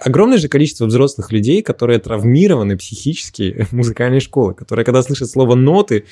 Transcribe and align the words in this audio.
огромное 0.00 0.38
же 0.38 0.48
количество 0.48 0.86
взрослых 0.86 1.32
людей, 1.32 1.62
которые 1.62 1.98
травмированы 1.98 2.76
психически 2.76 3.66
музыкальной 3.72 4.20
школы, 4.20 4.54
которые, 4.54 4.84
когда 4.84 5.02
слышат 5.02 5.30
слово 5.30 5.54
ноты, 5.54 6.04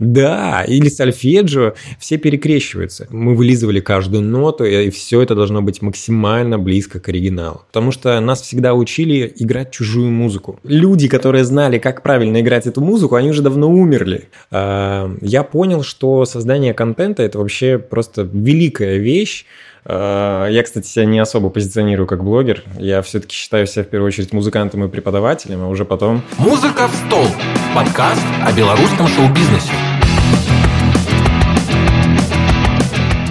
да, 0.00 0.64
или 0.64 0.88
сольфеджио, 0.88 1.74
все 1.98 2.16
перекрещиваются. 2.16 3.06
Мы 3.10 3.36
вылизывали 3.36 3.80
каждую 3.80 4.22
ноту, 4.22 4.64
и 4.64 4.88
все 4.88 5.20
это 5.20 5.34
должно 5.34 5.60
быть 5.60 5.82
максимально 5.82 6.58
близко 6.58 7.00
к 7.00 7.08
оригиналу. 7.10 7.62
Потому 7.66 7.92
что 7.92 8.18
нас 8.20 8.40
всегда 8.40 8.74
учили 8.74 9.30
играть 9.36 9.70
чужую 9.70 10.10
музыку. 10.10 10.58
Люди, 10.64 11.06
которые 11.06 11.44
знали, 11.44 11.78
как 11.78 12.02
правильно 12.02 12.40
играть 12.40 12.66
эту 12.66 12.80
музыку, 12.80 13.14
они 13.14 13.28
уже 13.28 13.42
давно 13.42 13.70
умерли. 13.70 14.30
А, 14.50 15.14
я 15.20 15.42
понял, 15.42 15.82
что 15.82 16.24
создание 16.24 16.72
контента– 16.72 17.22
это 17.24 17.38
вообще 17.38 17.78
просто 17.78 18.22
великая 18.22 18.96
вещь, 18.96 19.44
я, 19.86 20.62
кстати, 20.64 20.86
себя 20.86 21.04
не 21.04 21.18
особо 21.18 21.50
позиционирую 21.50 22.06
как 22.06 22.22
блогер. 22.22 22.62
Я 22.78 23.02
все-таки 23.02 23.34
считаю 23.34 23.66
себя 23.66 23.84
в 23.84 23.88
первую 23.88 24.08
очередь 24.08 24.32
музыкантом 24.32 24.84
и 24.84 24.88
преподавателем, 24.88 25.62
а 25.62 25.68
уже 25.68 25.84
потом... 25.84 26.22
«Музыка 26.38 26.88
в 26.88 26.94
стол»– 26.94 27.26
подкаст 27.74 28.22
о 28.46 28.52
белорусском 28.52 29.06
шоу-бизнесе. 29.08 29.72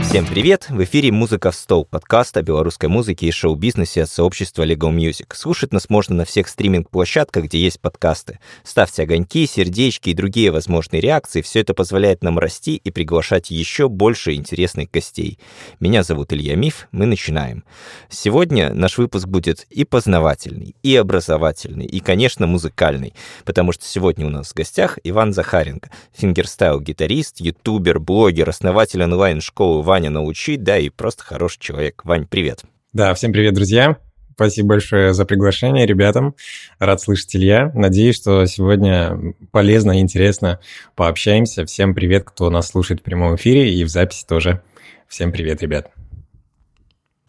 Всем 0.09 0.25
привет! 0.25 0.65
В 0.71 0.83
эфире 0.85 1.11
«Музыка 1.11 1.51
в 1.51 1.55
стол»– 1.55 1.85
подкаст 1.91 2.35
о 2.35 2.41
белорусской 2.41 2.89
музыке 2.89 3.27
и 3.27 3.31
шоу-бизнесе 3.31 4.01
от 4.01 4.09
сообщества 4.09 4.65
Lego 4.65 4.91
Music. 4.91 5.35
Слушать 5.35 5.71
нас 5.71 5.87
можно 5.87 6.15
на 6.15 6.25
всех 6.25 6.47
стриминг-площадках, 6.47 7.43
где 7.43 7.59
есть 7.59 7.79
подкасты. 7.79 8.39
Ставьте 8.63 9.03
огоньки, 9.03 9.45
сердечки 9.45 10.09
и 10.09 10.15
другие 10.15 10.49
возможные 10.49 10.99
реакции. 10.99 11.43
Все 11.43 11.59
это 11.59 11.75
позволяет 11.75 12.23
нам 12.23 12.39
расти 12.39 12.75
и 12.77 12.89
приглашать 12.89 13.51
еще 13.51 13.87
больше 13.87 14.33
интересных 14.33 14.89
гостей. 14.89 15.37
Меня 15.79 16.01
зовут 16.01 16.33
Илья 16.33 16.55
Миф, 16.55 16.87
мы 16.91 17.05
начинаем. 17.05 17.63
Сегодня 18.09 18.73
наш 18.73 18.97
выпуск 18.97 19.27
будет 19.27 19.67
и 19.69 19.83
познавательный, 19.83 20.75
и 20.81 20.95
образовательный, 20.95 21.85
и, 21.85 21.99
конечно, 21.99 22.47
музыкальный, 22.47 23.13
потому 23.45 23.73
что 23.73 23.85
сегодня 23.85 24.25
у 24.25 24.31
нас 24.31 24.49
в 24.49 24.55
гостях 24.55 24.97
Иван 25.03 25.33
Захаренко, 25.33 25.91
фингерстайл-гитарист, 26.19 27.35
ютубер, 27.41 27.99
блогер, 27.99 28.49
основатель 28.49 29.03
онлайн-школы 29.03 29.83
Ваня 29.83 29.98
Ваня 29.99 30.11
научит, 30.11 30.63
да, 30.63 30.77
и 30.77 30.87
просто 30.87 31.23
хороший 31.23 31.59
человек. 31.59 32.05
Вань, 32.05 32.25
привет. 32.25 32.61
Да, 32.93 33.13
всем 33.13 33.33
привет, 33.33 33.53
друзья. 33.53 33.97
Спасибо 34.33 34.69
большое 34.69 35.13
за 35.13 35.25
приглашение 35.25 35.85
ребятам. 35.85 36.35
Рад 36.79 37.01
слышать 37.01 37.35
Илья. 37.35 37.69
Надеюсь, 37.75 38.15
что 38.15 38.45
сегодня 38.45 39.35
полезно 39.51 39.97
и 39.97 39.99
интересно 39.99 40.61
пообщаемся. 40.95 41.65
Всем 41.65 41.93
привет, 41.93 42.23
кто 42.23 42.49
нас 42.49 42.69
слушает 42.69 43.01
в 43.01 43.03
прямом 43.03 43.35
эфире 43.35 43.73
и 43.73 43.83
в 43.83 43.89
записи 43.89 44.25
тоже. 44.25 44.61
Всем 45.09 45.33
привет, 45.33 45.61
ребят. 45.61 45.91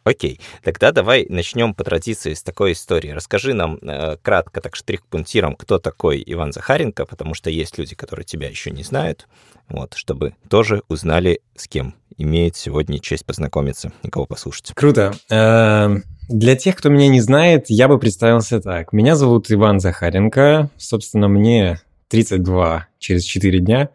Окей, 0.05 0.41
тогда 0.63 0.93
давай 0.93 1.27
начнем 1.29 1.75
по 1.75 1.85
традиции 1.85 2.33
с 2.33 2.43
такой 2.43 2.73
истории. 2.73 3.11
Расскажи 3.11 3.53
нам 3.53 3.79
э, 3.83 4.17
кратко, 4.23 4.61
так 4.61 4.75
штрих-пунктиром, 4.75 5.55
кто 5.57 5.79
такой 5.79 6.23
Иван 6.27 6.53
Захаренко, 6.53 7.05
потому 7.05 7.35
что 7.35 7.51
есть 7.51 7.77
люди, 7.77 7.95
которые 7.95 8.25
тебя 8.25 8.49
еще 8.49 8.71
не 8.71 8.83
знают, 8.83 9.29
вот, 9.69 9.95
чтобы 9.95 10.35
тоже 10.49 10.83
узнали, 10.89 11.41
с 11.55 11.69
кем 11.69 11.95
имеет 12.17 12.57
сегодня 12.57 12.99
честь 12.99 13.27
познакомиться 13.27 13.93
и 14.03 14.09
кого 14.09 14.27
послушать. 14.27 14.73
Круто. 14.75 15.13
Эм, 15.29 16.05
для 16.29 16.57
тех, 16.57 16.77
кто 16.77 16.89
меня 16.89 17.09
не 17.09 17.21
знает, 17.21 17.67
я 17.69 17.89
бы 17.89 17.99
представился 17.99 18.61
так. 18.61 18.93
Меня 18.93 19.17
зовут 19.17 19.51
Иван 19.51 19.81
Захаренко. 19.81 20.71
Собственно, 20.79 21.29
мне 21.29 21.81
32 22.09 22.89
через 22.99 23.25
4 23.25 23.59
дня. 23.61 23.91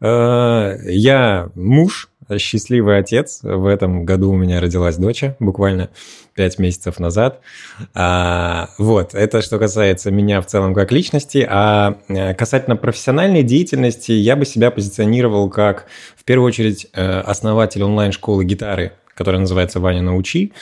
Э, 0.00 0.76
я 0.86 1.50
муж, 1.54 2.10
счастливый 2.38 2.98
отец. 2.98 3.40
В 3.42 3.66
этом 3.66 4.04
году 4.04 4.32
у 4.32 4.36
меня 4.36 4.60
родилась 4.60 4.96
дочь, 4.96 5.24
буквально 5.38 5.90
5 6.34 6.58
месяцев 6.58 6.98
назад. 6.98 7.40
А, 7.94 8.70
вот, 8.78 9.14
это 9.14 9.40
что 9.40 9.58
касается 9.58 10.10
меня 10.10 10.40
в 10.40 10.46
целом 10.46 10.74
как 10.74 10.92
личности. 10.92 11.46
А 11.48 11.98
э, 12.08 12.34
касательно 12.34 12.76
профессиональной 12.76 13.42
деятельности, 13.42 14.12
я 14.12 14.36
бы 14.36 14.44
себя 14.44 14.70
позиционировал 14.70 15.48
как, 15.48 15.86
в 16.16 16.24
первую 16.24 16.48
очередь, 16.48 16.88
э, 16.92 17.20
основатель 17.20 17.82
онлайн-школы 17.82 18.44
гитары, 18.44 18.92
которая 19.18 19.40
называется 19.40 19.80
«Ваня, 19.80 20.00
научи». 20.00 20.52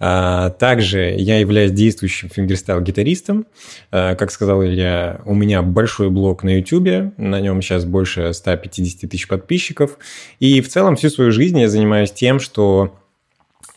А, 0.00 0.48
также 0.50 1.14
я 1.18 1.38
являюсь 1.38 1.72
действующим 1.72 2.30
фингерстайл-гитаристом. 2.34 3.44
А, 3.90 4.14
как 4.14 4.30
сказал 4.30 4.64
Илья, 4.64 5.20
у 5.26 5.34
меня 5.34 5.60
большой 5.60 6.08
блог 6.08 6.42
на 6.42 6.56
YouTube, 6.56 7.12
на 7.18 7.40
нем 7.40 7.60
сейчас 7.60 7.84
больше 7.84 8.32
150 8.32 9.10
тысяч 9.10 9.28
подписчиков. 9.28 9.98
И 10.40 10.62
в 10.62 10.68
целом 10.68 10.96
всю 10.96 11.10
свою 11.10 11.30
жизнь 11.30 11.60
я 11.60 11.68
занимаюсь 11.68 12.10
тем, 12.10 12.40
что 12.40 12.98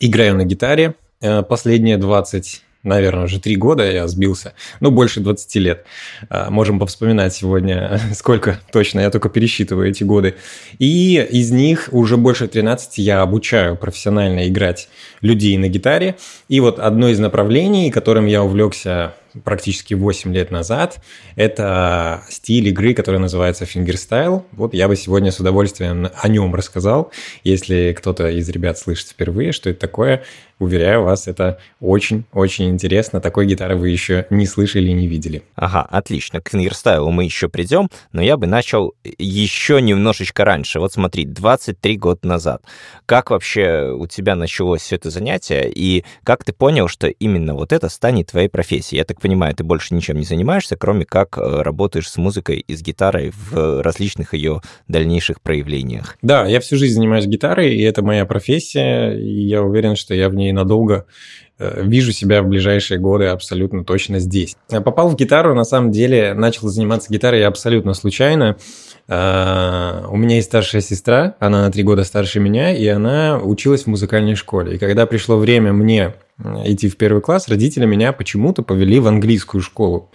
играю 0.00 0.34
на 0.36 0.44
гитаре. 0.46 0.94
А, 1.22 1.42
последние 1.42 1.98
20 1.98 2.62
наверное, 2.82 3.24
уже 3.24 3.40
три 3.40 3.56
года 3.56 3.90
я 3.90 4.06
сбился, 4.08 4.54
ну, 4.80 4.90
больше 4.90 5.20
20 5.20 5.54
лет. 5.56 5.84
А, 6.28 6.50
можем 6.50 6.78
повспоминать 6.78 7.34
сегодня, 7.34 8.00
сколько 8.14 8.60
точно, 8.72 9.00
я 9.00 9.10
только 9.10 9.28
пересчитываю 9.28 9.88
эти 9.90 10.04
годы. 10.04 10.36
И 10.78 11.16
из 11.30 11.50
них 11.50 11.88
уже 11.92 12.16
больше 12.16 12.48
13 12.48 12.98
я 12.98 13.22
обучаю 13.22 13.76
профессионально 13.76 14.48
играть 14.48 14.88
людей 15.20 15.56
на 15.58 15.68
гитаре. 15.68 16.16
И 16.48 16.60
вот 16.60 16.78
одно 16.78 17.08
из 17.08 17.18
направлений, 17.18 17.90
которым 17.90 18.26
я 18.26 18.42
увлекся 18.42 19.14
практически 19.44 19.94
8 19.94 20.34
лет 20.34 20.50
назад. 20.50 21.00
Это 21.36 22.22
стиль 22.28 22.68
игры, 22.68 22.94
который 22.94 23.20
называется 23.20 23.64
фингерстайл. 23.64 24.44
Вот 24.52 24.74
я 24.74 24.88
бы 24.88 24.96
сегодня 24.96 25.30
с 25.30 25.38
удовольствием 25.38 26.08
о 26.14 26.28
нем 26.28 26.54
рассказал. 26.54 27.12
Если 27.44 27.94
кто-то 27.96 28.28
из 28.28 28.48
ребят 28.48 28.78
слышит 28.78 29.08
впервые, 29.08 29.52
что 29.52 29.70
это 29.70 29.80
такое, 29.80 30.24
Уверяю 30.60 31.04
вас, 31.04 31.26
это 31.26 31.58
очень-очень 31.80 32.68
интересно. 32.68 33.22
Такой 33.22 33.46
гитары 33.46 33.76
вы 33.76 33.88
еще 33.88 34.26
не 34.28 34.44
слышали 34.44 34.90
и 34.90 34.92
не 34.92 35.06
видели. 35.06 35.42
Ага, 35.54 35.80
отлично. 35.80 36.42
К 36.42 36.50
фингерстайлу 36.50 37.10
мы 37.10 37.24
еще 37.24 37.48
придем, 37.48 37.88
но 38.12 38.20
я 38.20 38.36
бы 38.36 38.46
начал 38.46 38.92
еще 39.18 39.80
немножечко 39.80 40.44
раньше. 40.44 40.78
Вот 40.78 40.92
смотри, 40.92 41.24
23 41.24 41.96
года 41.96 42.20
назад. 42.28 42.62
Как 43.06 43.30
вообще 43.30 43.90
у 43.98 44.06
тебя 44.06 44.36
началось 44.36 44.82
все 44.82 44.96
это 44.96 45.08
занятие, 45.08 45.72
и 45.74 46.04
как 46.24 46.44
ты 46.44 46.52
понял, 46.52 46.88
что 46.88 47.08
именно 47.08 47.54
вот 47.54 47.72
это 47.72 47.88
станет 47.88 48.28
твоей 48.28 48.48
профессией? 48.48 48.98
Я 48.98 49.06
так 49.06 49.18
понимаю, 49.18 49.54
ты 49.54 49.64
больше 49.64 49.94
ничем 49.94 50.18
не 50.18 50.24
занимаешься, 50.24 50.76
кроме 50.76 51.06
как 51.06 51.38
э, 51.38 51.62
работаешь 51.62 52.10
с 52.10 52.18
музыкой 52.18 52.58
и 52.58 52.76
с 52.76 52.82
гитарой 52.82 53.32
в 53.34 53.82
различных 53.82 54.34
ее 54.34 54.60
дальнейших 54.88 55.40
проявлениях. 55.40 56.18
Да, 56.20 56.44
я 56.44 56.60
всю 56.60 56.76
жизнь 56.76 56.96
занимаюсь 56.96 57.24
гитарой, 57.24 57.74
и 57.74 57.80
это 57.80 58.02
моя 58.02 58.26
профессия, 58.26 59.12
и 59.12 59.46
я 59.46 59.62
уверен, 59.62 59.96
что 59.96 60.14
я 60.14 60.28
в 60.28 60.34
ней 60.34 60.49
надолго 60.52 61.06
э, 61.58 61.82
вижу 61.84 62.12
себя 62.12 62.42
в 62.42 62.48
ближайшие 62.48 62.98
годы 62.98 63.26
абсолютно 63.26 63.84
точно 63.84 64.18
здесь. 64.18 64.56
Я 64.70 64.80
попал 64.80 65.08
в 65.08 65.16
гитару, 65.16 65.54
на 65.54 65.64
самом 65.64 65.90
деле, 65.90 66.34
начал 66.34 66.68
заниматься 66.68 67.12
гитарой 67.12 67.44
абсолютно 67.44 67.94
случайно. 67.94 68.56
Э, 69.08 70.04
у 70.08 70.16
меня 70.16 70.36
есть 70.36 70.48
старшая 70.48 70.82
сестра, 70.82 71.34
она 71.40 71.62
на 71.62 71.70
три 71.70 71.82
года 71.82 72.04
старше 72.04 72.40
меня, 72.40 72.72
и 72.72 72.86
она 72.86 73.38
училась 73.38 73.84
в 73.84 73.86
музыкальной 73.88 74.34
школе. 74.34 74.76
И 74.76 74.78
когда 74.78 75.06
пришло 75.06 75.36
время 75.36 75.72
мне 75.72 76.14
идти 76.64 76.88
в 76.88 76.96
первый 76.96 77.20
класс, 77.20 77.48
родители 77.48 77.86
меня 77.86 78.12
почему-то 78.12 78.62
повели 78.62 78.98
в 78.98 79.06
английскую 79.06 79.60
школу. 79.60 80.10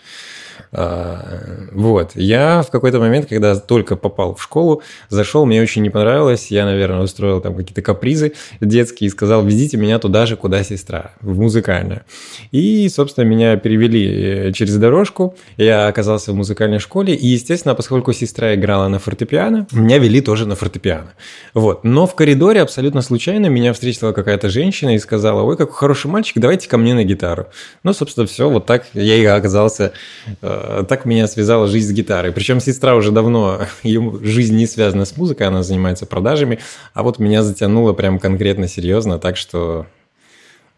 А, 0.77 1.67
вот. 1.71 2.11
Я 2.15 2.61
в 2.61 2.69
какой-то 2.69 2.99
момент, 2.99 3.27
когда 3.27 3.55
только 3.55 3.95
попал 3.95 4.35
в 4.35 4.43
школу, 4.43 4.81
зашел, 5.09 5.45
мне 5.45 5.61
очень 5.61 5.81
не 5.81 5.89
понравилось. 5.89 6.51
Я, 6.51 6.65
наверное, 6.65 7.01
устроил 7.01 7.39
там 7.39 7.55
какие-то 7.55 7.81
капризы 7.81 8.33
детские 8.59 9.07
и 9.07 9.11
сказал, 9.11 9.45
везите 9.45 9.77
меня 9.77 9.99
туда 9.99 10.25
же, 10.25 10.35
куда 10.35 10.63
сестра, 10.63 11.11
в 11.21 11.39
музыкальную. 11.39 12.01
И, 12.51 12.89
собственно, 12.89 13.23
меня 13.23 13.55
перевели 13.55 14.49
э, 14.49 14.51
через 14.51 14.75
дорожку. 14.75 15.35
Я 15.55 15.87
оказался 15.87 16.33
в 16.33 16.35
музыкальной 16.35 16.79
школе. 16.79 17.15
И, 17.15 17.27
естественно, 17.27 17.73
поскольку 17.73 18.11
сестра 18.11 18.53
играла 18.53 18.89
на 18.89 18.99
фортепиано, 18.99 19.67
меня 19.71 19.97
вели 19.97 20.19
тоже 20.19 20.45
на 20.45 20.55
фортепиано. 20.55 21.13
Вот. 21.53 21.85
Но 21.85 22.05
в 22.05 22.15
коридоре 22.15 22.61
абсолютно 22.61 23.01
случайно 23.01 23.45
меня 23.45 23.71
встретила 23.71 24.11
какая-то 24.11 24.49
женщина 24.49 24.95
и 24.95 24.99
сказала, 24.99 25.41
ой, 25.41 25.55
какой 25.55 25.73
хороший 25.73 26.07
мальчик, 26.07 26.37
давайте 26.39 26.67
ко 26.67 26.77
мне 26.77 26.93
на 26.93 27.05
гитару. 27.05 27.47
Ну, 27.83 27.93
собственно, 27.93 28.27
все, 28.27 28.49
вот 28.49 28.65
так 28.65 28.87
я 28.93 29.15
и 29.15 29.23
оказался 29.23 29.93
э, 30.41 30.64
так 30.87 31.05
меня 31.05 31.27
связала 31.27 31.67
жизнь 31.67 31.89
с 31.89 31.91
гитарой. 31.91 32.31
Причем 32.31 32.59
сестра 32.59 32.95
уже 32.95 33.11
давно, 33.11 33.61
ее 33.83 34.19
жизнь 34.21 34.55
не 34.55 34.67
связана 34.67 35.05
с 35.05 35.17
музыкой, 35.17 35.47
она 35.47 35.63
занимается 35.63 36.05
продажами, 36.05 36.59
а 36.93 37.03
вот 37.03 37.19
меня 37.19 37.43
затянуло 37.43 37.93
прям 37.93 38.19
конкретно 38.19 38.67
серьезно, 38.67 39.19
так 39.19 39.37
что 39.37 39.85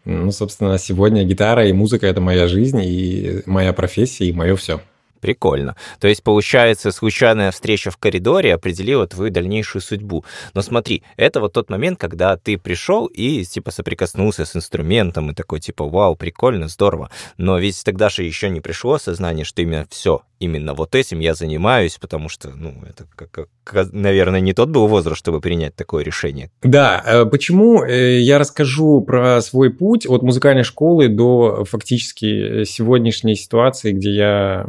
ну, 0.04 0.32
собственно, 0.32 0.78
сегодня 0.78 1.24
гитара 1.24 1.66
и 1.66 1.72
музыка— 1.72 2.06
это 2.08 2.20
моя 2.20 2.48
жизнь, 2.48 2.80
и 2.82 3.42
моя 3.44 3.74
профессия, 3.74 4.26
и 4.26 4.32
мое 4.32 4.56
все. 4.56 4.80
Прикольно. 5.20 5.76
То 6.00 6.08
есть, 6.08 6.22
получается, 6.22 6.92
случайная 6.92 7.50
встреча 7.50 7.90
в 7.90 7.96
коридоре 7.96 8.54
определила 8.54 9.06
твою 9.06 9.30
дальнейшую 9.30 9.82
судьбу. 9.82 10.24
Но 10.54 10.62
смотри, 10.62 11.02
это 11.16 11.40
вот 11.40 11.52
тот 11.52 11.70
момент, 11.70 11.98
когда 11.98 12.36
ты 12.36 12.56
пришел 12.58 13.06
и, 13.06 13.44
типа, 13.44 13.70
соприкоснулся 13.70 14.44
с 14.44 14.54
инструментом 14.54 15.30
и 15.30 15.34
такой, 15.34 15.60
типа, 15.60 15.84
вау, 15.88 16.16
прикольно, 16.16 16.68
здорово. 16.68 17.10
Но 17.36 17.58
ведь 17.58 17.82
тогда 17.84 18.08
же 18.08 18.22
еще 18.22 18.50
не 18.50 18.60
пришло 18.60 18.94
осознание, 18.94 19.44
что 19.44 19.62
именно 19.62 19.86
все, 19.90 20.22
именно 20.40 20.74
вот 20.74 20.94
этим 20.94 21.20
я 21.20 21.34
занимаюсь, 21.34 21.98
потому 22.00 22.28
что, 22.28 22.50
ну, 22.50 22.74
это, 22.88 23.06
как, 23.14 23.48
как, 23.64 23.92
наверное, 23.92 24.40
не 24.40 24.52
тот 24.52 24.68
был 24.68 24.86
возраст, 24.86 25.18
чтобы 25.18 25.40
принять 25.40 25.74
такое 25.74 26.04
решение. 26.04 26.50
Да, 26.62 27.02
э, 27.04 27.24
почему 27.24 27.84
э, 27.84 28.20
я 28.20 28.38
расскажу 28.38 29.00
про 29.00 29.40
свой 29.40 29.70
путь 29.70 30.06
от 30.06 30.22
музыкальной 30.22 30.62
школы 30.62 31.08
до 31.08 31.64
фактически 31.64 32.64
сегодняшней 32.64 33.34
ситуации, 33.34 33.92
где 33.92 34.10
я 34.14 34.66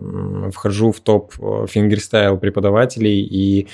вхожу 0.54 0.92
в 0.92 1.00
топ 1.00 1.34
э, 1.40 1.66
фингерстайл 1.70 2.38
преподавателей, 2.38 3.22
и 3.22 3.68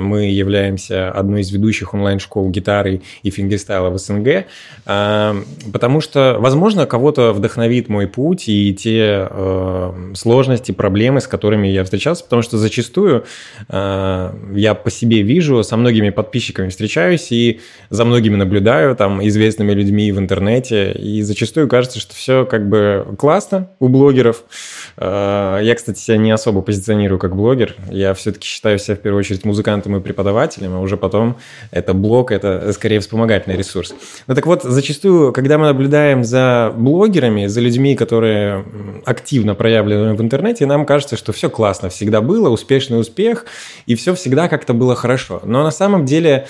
мы 0.00 0.30
являемся 0.30 1.10
одной 1.12 1.42
из 1.42 1.52
ведущих 1.52 1.94
онлайн-школ 1.94 2.50
гитары 2.50 3.02
и 3.22 3.30
фингерстайла 3.30 3.90
в 3.90 3.98
СНГ, 3.98 4.46
потому 4.84 6.00
что, 6.00 6.36
возможно, 6.40 6.84
кого-то 6.84 7.32
вдохновит 7.32 7.88
мой 7.88 8.08
путь 8.08 8.48
и 8.48 8.74
те 8.74 9.28
сложности, 10.14 10.72
проблемы, 10.72 11.11
проблемы, 11.12 11.20
с 11.20 11.26
которыми 11.26 11.68
я 11.68 11.84
встречался, 11.84 12.24
потому 12.24 12.42
что 12.42 12.58
зачастую 12.58 13.24
э, 13.68 14.32
я 14.54 14.74
по 14.74 14.90
себе 14.90 15.22
вижу, 15.22 15.62
со 15.62 15.76
многими 15.76 16.10
подписчиками 16.10 16.68
встречаюсь 16.68 17.32
и 17.32 17.60
за 17.90 18.04
многими 18.04 18.36
наблюдаю, 18.36 18.96
там, 18.96 19.20
известными 19.26 19.72
людьми 19.72 20.12
в 20.12 20.18
интернете, 20.18 20.92
и 20.92 21.22
зачастую 21.22 21.68
кажется, 21.68 22.00
что 22.00 22.14
все 22.14 22.44
как 22.46 22.68
бы 22.68 23.14
классно 23.18 23.68
у 23.78 23.88
блогеров. 23.88 24.44
Э, 24.96 25.60
я, 25.62 25.74
кстати, 25.74 25.98
себя 25.98 26.16
не 26.16 26.30
особо 26.30 26.62
позиционирую 26.62 27.18
как 27.18 27.36
блогер, 27.36 27.74
я 27.90 28.14
все-таки 28.14 28.46
считаю 28.46 28.78
себя 28.78 28.96
в 28.96 29.00
первую 29.00 29.20
очередь 29.20 29.44
музыкантом 29.44 29.96
и 29.96 30.00
преподавателем, 30.00 30.74
а 30.74 30.80
уже 30.80 30.96
потом 30.96 31.36
это 31.70 31.94
блог, 31.94 32.32
это 32.32 32.72
скорее 32.72 33.00
вспомогательный 33.00 33.56
ресурс. 33.56 33.94
Ну 34.26 34.34
так 34.34 34.46
вот, 34.46 34.62
зачастую, 34.62 35.32
когда 35.32 35.58
мы 35.58 35.66
наблюдаем 35.66 36.24
за 36.24 36.72
блогерами, 36.74 37.46
за 37.46 37.60
людьми, 37.60 37.94
которые 37.94 38.64
активно 39.04 39.54
проявлены 39.54 40.14
в 40.14 40.22
интернете, 40.22 40.66
нам 40.66 40.86
кажется, 40.86 41.01
кажется, 41.02 41.16
что 41.16 41.32
все 41.32 41.50
классно, 41.50 41.88
всегда 41.88 42.20
было, 42.20 42.48
успешный 42.48 43.00
успех, 43.00 43.46
и 43.86 43.96
все 43.96 44.14
всегда 44.14 44.48
как-то 44.48 44.72
было 44.72 44.94
хорошо. 44.94 45.40
Но 45.44 45.64
на 45.64 45.72
самом 45.72 46.04
деле 46.04 46.46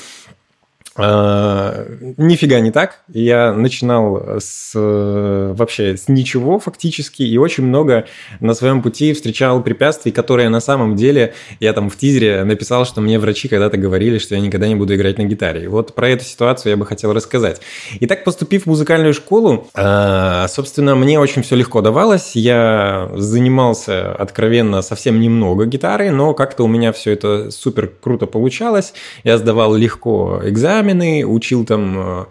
нифига 0.97 2.61
не 2.61 2.71
так. 2.71 3.01
Я 3.09 3.53
начинал 3.53 4.39
с 4.39 4.73
вообще 4.75 5.97
с 5.97 6.09
ничего 6.09 6.59
фактически 6.59 7.23
и 7.23 7.39
очень 7.39 7.65
много 7.65 8.07
на 8.41 8.55
своем 8.55 8.83
пути 8.83 9.13
встречал 9.15 9.63
препятствий, 9.63 10.13
которые 10.13 10.49
на 10.51 10.61
самом 10.61 10.97
деле 10.97 11.35
я 11.61 11.73
там 11.73 11.89
в 11.89 11.97
тизере 11.97 12.45
написал, 12.45 12.85
что 12.85 13.01
мне 13.01 13.19
врачи 13.19 13.49
когда-то 13.49 13.79
говорили, 13.79 14.19
что 14.19 14.35
я 14.35 14.41
никогда 14.41 14.69
не 14.69 14.75
буду 14.75 14.95
играть 14.95 15.19
на 15.19 15.25
гитаре. 15.25 15.65
И 15.65 15.67
вот 15.67 15.95
про 15.95 16.11
эту 16.11 16.25
ситуацию 16.25 16.71
я 16.71 16.77
бы 16.77 16.85
хотел 16.85 17.13
рассказать. 17.13 17.63
Итак, 18.01 18.25
поступив 18.25 18.65
в 18.65 18.67
музыкальную 18.67 19.15
школу, 19.15 19.69
а, 19.75 20.47
собственно, 20.49 20.95
мне 20.95 21.19
очень 21.19 21.43
все 21.43 21.57
легко 21.57 21.81
давалось. 21.81 22.33
Я 22.35 23.11
занимался 23.15 24.13
откровенно 24.13 24.83
совсем 24.83 25.21
немного 25.21 25.67
гитарой, 25.67 26.11
но 26.11 26.35
как-то 26.35 26.65
у 26.65 26.69
меня 26.69 26.93
все 26.93 27.13
это 27.13 27.51
супер 27.51 27.91
круто 28.01 28.27
получалось. 28.27 28.93
Я 29.25 29.39
сдавал 29.39 29.75
легко 29.75 30.41
экзамен 30.45 30.82
экзамены, 30.83 31.25
учил 31.25 31.65
там 31.65 31.97
э, 31.99 32.25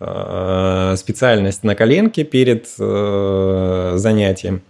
э, 0.00 0.94
специальность 0.96 1.64
на 1.64 1.74
коленке 1.74 2.24
перед 2.24 2.68
э, 2.78 3.92
занятием. 3.96 4.62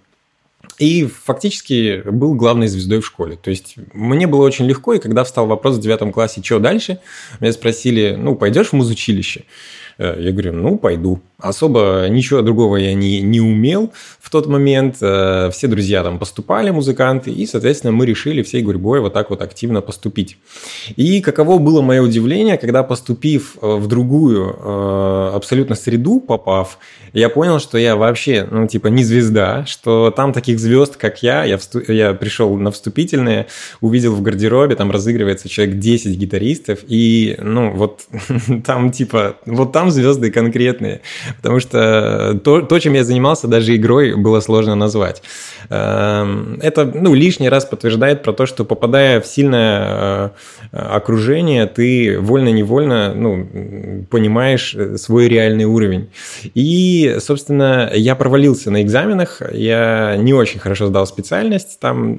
И 0.79 1.07
фактически 1.07 2.03
был 2.09 2.35
главной 2.35 2.67
звездой 2.67 3.01
в 3.01 3.07
школе. 3.07 3.37
То 3.41 3.51
есть 3.51 3.77
мне 3.93 4.27
было 4.27 4.45
очень 4.45 4.67
легко, 4.67 4.95
и 4.95 4.99
когда 4.99 5.23
встал 5.23 5.47
вопрос 5.47 5.77
в 5.77 5.81
девятом 5.81 6.13
классе, 6.13 6.43
что 6.43 6.59
дальше, 6.59 6.99
меня 7.39 7.53
спросили, 7.53 8.17
ну, 8.19 8.35
пойдешь 8.35 8.69
в 8.69 8.73
музучилище? 8.73 9.45
Я 9.99 10.33
говорю, 10.33 10.55
ну, 10.55 10.77
пойду. 10.77 11.21
Особо 11.45 12.07
ничего 12.09 12.41
другого 12.41 12.77
я 12.77 12.95
не, 12.95 13.21
не 13.21 13.39
умел 13.39 13.93
в 14.19 14.31
тот 14.31 14.47
момент. 14.47 14.97
Э, 15.03 15.51
все 15.53 15.69
друзья 15.69 16.03
там 16.03 16.19
поступали, 16.19 16.71
музыканты, 16.71 17.31
и, 17.31 17.47
соответственно, 17.47 17.93
мы 17.93 18.07
решили 18.07 18.43
всей 18.43 18.63
гурьбой 18.63 19.01
вот 19.01 19.13
так 19.13 19.29
вот 19.29 19.43
активно 19.43 19.83
поступить. 19.83 20.39
И 20.97 21.21
каково 21.21 21.59
было 21.59 21.83
мое 21.83 22.01
удивление, 22.01 22.57
когда 22.57 22.83
поступив 22.83 23.59
э, 23.61 23.77
в 23.77 23.87
другую 23.89 24.57
э, 24.59 25.31
абсолютно 25.35 25.75
среду, 25.75 26.19
попав, 26.19 26.79
я 27.13 27.29
понял, 27.29 27.61
что 27.61 27.79
я 27.79 27.95
вообще, 27.95 28.49
ну, 28.51 28.67
типа, 28.67 28.89
не 28.89 29.05
звезда, 29.05 29.65
что 29.67 30.11
там 30.11 30.33
таких 30.33 30.59
звезд, 30.59 30.97
как 30.97 31.23
я, 31.23 31.45
я, 31.45 31.59
всту... 31.59 31.81
я 31.93 32.13
пришел 32.13 32.57
на 32.57 32.73
вступительные, 32.73 33.47
увидел 33.81 34.15
в 34.15 34.23
гардеробе, 34.23 34.75
там 34.75 34.91
разыгрывается 34.91 35.49
человек 35.49 35.79
10 35.79 36.17
гитаристов, 36.17 36.81
и, 36.89 37.37
ну, 37.41 37.71
вот 37.71 38.01
там, 38.67 38.91
типа, 38.91 39.37
вот 39.47 39.73
там 39.73 39.91
звезды 39.93 40.33
конкретные. 40.33 41.03
Потому 41.37 41.61
что 41.61 42.41
то, 42.43 42.63
то, 42.63 42.79
чем 42.79 42.95
я 42.95 43.05
занимался, 43.05 43.49
даже 43.49 43.77
игрой 43.77 44.15
было 44.15 44.41
сложно 44.41 44.75
назвать. 44.75 45.23
Эм, 45.71 46.59
это 46.63 46.85
ну, 46.85 47.15
лишний 47.15 47.49
раз 47.49 47.65
подтверждает 47.65 48.23
про 48.23 48.33
то, 48.33 48.47
что 48.47 48.65
попадая 48.65 49.21
в 49.21 49.27
сильное 49.27 50.33
э, 50.73 50.77
окружение, 50.77 51.67
ты 51.67 52.19
вольно-невольно 52.19 53.15
ну, 53.15 54.07
понимаешь 54.11 54.77
свой 54.97 55.29
реальный 55.29 55.65
уровень. 55.65 56.09
И, 56.55 57.17
собственно, 57.21 57.91
я 57.95 58.15
провалился 58.15 58.71
на 58.71 58.83
экзаменах, 58.83 59.43
я 59.53 60.17
не 60.19 60.33
очень 60.33 60.61
хорошо 60.61 60.87
сдал 60.87 61.07
специальность, 61.07 61.79
там 61.81 62.19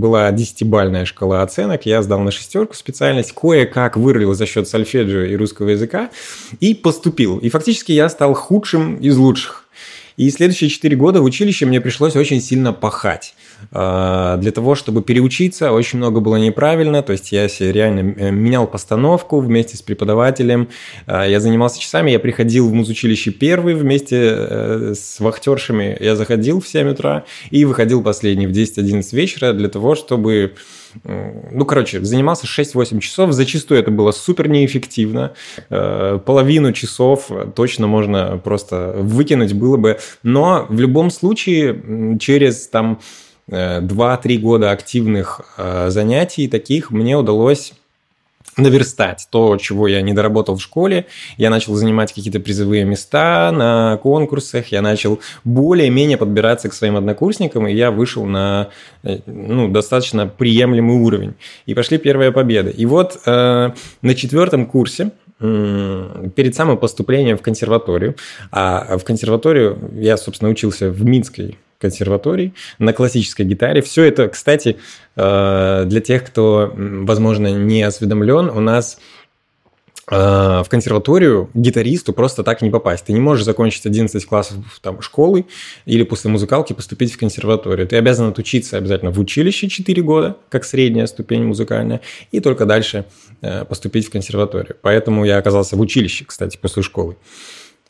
была 0.00 0.30
десятибальная 0.32 1.04
шкала 1.04 1.42
оценок, 1.42 1.86
я 1.86 2.02
сдал 2.02 2.20
на 2.20 2.30
шестерку 2.30 2.74
специальность, 2.74 3.32
кое-как 3.32 3.96
вырвал 3.96 4.34
за 4.34 4.46
счет 4.46 4.68
сольфеджио 4.68 5.22
и 5.22 5.36
русского 5.36 5.70
языка 5.70 6.10
и 6.60 6.74
поступил. 6.74 7.38
И 7.38 7.48
фактически 7.48 7.92
я 7.92 8.06
стал 8.12 8.34
худшим 8.34 8.96
из 8.96 9.16
лучших. 9.16 9.62
И 10.16 10.30
следующие 10.30 10.68
четыре 10.70 10.96
года 10.96 11.20
в 11.20 11.24
училище 11.24 11.66
мне 11.66 11.80
пришлось 11.80 12.16
очень 12.16 12.40
сильно 12.40 12.72
пахать. 12.72 13.34
А, 13.70 14.36
для 14.36 14.52
того, 14.52 14.74
чтобы 14.74 15.02
переучиться, 15.02 15.72
очень 15.72 15.98
много 15.98 16.20
было 16.20 16.36
неправильно. 16.36 17.02
То 17.02 17.12
есть 17.12 17.32
я 17.32 17.48
реально 17.58 18.14
э, 18.16 18.30
менял 18.30 18.66
постановку 18.66 19.40
вместе 19.40 19.76
с 19.76 19.82
преподавателем. 19.82 20.68
А, 21.06 21.26
я 21.26 21.40
занимался 21.40 21.80
часами. 21.80 22.10
Я 22.10 22.18
приходил 22.18 22.68
в 22.68 22.74
музучилище 22.74 23.30
первый 23.30 23.74
вместе 23.74 24.16
э, 24.20 24.94
с 24.94 25.18
вахтершами. 25.20 25.96
Я 25.98 26.16
заходил 26.16 26.60
в 26.60 26.68
7 26.68 26.90
утра 26.90 27.24
и 27.50 27.64
выходил 27.64 28.02
последний 28.02 28.46
в 28.46 28.50
10-11 28.50 29.16
вечера 29.16 29.52
для 29.52 29.68
того, 29.68 29.94
чтобы 29.94 30.54
ну, 31.04 31.64
короче, 31.64 32.04
занимался 32.04 32.46
6-8 32.46 33.00
часов, 33.00 33.32
зачастую 33.32 33.80
это 33.80 33.90
было 33.90 34.12
супер 34.12 34.48
неэффективно, 34.48 35.32
э, 35.70 36.18
половину 36.24 36.72
часов 36.72 37.30
точно 37.54 37.86
можно 37.86 38.38
просто 38.42 38.94
выкинуть 38.98 39.52
было 39.52 39.76
бы, 39.76 39.98
но 40.22 40.66
в 40.68 40.80
любом 40.80 41.10
случае 41.10 42.18
через 42.18 42.68
там 42.68 43.00
2-3 43.48 44.36
э, 44.36 44.38
года 44.38 44.70
активных 44.70 45.40
э, 45.56 45.90
занятий 45.90 46.48
таких 46.48 46.90
мне 46.90 47.16
удалось 47.16 47.72
наверстать 48.56 49.26
то, 49.30 49.56
чего 49.56 49.88
я 49.88 50.02
не 50.02 50.12
доработал 50.12 50.56
в 50.56 50.62
школе. 50.62 51.06
Я 51.36 51.50
начал 51.50 51.74
занимать 51.74 52.12
какие-то 52.12 52.40
призовые 52.40 52.84
места 52.84 53.50
на 53.52 53.98
конкурсах, 54.02 54.68
я 54.68 54.82
начал 54.82 55.20
более-менее 55.44 56.18
подбираться 56.18 56.68
к 56.68 56.74
своим 56.74 56.96
однокурсникам, 56.96 57.66
и 57.66 57.74
я 57.74 57.90
вышел 57.90 58.24
на 58.24 58.68
ну, 59.26 59.68
достаточно 59.68 60.26
приемлемый 60.26 60.96
уровень. 60.96 61.34
И 61.66 61.74
пошли 61.74 61.98
первые 61.98 62.32
победы. 62.32 62.70
И 62.70 62.86
вот 62.86 63.20
э, 63.26 63.70
на 64.02 64.14
четвертом 64.14 64.66
курсе 64.66 65.12
перед 65.42 66.54
самым 66.54 66.78
поступлением 66.78 67.36
в 67.36 67.42
консерваторию, 67.42 68.14
а 68.52 68.96
в 68.96 69.02
консерваторию 69.02 69.90
я, 69.94 70.16
собственно, 70.16 70.50
учился 70.50 70.88
в 70.88 71.04
Минской 71.04 71.58
консерватории 71.82 72.54
на 72.78 72.92
классической 72.92 73.44
гитаре. 73.44 73.82
Все 73.82 74.04
это, 74.04 74.28
кстати, 74.28 74.78
э, 75.16 75.84
для 75.86 76.00
тех, 76.00 76.24
кто, 76.24 76.72
возможно, 76.74 77.48
не 77.48 77.82
осведомлен, 77.82 78.48
у 78.48 78.60
нас 78.60 78.98
э, 80.10 80.14
в 80.14 80.66
консерваторию 80.68 81.50
гитаристу 81.54 82.12
просто 82.12 82.42
так 82.44 82.62
не 82.62 82.70
попасть. 82.70 83.06
Ты 83.06 83.12
не 83.12 83.20
можешь 83.20 83.44
закончить 83.44 83.84
11 83.84 84.24
классов 84.24 84.56
там, 84.80 85.02
школы 85.02 85.44
или 85.84 86.04
после 86.04 86.30
музыкалки 86.30 86.72
поступить 86.72 87.12
в 87.12 87.18
консерваторию. 87.18 87.86
Ты 87.86 87.96
обязан 87.96 88.28
отучиться 88.28 88.78
обязательно 88.78 89.10
в 89.10 89.18
училище 89.18 89.68
4 89.68 90.02
года, 90.02 90.36
как 90.48 90.64
средняя 90.64 91.06
ступень 91.06 91.44
музыкальная, 91.44 92.00
и 92.30 92.40
только 92.40 92.64
дальше 92.64 93.04
э, 93.42 93.64
поступить 93.64 94.06
в 94.06 94.10
консерваторию. 94.10 94.76
Поэтому 94.80 95.24
я 95.24 95.38
оказался 95.38 95.76
в 95.76 95.80
училище, 95.80 96.24
кстати, 96.24 96.56
после 96.56 96.82
школы. 96.82 97.16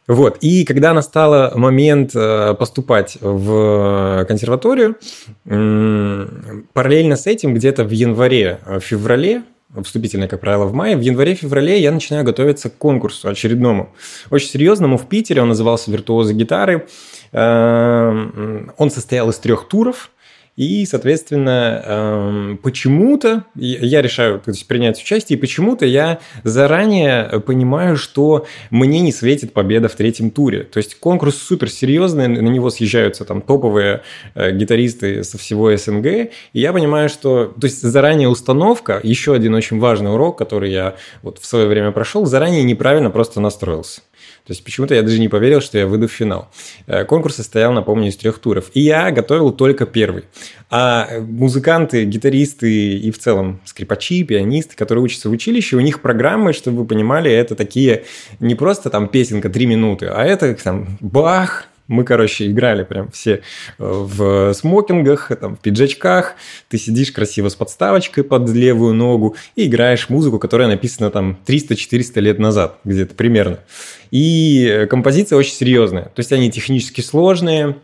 Вот. 0.08 0.38
И 0.40 0.64
когда 0.64 0.92
настал 0.92 1.56
момент 1.56 2.12
э, 2.14 2.54
поступать 2.54 3.16
в 3.20 4.24
консерваторию, 4.26 4.96
параллельно 5.44 7.16
с 7.16 7.26
этим, 7.26 7.54
где-то 7.54 7.84
в 7.84 7.90
январе-феврале, 7.90 9.42
э, 9.76 9.82
вступительное, 9.82 10.28
как 10.28 10.40
правило, 10.40 10.64
в 10.64 10.74
мае, 10.74 10.96
в 10.96 11.00
январе-феврале 11.00 11.80
я 11.80 11.92
начинаю 11.92 12.24
готовиться 12.24 12.68
к 12.68 12.76
конкурсу 12.76 13.28
очередному, 13.28 13.94
очень 14.30 14.48
серьезному 14.48 14.98
в 14.98 15.08
Питере, 15.08 15.42
он 15.42 15.48
назывался 15.48 15.90
«Виртуозы 15.90 16.34
гитары». 16.34 16.86
Э, 17.32 18.66
он 18.76 18.90
состоял 18.90 19.30
из 19.30 19.38
трех 19.38 19.68
туров– 19.68 20.10
И, 20.56 20.84
соответственно, 20.84 21.82
эм, 21.84 22.58
почему-то 22.62 23.44
я 23.54 24.02
решаю 24.02 24.38
то 24.38 24.50
есть, 24.50 24.66
принять 24.66 25.00
участие, 25.00 25.38
и 25.38 25.40
почему-то 25.40 25.86
я 25.86 26.20
заранее 26.44 27.40
понимаю, 27.40 27.96
что 27.96 28.46
мне 28.70 29.00
не 29.00 29.12
светит 29.12 29.54
победа 29.54 29.88
в 29.88 29.94
третьем 29.94 30.30
туре. 30.30 30.64
То 30.64 30.76
есть 30.76 30.98
конкурс 30.98 31.36
супер 31.36 31.70
серьезный, 31.70 32.28
на 32.28 32.48
него 32.48 32.68
съезжаются 32.68 33.24
там 33.24 33.40
топовые 33.40 34.02
э, 34.34 34.52
гитаристы 34.52 35.24
со 35.24 35.38
всего 35.38 35.74
СНГ, 35.74 36.06
и 36.06 36.30
я 36.52 36.72
понимаю, 36.72 37.08
что... 37.08 37.46
То 37.58 37.66
есть 37.66 37.80
заранее 37.80 38.28
установка, 38.28 39.00
еще 39.02 39.34
один 39.34 39.54
очень 39.54 39.78
важный 39.78 40.12
урок, 40.12 40.36
который 40.36 40.70
я 40.70 40.96
вот 41.22 41.38
в 41.38 41.46
свое 41.46 41.66
время 41.66 41.92
прошел, 41.92 42.26
заранее 42.26 42.62
неправильно 42.62 43.10
просто 43.10 43.40
настроился. 43.40 44.02
То 44.46 44.50
есть 44.52 44.64
почему-то 44.64 44.94
я 44.94 45.02
даже 45.02 45.20
не 45.20 45.28
поверил, 45.28 45.60
что 45.60 45.78
я 45.78 45.86
выйду 45.86 46.08
в 46.08 46.12
финал. 46.12 46.50
Э, 46.86 47.04
конкурс 47.04 47.36
состоял, 47.36 47.72
напомню, 47.72 48.08
из 48.08 48.16
трех 48.16 48.38
туров. 48.38 48.70
И 48.74 48.80
я 48.80 49.10
готовил 49.12 49.52
только 49.52 49.86
первый. 49.86 50.24
А 50.68 51.20
музыканты, 51.20 52.04
гитаристы 52.04 52.96
и 52.96 53.10
в 53.10 53.18
целом 53.18 53.60
скрипачи, 53.64 54.24
пианисты, 54.24 54.74
которые 54.74 55.04
учатся 55.04 55.28
в 55.28 55.32
училище, 55.32 55.76
у 55.76 55.80
них 55.80 56.02
программы, 56.02 56.52
чтобы 56.52 56.78
вы 56.78 56.86
понимали, 56.86 57.30
это 57.30 57.54
такие 57.54 58.04
не 58.40 58.54
просто 58.54 58.90
там 58.90 59.08
песенка 59.08 59.48
три 59.48 59.66
минуты, 59.66 60.06
а 60.06 60.24
это 60.24 60.54
там 60.54 60.98
бах, 61.00 61.68
мы, 61.88 62.04
короче, 62.04 62.50
играли 62.50 62.84
прям 62.84 63.10
все 63.10 63.34
э, 63.34 63.40
в 63.78 64.52
смокингах, 64.54 65.30
там, 65.40 65.56
в 65.56 65.60
пиджачках. 65.60 66.34
Ты 66.68 66.78
сидишь 66.78 67.12
красиво 67.12 67.48
с 67.48 67.54
подставочкой 67.54 68.24
под 68.24 68.48
левую 68.50 68.94
ногу 68.94 69.36
и 69.56 69.66
играешь 69.66 70.08
музыку, 70.08 70.38
которая 70.38 70.68
написана 70.68 71.10
там 71.10 71.38
300-400 71.46 72.20
лет 72.20 72.38
назад, 72.38 72.78
где-то 72.84 73.14
примерно. 73.14 73.60
И 74.10 74.66
э, 74.66 74.86
композиция 74.86 75.36
очень 75.36 75.54
серьезная. 75.54 76.04
То 76.04 76.20
есть 76.20 76.32
они 76.32 76.50
технически 76.50 77.00
сложные, 77.00 77.76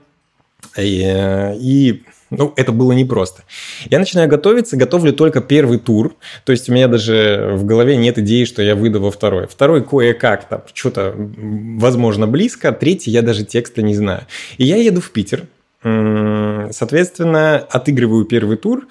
и, 0.77 1.03
э, 1.05 1.57
и 1.59 2.03
ну, 2.31 2.53
это 2.57 2.73
было 2.73 2.93
непросто. 2.93 3.43
Я 3.89 3.99
начинаю 3.99 4.29
готовиться, 4.29 4.77
готовлю 4.77 5.13
только 5.13 5.41
первый 5.41 5.79
тур. 5.79 6.15
То 6.45 6.53
есть 6.53 6.69
у 6.69 6.73
меня 6.73 6.89
даже 6.89 7.53
в 7.55 7.65
голове 7.65 7.97
нет 7.97 8.19
идеи, 8.19 8.45
что 8.45 8.63
я 8.63 8.75
выйду 8.75 9.01
во 9.01 9.11
второй. 9.11 9.47
Второй 9.47 9.83
кое-как 9.83 10.49
там 10.49 10.63
что-то, 10.75 11.15
возможно, 11.17 12.27
близко. 12.27 12.73
Третий 12.73 13.11
я 13.11 13.23
даже 13.23 13.45
текста 13.45 13.83
не 13.83 13.95
знаю. 13.95 14.27
И 14.59 14.65
я 14.65 14.77
еду 14.77 15.01
в 15.01 15.11
Питер. 15.11 15.45
Соответственно, 15.83 17.57
отыгрываю 17.57 18.25
первый 18.25 18.57
тур. 18.57 18.89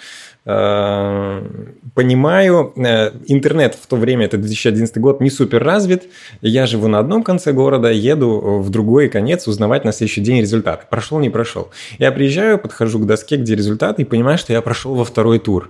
Э, 0.49 1.41
понимаю, 1.93 2.71
э, 2.77 3.11
интернет 3.27 3.75
в 3.75 3.85
то 3.85 3.97
время, 3.97 4.25
это 4.25 4.37
2011 4.37 4.97
год, 4.97 5.19
не 5.19 5.29
супер 5.29 5.61
развит. 5.61 6.05
Я 6.41 6.65
живу 6.65 6.87
на 6.87 6.99
одном 6.99 7.23
конце 7.23 7.51
города, 7.51 7.91
еду 7.91 8.59
в 8.61 8.69
другой 8.69 9.09
конец 9.09 9.45
узнавать 9.47 9.83
на 9.83 9.91
следующий 9.91 10.21
день 10.21 10.39
результаты. 10.39 10.85
Прошел, 10.89 11.19
не 11.19 11.29
прошел. 11.29 11.69
Я 11.99 12.13
приезжаю, 12.13 12.59
подхожу 12.59 12.99
к 12.99 13.05
доске, 13.05 13.35
где 13.35 13.55
результаты, 13.55 14.03
и 14.03 14.05
понимаю, 14.05 14.37
что 14.37 14.53
я 14.53 14.61
прошел 14.61 14.95
во 14.95 15.03
второй 15.03 15.39
тур. 15.39 15.69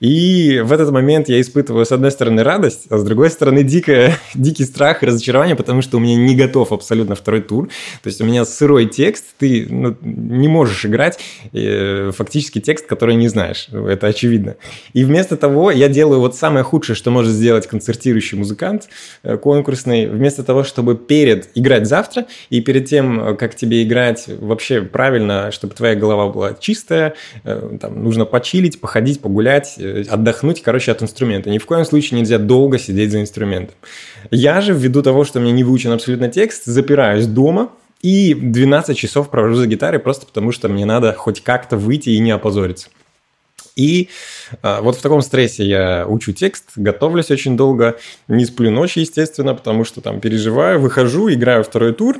И 0.00 0.62
в 0.64 0.72
этот 0.72 0.90
момент 0.90 1.28
я 1.28 1.40
испытываю, 1.40 1.84
с 1.84 1.92
одной 1.92 2.10
стороны, 2.10 2.42
радость, 2.42 2.86
а 2.88 2.96
с 2.96 3.04
другой 3.04 3.30
стороны, 3.30 3.62
дикое, 3.62 4.16
дикий 4.34 4.64
страх 4.64 5.02
и 5.02 5.06
разочарование, 5.06 5.56
потому 5.56 5.82
что 5.82 5.98
у 5.98 6.00
меня 6.00 6.16
не 6.16 6.34
готов 6.34 6.72
абсолютно 6.72 7.14
второй 7.14 7.42
тур. 7.42 7.68
То 8.02 8.06
есть 8.06 8.20
у 8.20 8.24
меня 8.24 8.46
сырой 8.46 8.86
текст, 8.86 9.26
ты 9.38 9.66
ну, 9.68 9.94
не 10.02 10.48
можешь 10.48 10.86
играть 10.86 11.18
э, 11.52 12.12
фактически 12.16 12.60
текст, 12.60 12.86
который 12.86 13.14
не 13.14 13.28
знаешь. 13.28 13.68
Это 13.68 14.06
очевидно. 14.06 14.56
И 14.94 15.04
вместо 15.04 15.36
того 15.36 15.70
я 15.70 15.88
делаю 15.88 16.20
вот 16.20 16.34
самое 16.34 16.64
худшее, 16.64 16.96
что 16.96 17.10
может 17.10 17.32
сделать 17.32 17.66
концертирующий 17.66 18.38
музыкант 18.38 18.88
э, 19.22 19.36
конкурсный. 19.36 20.08
Вместо 20.08 20.42
того, 20.42 20.64
чтобы 20.64 20.96
перед 20.96 21.50
играть 21.54 21.86
завтра 21.86 22.26
и 22.48 22.62
перед 22.62 22.86
тем, 22.86 23.36
как 23.36 23.54
тебе 23.54 23.82
играть 23.82 24.24
вообще 24.28 24.80
правильно, 24.80 25.50
чтобы 25.50 25.74
твоя 25.74 25.94
голова 25.94 26.28
была 26.28 26.54
чистая, 26.54 27.14
э, 27.44 27.76
там, 27.78 28.02
нужно 28.02 28.24
почилить, 28.24 28.80
походить, 28.80 29.20
погулять, 29.20 29.78
Э, 29.89 29.89
отдохнуть, 30.08 30.62
короче, 30.62 30.92
от 30.92 31.02
инструмента. 31.02 31.50
Ни 31.50 31.58
в 31.58 31.66
коем 31.66 31.84
случае 31.84 32.20
нельзя 32.20 32.38
долго 32.38 32.78
сидеть 32.78 33.12
за 33.12 33.20
инструментом. 33.20 33.74
Я 34.30 34.60
же, 34.60 34.72
ввиду 34.72 35.02
того, 35.02 35.24
что 35.24 35.40
мне 35.40 35.52
не 35.52 35.64
выучен 35.64 35.92
абсолютно 35.92 36.28
текст, 36.28 36.64
запираюсь 36.64 37.26
дома, 37.26 37.70
и 38.02 38.34
12 38.34 38.96
часов 38.96 39.30
провожу 39.30 39.56
за 39.56 39.66
гитарой 39.66 40.00
просто 40.00 40.26
потому, 40.26 40.52
что 40.52 40.68
мне 40.68 40.84
надо 40.84 41.12
хоть 41.12 41.42
как-то 41.42 41.76
выйти 41.76 42.10
и 42.10 42.18
не 42.18 42.30
опозориться. 42.30 42.88
И 43.76 44.08
а, 44.62 44.82
вот 44.82 44.96
в 44.96 45.02
таком 45.02 45.22
стрессе 45.22 45.64
я 45.64 46.06
учу 46.06 46.32
текст, 46.32 46.72
готовлюсь 46.76 47.30
очень 47.30 47.56
долго, 47.56 47.98
не 48.28 48.44
сплю 48.44 48.70
ночи, 48.70 49.00
естественно, 49.00 49.54
потому 49.54 49.84
что 49.84 50.00
там 50.00 50.20
переживаю, 50.20 50.80
выхожу, 50.80 51.32
играю 51.32 51.62
второй 51.64 51.94
тур, 51.94 52.18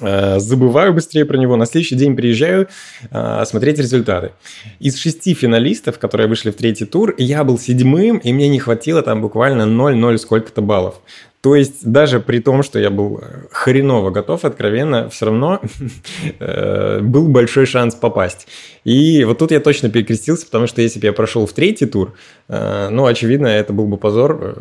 забываю 0.00 0.92
быстрее 0.92 1.24
про 1.24 1.36
него, 1.36 1.56
на 1.56 1.66
следующий 1.66 1.96
день 1.96 2.16
приезжаю 2.16 2.68
э, 3.10 3.44
смотреть 3.46 3.78
результаты. 3.78 4.32
Из 4.80 4.96
шести 4.96 5.34
финалистов, 5.34 5.98
которые 5.98 6.28
вышли 6.28 6.50
в 6.50 6.56
третий 6.56 6.84
тур, 6.84 7.14
я 7.18 7.44
был 7.44 7.58
седьмым, 7.58 8.18
и 8.18 8.32
мне 8.32 8.48
не 8.48 8.58
хватило 8.58 9.02
там 9.02 9.20
буквально 9.20 9.62
0-0 9.62 10.18
сколько-то 10.18 10.62
баллов. 10.62 11.00
То 11.42 11.56
есть 11.56 11.84
даже 11.84 12.20
при 12.20 12.38
том, 12.38 12.62
что 12.62 12.78
я 12.78 12.88
был 12.88 13.18
э, 13.20 13.46
хреново 13.50 14.10
готов, 14.10 14.44
откровенно, 14.44 15.08
все 15.08 15.26
равно 15.26 15.60
э, 16.38 17.00
был 17.00 17.26
большой 17.26 17.66
шанс 17.66 17.96
попасть. 17.96 18.46
И 18.84 19.24
вот 19.24 19.38
тут 19.38 19.50
я 19.50 19.58
точно 19.58 19.90
перекрестился, 19.90 20.46
потому 20.46 20.68
что 20.68 20.82
если 20.82 21.00
бы 21.00 21.06
я 21.06 21.12
прошел 21.12 21.44
в 21.46 21.52
третий 21.52 21.86
тур, 21.86 22.14
э, 22.48 22.88
ну, 22.90 23.06
очевидно, 23.06 23.48
это 23.48 23.72
был 23.72 23.88
бы 23.88 23.96
позор. 23.96 24.56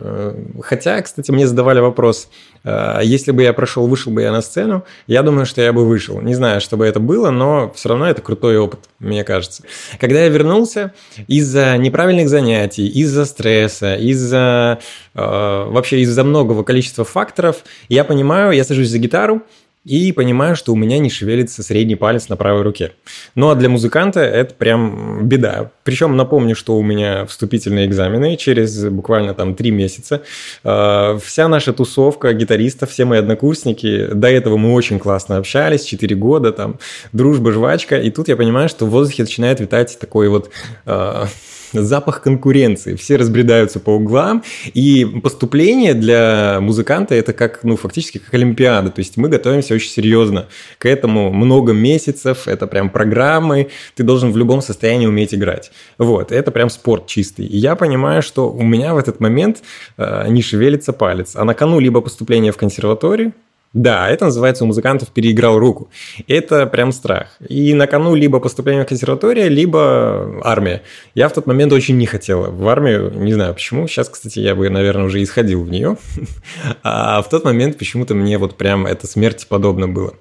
Хотя, 0.64 1.00
кстати, 1.04 1.30
мне 1.30 1.46
задавали 1.46 1.80
вопрос, 1.80 2.30
если 2.64 3.32
бы 3.32 3.44
я 3.44 3.54
прошел, 3.54 3.86
вышел 3.88 4.12
бы 4.12 4.24
я 4.24 4.32
на 4.32 4.42
сцену, 4.42 4.84
я 5.06 5.22
думаю, 5.22 5.46
что 5.46 5.62
я 5.62 5.74
бы 5.74 5.86
вышел. 5.86 6.20
Не 6.20 6.34
знаю, 6.34 6.62
что 6.62 6.78
бы 6.78 6.86
это 6.86 7.00
было, 7.00 7.30
но 7.30 7.72
все 7.76 7.90
равно 7.90 8.08
это 8.08 8.24
крутой 8.24 8.58
опыт, 8.58 8.80
мне 9.02 9.24
кажется. 9.24 9.64
Когда 10.00 10.22
я 10.24 10.30
вернулся, 10.30 10.94
из-за 11.28 11.78
неправильных 11.78 12.30
занятий, 12.30 12.88
из-за 12.88 13.26
стресса, 13.26 13.96
из-за 13.96 14.80
вообще 15.14 16.00
из-за 16.02 16.24
многого 16.24 16.64
количество 16.64 17.04
факторов. 17.04 17.66
Я 17.90 18.06
понимаю, 18.06 18.54
я 18.54 18.64
сажусь 18.64 18.88
за 18.88 18.98
гитару, 18.98 19.42
и 19.84 20.12
понимаю, 20.12 20.56
что 20.56 20.74
у 20.74 20.76
меня 20.76 21.00
не 21.00 21.10
шевелится 21.10 21.64
средний 21.64 21.96
палец 21.96 22.30
на 22.30 22.36
правой 22.36 22.62
руке. 22.62 22.92
Ну 23.34 23.50
а 23.50 23.56
для 23.56 23.68
музыканта 23.68 24.20
это 24.20 24.54
прям 24.54 25.28
беда. 25.28 25.72
Причем 25.84 26.16
напомню, 26.16 26.56
что 26.56 26.78
у 26.78 26.84
меня 26.84 27.26
вступительные 27.26 27.88
экзамены 27.88 28.38
через 28.38 28.86
буквально 28.86 29.34
там 29.34 29.56
три 29.56 29.72
месяца. 29.72 30.22
А, 30.64 31.18
вся 31.18 31.48
наша 31.48 31.74
тусовка 31.74 32.34
гитаристов, 32.34 32.92
все 32.92 33.06
мои 33.06 33.20
однокурсники, 33.20 34.10
до 34.14 34.28
этого 34.28 34.58
мы 34.58 34.74
очень 34.74 35.00
классно 35.00 35.38
общались, 35.38 35.84
4 35.84 36.16
года, 36.16 36.52
там 36.52 36.78
дружба, 37.12 37.52
жвачка. 37.52 37.98
И 37.98 38.12
тут 38.12 38.28
я 38.28 38.38
понимаю, 38.38 38.70
что 38.70 38.86
в 38.86 38.92
воздухе 38.92 39.24
начинает 39.24 39.60
витать 39.60 39.98
такой 40.00 40.30
вот 40.30 40.52
а, 40.86 41.28
запах 41.74 42.22
конкуренции. 42.22 42.96
Все 42.96 43.16
разбредаются 43.16 43.80
по 43.80 43.92
углам, 43.92 44.44
и 44.74 45.06
поступление 45.06 45.94
для 45.94 46.60
музыканта 46.62 47.16
это 47.16 47.34
как, 47.34 47.64
ну, 47.64 47.76
фактически 47.76 48.18
как 48.18 48.34
Олимпиада. 48.34 48.90
То 48.90 49.00
есть 49.00 49.18
мы 49.18 49.30
готовимся 49.30 49.74
очень 49.74 49.90
серьезно 49.90 50.48
к 50.78 50.86
этому 50.86 51.32
много 51.32 51.74
месяцев, 51.74 52.48
это 52.48 52.68
прям 52.68 52.90
программы, 52.90 53.70
ты 53.96 54.04
должен 54.04 54.32
в 54.32 54.38
любом 54.38 54.62
состоянии 54.62 55.06
уметь 55.06 55.34
играть. 55.34 55.72
Вот, 55.98 56.32
это 56.32 56.52
прям 56.52 56.70
спорт 56.70 57.08
чистый. 57.08 57.46
И 57.46 57.58
я 57.58 57.76
понимаю, 57.76 58.22
что 58.22 58.52
у 58.52 58.64
меня 58.64 58.94
в 58.94 58.98
этот 58.98 59.20
момент 59.20 59.62
э, 59.98 60.28
не 60.30 60.42
шевелится 60.42 60.94
палец. 60.94 61.36
А 61.36 61.44
на 61.44 61.54
кону 61.54 61.80
либо 61.80 62.02
поступление 62.02 62.52
в 62.52 62.58
консерваторию, 62.58 63.34
да, 63.74 64.10
это 64.10 64.26
называется 64.26 64.66
у 64.66 64.68
музыкантов 64.68 65.10
переиграл 65.10 65.58
руку. 65.58 65.90
Это 66.28 66.66
прям 66.66 66.92
страх. 66.92 67.38
И 67.48 67.74
на 67.74 67.88
кону 67.88 68.16
либо 68.16 68.42
поступление 68.42 68.84
в 68.84 68.88
консерваторию, 68.88 69.50
либо 69.50 70.42
армия. 70.44 70.82
Я 71.16 71.30
в 71.30 71.34
тот 71.34 71.48
момент 71.48 71.72
очень 71.72 71.98
не 71.98 72.06
хотел 72.06 72.52
в 72.52 72.68
армию, 72.68 73.12
не 73.16 73.32
знаю 73.32 73.54
почему. 73.54 73.88
Сейчас, 73.88 74.10
кстати, 74.10 74.40
я 74.40 74.56
бы, 74.56 74.70
наверное, 74.70 75.06
уже 75.06 75.24
исходил 75.24 75.64
в 75.64 75.70
нее. 75.70 75.98
А 76.84 77.22
в 77.22 77.30
тот 77.30 77.46
момент 77.46 77.78
почему-то 77.78 78.14
мне 78.14 78.38
вот 78.38 78.58
прям 78.58 78.86
это 78.86 79.08
смерти 79.08 79.46
подобно 79.48 79.88
было. 79.88 80.16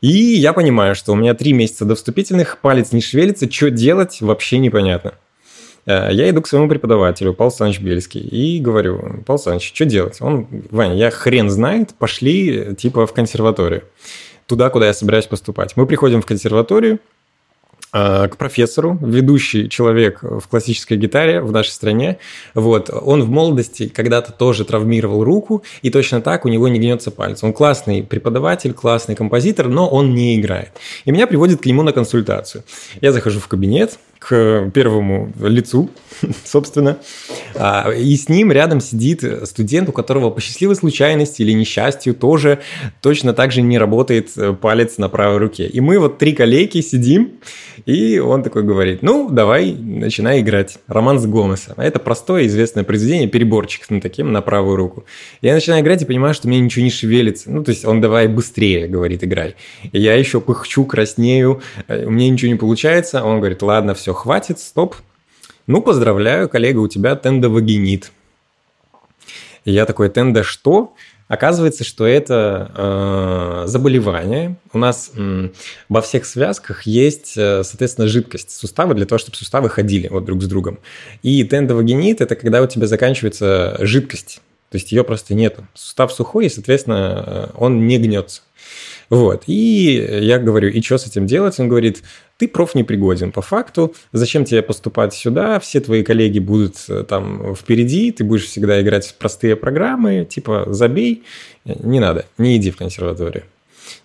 И 0.00 0.08
я 0.08 0.52
понимаю, 0.52 0.94
что 0.94 1.12
у 1.12 1.16
меня 1.16 1.34
три 1.34 1.52
месяца 1.52 1.84
до 1.84 1.94
вступительных, 1.94 2.58
палец 2.60 2.92
не 2.92 3.00
шевелится, 3.00 3.50
что 3.50 3.70
делать 3.70 4.20
вообще 4.20 4.58
непонятно. 4.58 5.14
Э, 5.86 6.08
я 6.12 6.28
иду 6.30 6.42
к 6.42 6.46
своему 6.46 6.68
преподавателю, 6.68 7.34
Павел 7.34 7.50
Саныч 7.50 7.80
Бельский, 7.80 8.20
и 8.20 8.60
говорю, 8.60 9.22
Павел 9.26 9.38
Саныч, 9.38 9.72
что 9.74 9.84
делать? 9.84 10.18
Он, 10.20 10.46
Ваня, 10.70 10.94
я 10.94 11.10
хрен 11.10 11.50
знает, 11.50 11.94
пошли 11.98 12.74
типа 12.76 13.06
в 13.06 13.12
консерваторию, 13.12 13.84
туда, 14.46 14.70
куда 14.70 14.86
я 14.86 14.94
собираюсь 14.94 15.26
поступать. 15.26 15.76
Мы 15.76 15.86
приходим 15.86 16.20
в 16.22 16.26
консерваторию, 16.26 16.98
э, 17.92 18.28
к 18.28 18.36
профессору, 18.36 18.98
ведущий 19.00 19.68
человек 19.68 20.22
в 20.22 20.46
классической 20.48 20.96
гитаре 20.96 21.40
в 21.40 21.52
нашей 21.52 21.70
стране. 21.70 22.18
Вот. 22.54 22.90
Он 22.90 23.22
в 23.22 23.30
молодости 23.30 23.88
когда-то 23.88 24.32
тоже 24.32 24.64
травмировал 24.64 25.24
руку, 25.24 25.62
и 25.82 25.90
точно 25.90 26.20
так 26.20 26.44
у 26.44 26.48
него 26.48 26.68
не 26.68 26.78
гнется 26.78 27.10
палец. 27.10 27.42
Он 27.42 27.52
классный 27.52 28.02
преподаватель, 28.02 28.72
классный 28.72 29.14
композитор, 29.14 29.68
но 29.68 29.88
он 29.88 30.14
не 30.14 30.36
играет. 30.38 30.72
И 31.04 31.12
меня 31.12 31.26
приводит 31.26 31.62
к 31.62 31.66
нему 31.66 31.82
на 31.82 31.92
консультацию. 31.92 32.64
Я 33.00 33.12
захожу 33.12 33.40
в 33.40 33.48
кабинет, 33.48 33.98
к 34.18 34.70
первому 34.74 35.32
лицу, 35.40 35.90
собственно. 36.44 36.98
А, 37.54 37.90
и 37.90 38.16
с 38.16 38.28
ним 38.28 38.52
рядом 38.52 38.80
сидит 38.80 39.24
студент, 39.44 39.88
у 39.88 39.92
которого 39.92 40.30
по 40.30 40.40
счастливой 40.40 40.76
случайности 40.76 41.42
или 41.42 41.52
несчастью 41.52 42.14
тоже 42.14 42.60
точно 43.00 43.32
так 43.32 43.52
же 43.52 43.62
не 43.62 43.78
работает 43.78 44.30
э, 44.36 44.52
палец 44.52 44.98
на 44.98 45.08
правой 45.08 45.38
руке. 45.38 45.66
И 45.66 45.80
мы 45.80 45.98
вот 45.98 46.18
три 46.18 46.32
коллеги 46.32 46.80
сидим, 46.80 47.32
и 47.86 48.18
он 48.18 48.42
такой 48.42 48.64
говорит, 48.64 49.02
ну, 49.02 49.28
давай, 49.30 49.72
начинай 49.72 50.40
играть. 50.40 50.78
Роман 50.86 51.18
с 51.18 51.26
Гомеса. 51.26 51.74
А 51.76 51.84
это 51.84 51.98
простое 51.98 52.46
известное 52.46 52.84
произведение, 52.84 53.28
переборчик 53.28 53.88
на 53.90 54.00
таким 54.00 54.32
на 54.32 54.42
правую 54.42 54.76
руку. 54.76 55.04
Я 55.42 55.54
начинаю 55.54 55.82
играть 55.82 56.02
и 56.02 56.04
понимаю, 56.04 56.34
что 56.34 56.48
у 56.48 56.50
меня 56.50 56.60
ничего 56.60 56.84
не 56.84 56.90
шевелится. 56.90 57.50
Ну, 57.50 57.62
то 57.64 57.70
есть 57.70 57.84
он 57.84 58.00
давай 58.00 58.28
быстрее, 58.28 58.88
говорит, 58.88 59.24
играй. 59.24 59.54
И 59.92 60.00
я 60.00 60.14
еще 60.14 60.40
пыхчу, 60.40 60.84
краснею, 60.84 61.62
э, 61.86 62.04
у 62.04 62.10
меня 62.10 62.28
ничего 62.28 62.50
не 62.50 62.58
получается. 62.58 63.24
Он 63.24 63.38
говорит, 63.38 63.62
ладно, 63.62 63.94
все, 63.94 64.07
хватит, 64.14 64.58
стоп. 64.58 64.96
Ну, 65.66 65.82
поздравляю, 65.82 66.48
коллега, 66.48 66.78
у 66.78 66.88
тебя 66.88 67.14
тендовагинит. 67.16 68.12
И 69.64 69.72
я 69.72 69.84
такой, 69.84 70.08
тенда 70.08 70.42
что? 70.42 70.94
Оказывается, 71.28 71.84
что 71.84 72.06
это 72.06 72.72
э, 72.74 73.66
заболевание. 73.66 74.56
У 74.72 74.78
нас 74.78 75.10
э, 75.14 75.50
во 75.90 76.00
всех 76.00 76.24
связках 76.24 76.84
есть, 76.84 77.34
э, 77.36 77.62
соответственно, 77.64 78.08
жидкость 78.08 78.50
суставы 78.50 78.94
для 78.94 79.04
того, 79.04 79.18
чтобы 79.18 79.36
суставы 79.36 79.68
ходили 79.68 80.08
вот 80.08 80.24
друг 80.24 80.42
с 80.42 80.46
другом. 80.46 80.78
И 81.22 81.44
тендовагинит– 81.44 82.20
это 82.22 82.34
когда 82.34 82.62
у 82.62 82.66
тебя 82.66 82.86
заканчивается 82.86 83.76
жидкость. 83.80 84.40
То 84.70 84.76
есть 84.76 84.90
ее 84.90 85.04
просто 85.04 85.34
нету. 85.34 85.66
Сустав 85.74 86.12
сухой, 86.12 86.46
и, 86.46 86.48
соответственно, 86.48 87.24
э, 87.26 87.48
он 87.58 87.86
не 87.86 87.98
гнется. 87.98 88.40
Вот. 89.10 89.44
И 89.46 90.20
я 90.22 90.38
говорю, 90.38 90.68
и 90.68 90.82
что 90.82 90.98
с 90.98 91.06
этим 91.06 91.26
делать? 91.26 91.58
Он 91.58 91.68
говорит, 91.68 92.02
ты 92.36 92.46
проф 92.46 92.74
непригоден 92.74 93.32
по 93.32 93.42
факту, 93.42 93.94
зачем 94.12 94.44
тебе 94.44 94.62
поступать 94.62 95.14
сюда, 95.14 95.58
все 95.60 95.80
твои 95.80 96.02
коллеги 96.02 96.38
будут 96.38 96.76
э, 96.88 97.04
там 97.08 97.54
впереди, 97.54 98.12
ты 98.12 98.22
будешь 98.22 98.46
всегда 98.46 98.80
играть 98.80 99.06
в 99.06 99.14
простые 99.14 99.56
программы, 99.56 100.24
типа 100.28 100.66
забей, 100.68 101.24
не 101.64 102.00
надо, 102.00 102.26
не 102.36 102.56
иди 102.56 102.70
в 102.70 102.76
консерваторию. 102.76 103.44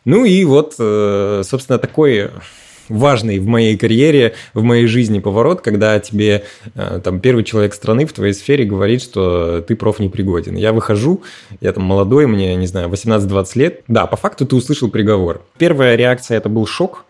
Ну 0.06 0.26
и 0.26 0.44
вот, 0.46 0.76
э, 0.80 1.44
собственно, 1.46 1.78
такой 1.78 2.30
важный 2.90 3.40
в 3.40 3.48
моей 3.48 3.78
карьере, 3.78 4.34
в 4.54 4.64
моей 4.64 4.88
жизни 4.88 5.20
поворот, 5.20 5.62
когда 5.62 6.00
тебе 6.00 6.44
э, 6.76 7.02
там 7.04 7.20
первый 7.20 7.44
человек 7.44 7.74
страны 7.74 8.06
в 8.06 8.14
твоей 8.14 8.34
сфере 8.34 8.66
говорит, 8.66 9.02
что 9.02 9.62
ты 9.62 9.76
проф 9.76 10.00
непригоден. 10.00 10.56
Я 10.56 10.74
выхожу, 10.74 11.24
я 11.62 11.74
там 11.74 11.84
молодой, 11.84 12.28
мне, 12.28 12.56
не 12.56 12.68
знаю, 12.68 12.90
18-20 12.90 13.48
лет. 13.56 13.82
Да, 13.88 14.06
по 14.06 14.18
факту 14.18 14.46
ты 14.46 14.56
услышал 14.56 14.90
приговор. 14.90 15.42
Первая 15.58 15.96
реакция 15.96 16.38
это 16.38 16.50
был 16.50 16.66
шок, 16.66 17.06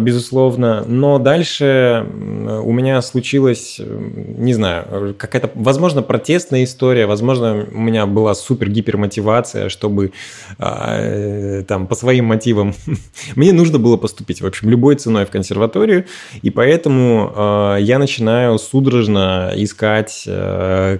безусловно. 0.00 0.84
Но 0.86 1.18
дальше 1.18 2.06
у 2.62 2.72
меня 2.72 3.00
случилась, 3.02 3.80
не 3.80 4.52
знаю, 4.54 5.14
какая-то, 5.16 5.50
возможно, 5.54 6.02
протестная 6.02 6.64
история, 6.64 7.06
возможно, 7.06 7.66
у 7.72 7.78
меня 7.78 8.06
была 8.06 8.34
супер-гипер 8.34 8.96
мотивация, 8.96 9.68
чтобы 9.68 10.12
а, 10.58 10.98
э, 11.00 11.64
там 11.66 11.86
по 11.86 11.94
своим 11.94 12.26
мотивам 12.26 12.74
мне 13.36 13.52
нужно 13.52 13.78
было 13.78 13.96
поступить, 13.96 14.42
в 14.42 14.46
общем, 14.46 14.68
любой 14.68 14.96
ценой 14.96 15.24
в 15.24 15.30
консерваторию, 15.30 16.04
и 16.42 16.50
поэтому 16.50 17.32
а, 17.34 17.76
я 17.76 17.98
начинаю 17.98 18.58
судорожно 18.58 19.52
искать 19.54 20.28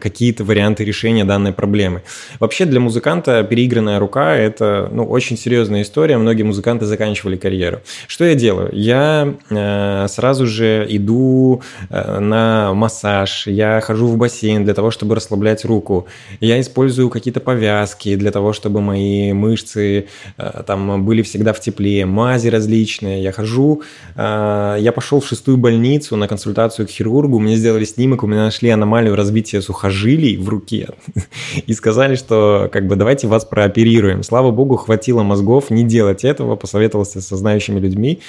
какие-то 0.03 0.45
варианты 0.45 0.85
решения 0.85 1.25
данной 1.25 1.53
проблемы. 1.53 2.03
Вообще 2.41 2.65
для 2.65 2.81
музыканта 2.81 3.43
переигранная 3.43 3.99
рука– 3.99 4.37
это 4.37 4.89
ну, 4.93 5.05
очень 5.05 5.37
серьезная 5.37 5.83
история, 5.83 6.17
многие 6.17 6.43
музыканты 6.43 6.87
заканчивали 6.87 7.37
карьеру. 7.37 7.81
Что 8.07 8.25
я 8.25 8.35
делаю? 8.35 8.62
Я 8.73 9.35
э, 9.51 10.07
сразу 10.09 10.47
же 10.47 10.87
иду 10.89 11.63
э, 11.91 12.19
на 12.21 12.75
массаж, 12.75 13.47
я 13.47 13.81
хожу 13.81 14.07
в 14.07 14.17
бассейн 14.17 14.65
для 14.65 14.75
того, 14.75 14.91
чтобы 14.91 15.15
расслаблять 15.15 15.65
руку. 15.65 16.07
Я 16.41 16.61
использую 16.61 17.11
какие-то 17.11 17.41
повязки 17.41 18.15
для 18.17 18.31
того, 18.31 18.53
чтобы 18.53 18.81
мои 18.81 19.33
мышцы 19.33 20.07
э, 20.37 20.63
там 20.67 21.05
были 21.05 21.23
всегда 21.23 21.53
в 21.53 21.61
тепле, 21.61 22.07
мази 22.07 22.49
различные. 22.49 23.23
Я 23.23 23.33
хожу, 23.33 23.83
я 24.17 24.93
пошел 24.95 25.21
в 25.21 25.27
шестую 25.27 25.57
больницу 25.57 26.17
на 26.17 26.29
консультацию 26.29 26.87
к 26.87 26.91
хирургу, 26.91 27.39
мне 27.39 27.57
сделали 27.57 27.85
снимок, 27.85 28.23
у 28.23 28.27
меня 28.27 28.45
нашли 28.45 28.71
аномалию 28.71 29.17
развития 29.17 29.63
сухожилий 29.63 30.37
в 30.37 30.49
руке 30.49 30.89
и 31.67 31.73
сказали, 31.73 32.15
что 32.15 32.69
как 32.73 32.87
бы 32.87 32.97
давайте 32.97 33.27
вас 33.27 33.45
прооперируем. 33.45 34.23
Слава 34.23 34.51
богу, 34.51 34.77
хватило 34.77 35.23
мозгов 35.23 35.71
не 35.71 35.85
делать 35.85 36.25
этого, 36.25 36.57
посоветовался 36.57 37.21
со 37.21 37.37
знающими 37.37 37.81
людьми. 37.81 38.21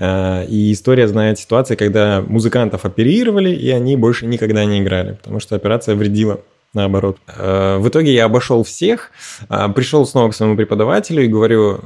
Э, 0.00 0.46
и 0.46 0.72
история 0.72 1.06
знает 1.06 1.38
ситуации, 1.38 1.76
когда 1.76 2.24
музыкантов 2.26 2.84
оперировали, 2.84 3.50
и 3.50 3.70
они 3.70 3.96
больше 3.96 4.26
никогда 4.26 4.64
не 4.64 4.80
играли, 4.80 5.12
потому 5.12 5.40
что 5.40 5.56
операция 5.56 5.94
вредила 5.94 6.40
наоборот. 6.72 7.18
Э, 7.26 7.76
в 7.78 7.86
итоге 7.88 8.14
я 8.14 8.24
обошел 8.24 8.64
всех, 8.64 9.10
э, 9.50 9.68
пришел 9.74 10.06
снова 10.06 10.30
к 10.30 10.34
своему 10.34 10.56
преподавателю 10.56 11.22
и 11.22 11.28
говорю, 11.28 11.80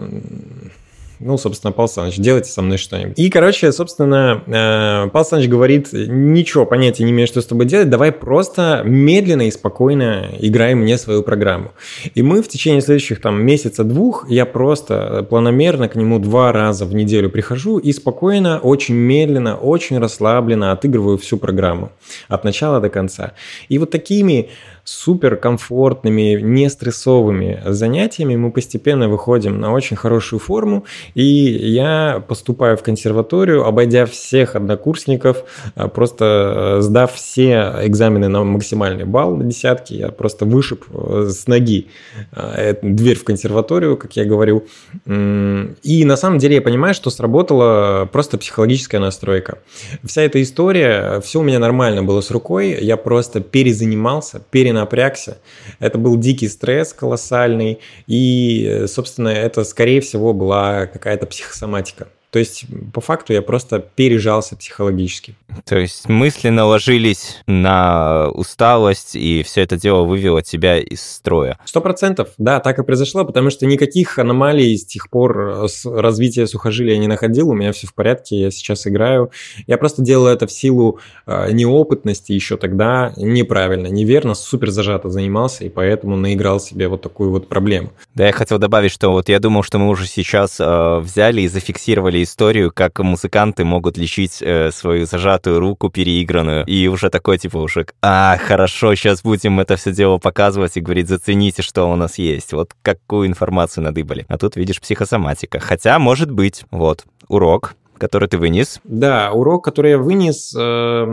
ну, 1.20 1.38
собственно, 1.38 1.72
Павел 1.72 1.88
Саныч, 1.88 2.16
делайте 2.16 2.50
со 2.50 2.62
мной 2.62 2.78
что-нибудь. 2.78 3.18
И, 3.18 3.30
короче, 3.30 3.72
собственно, 3.72 4.42
э, 4.46 5.10
Павел 5.10 5.24
Саныч 5.24 5.48
говорит, 5.48 5.88
ничего, 5.92 6.66
понятия 6.66 7.04
не 7.04 7.10
имею, 7.12 7.26
что 7.26 7.40
с 7.40 7.46
тобой 7.46 7.66
делать, 7.66 7.90
давай 7.90 8.12
просто 8.12 8.82
медленно 8.84 9.42
и 9.42 9.50
спокойно 9.50 10.28
играй 10.38 10.74
мне 10.74 10.98
свою 10.98 11.22
программу. 11.22 11.72
И 12.14 12.22
мы 12.22 12.42
в 12.42 12.48
течение 12.48 12.80
следующих 12.80 13.20
там 13.20 13.42
месяца-двух, 13.42 14.28
я 14.28 14.46
просто 14.46 15.26
планомерно 15.28 15.88
к 15.88 15.94
нему 15.94 16.18
два 16.18 16.52
раза 16.52 16.84
в 16.84 16.94
неделю 16.94 17.30
прихожу 17.30 17.78
и 17.78 17.92
спокойно, 17.92 18.58
очень 18.58 18.94
медленно, 18.94 19.56
очень 19.56 19.98
расслабленно 19.98 20.72
отыгрываю 20.72 21.18
всю 21.18 21.36
программу 21.36 21.92
от 22.28 22.44
начала 22.44 22.80
до 22.80 22.88
конца. 22.88 23.32
И 23.68 23.78
вот 23.78 23.90
такими 23.90 24.50
супер 24.84 25.36
комфортными, 25.36 26.40
не 26.40 26.68
стрессовыми 26.68 27.62
занятиями 27.64 28.36
мы 28.36 28.50
постепенно 28.50 29.08
выходим 29.08 29.58
на 29.58 29.72
очень 29.72 29.96
хорошую 29.96 30.40
форму. 30.40 30.84
И 31.14 31.24
я 31.24 32.22
поступаю 32.28 32.76
в 32.76 32.82
консерваторию, 32.82 33.64
обойдя 33.64 34.04
всех 34.04 34.56
однокурсников, 34.56 35.44
а, 35.74 35.88
просто 35.88 36.76
э, 36.78 36.80
сдав 36.82 37.14
все 37.14 37.74
экзамены 37.82 38.28
на 38.28 38.44
максимальный 38.44 39.04
балл 39.04 39.36
на 39.36 39.44
десятки, 39.44 39.94
я 39.94 40.08
просто 40.08 40.44
вышиб 40.44 40.84
э, 40.92 41.28
с 41.30 41.46
ноги 41.46 41.88
э, 42.32 42.74
дверь 42.82 43.16
в 43.16 43.24
консерваторию, 43.24 43.96
как 43.96 44.16
я 44.16 44.24
говорю. 44.24 44.66
И 45.06 46.04
на 46.04 46.16
самом 46.16 46.38
деле 46.38 46.56
я 46.56 46.62
понимаю, 46.62 46.94
что 46.94 47.10
сработала 47.10 48.08
просто 48.12 48.36
психологическая 48.36 49.00
настройка. 49.00 49.58
Вся 50.04 50.22
эта 50.22 50.42
история, 50.42 51.20
все 51.20 51.40
у 51.40 51.42
меня 51.42 51.58
нормально 51.58 52.02
было 52.02 52.20
с 52.20 52.30
рукой, 52.30 52.76
я 52.80 52.96
просто 52.96 53.40
перезанимался, 53.40 54.42
перенапрягся 54.50 54.73
напрягся. 54.74 55.38
Это 55.78 55.96
был 55.96 56.18
дикий 56.18 56.48
стресс 56.48 56.92
колоссальный, 56.92 57.80
и, 58.06 58.84
собственно, 58.86 59.28
это, 59.28 59.64
скорее 59.64 60.00
всего, 60.00 60.32
была 60.34 60.86
какая-то 60.86 61.26
психосоматика. 61.26 62.08
То 62.34 62.40
есть, 62.40 62.64
по 62.92 63.00
факту, 63.00 63.32
я 63.32 63.42
просто 63.42 63.78
пережался 63.78 64.56
психологически. 64.56 65.36
То 65.66 65.78
есть 65.78 66.08
мысли 66.08 66.48
наложились 66.48 67.36
на 67.46 68.28
усталость, 68.30 69.14
и 69.14 69.44
все 69.44 69.60
это 69.60 69.76
дело 69.76 70.02
вывело 70.02 70.42
тебя 70.42 70.80
из 70.80 71.00
строя. 71.00 71.60
Сто 71.64 71.80
процентов, 71.80 72.30
да, 72.36 72.58
так 72.58 72.80
и 72.80 72.82
произошло, 72.82 73.24
потому 73.24 73.50
что 73.50 73.66
никаких 73.66 74.18
аномалий 74.18 74.76
с 74.76 74.84
тех 74.84 75.10
пор 75.10 75.68
с 75.68 75.86
развития 75.86 76.48
сухожилия 76.48 76.98
не 76.98 77.06
находил, 77.06 77.50
у 77.50 77.54
меня 77.54 77.70
все 77.70 77.86
в 77.86 77.94
порядке, 77.94 78.40
я 78.40 78.50
сейчас 78.50 78.84
играю. 78.88 79.30
Я 79.68 79.78
просто 79.78 80.02
делал 80.02 80.26
это 80.26 80.48
в 80.48 80.50
силу 80.50 80.98
э, 81.28 81.52
неопытности 81.52 82.32
еще 82.32 82.56
тогда, 82.56 83.12
неправильно, 83.16 83.86
неверно, 83.86 84.34
супер 84.34 84.70
зажато 84.70 85.08
занимался, 85.08 85.62
и 85.62 85.68
поэтому 85.68 86.16
наиграл 86.16 86.58
себе 86.58 86.88
вот 86.88 87.00
такую 87.00 87.30
вот 87.30 87.48
проблему. 87.48 87.92
Да, 88.16 88.26
я 88.26 88.32
хотел 88.32 88.58
добавить, 88.58 88.90
что 88.90 89.12
вот 89.12 89.28
я 89.28 89.38
думал, 89.38 89.62
что 89.62 89.78
мы 89.78 89.88
уже 89.88 90.08
сейчас 90.08 90.56
э, 90.58 90.98
взяли 90.98 91.42
и 91.42 91.46
зафиксировали 91.46 92.23
историю, 92.24 92.72
как 92.72 92.98
музыканты 92.98 93.64
могут 93.64 93.96
лечить 93.96 94.42
э, 94.42 94.70
свою 94.72 95.06
зажатую 95.06 95.60
руку 95.60 95.90
переигранную. 95.90 96.64
И 96.66 96.88
уже 96.88 97.10
такой, 97.10 97.38
типа, 97.38 97.58
уже, 97.58 97.86
а, 98.02 98.36
хорошо, 98.38 98.94
сейчас 98.94 99.22
будем 99.22 99.60
это 99.60 99.76
все 99.76 99.92
дело 99.92 100.18
показывать 100.18 100.76
и 100.76 100.80
говорить, 100.80 101.08
зацените, 101.08 101.62
что 101.62 101.90
у 101.90 101.96
нас 101.96 102.18
есть. 102.18 102.52
Вот 102.52 102.72
какую 102.82 103.28
информацию 103.28 103.84
надыбали. 103.84 104.26
А 104.28 104.38
тут, 104.38 104.56
видишь, 104.56 104.80
психосоматика. 104.80 105.60
Хотя, 105.60 105.98
может 105.98 106.30
быть, 106.30 106.64
вот, 106.70 107.04
урок, 107.28 107.74
который 107.98 108.28
ты 108.28 108.38
вынес. 108.38 108.80
Да, 108.84 109.32
урок, 109.32 109.64
который 109.64 109.92
я 109.92 109.98
вынес, 109.98 110.54
э, 110.58 111.04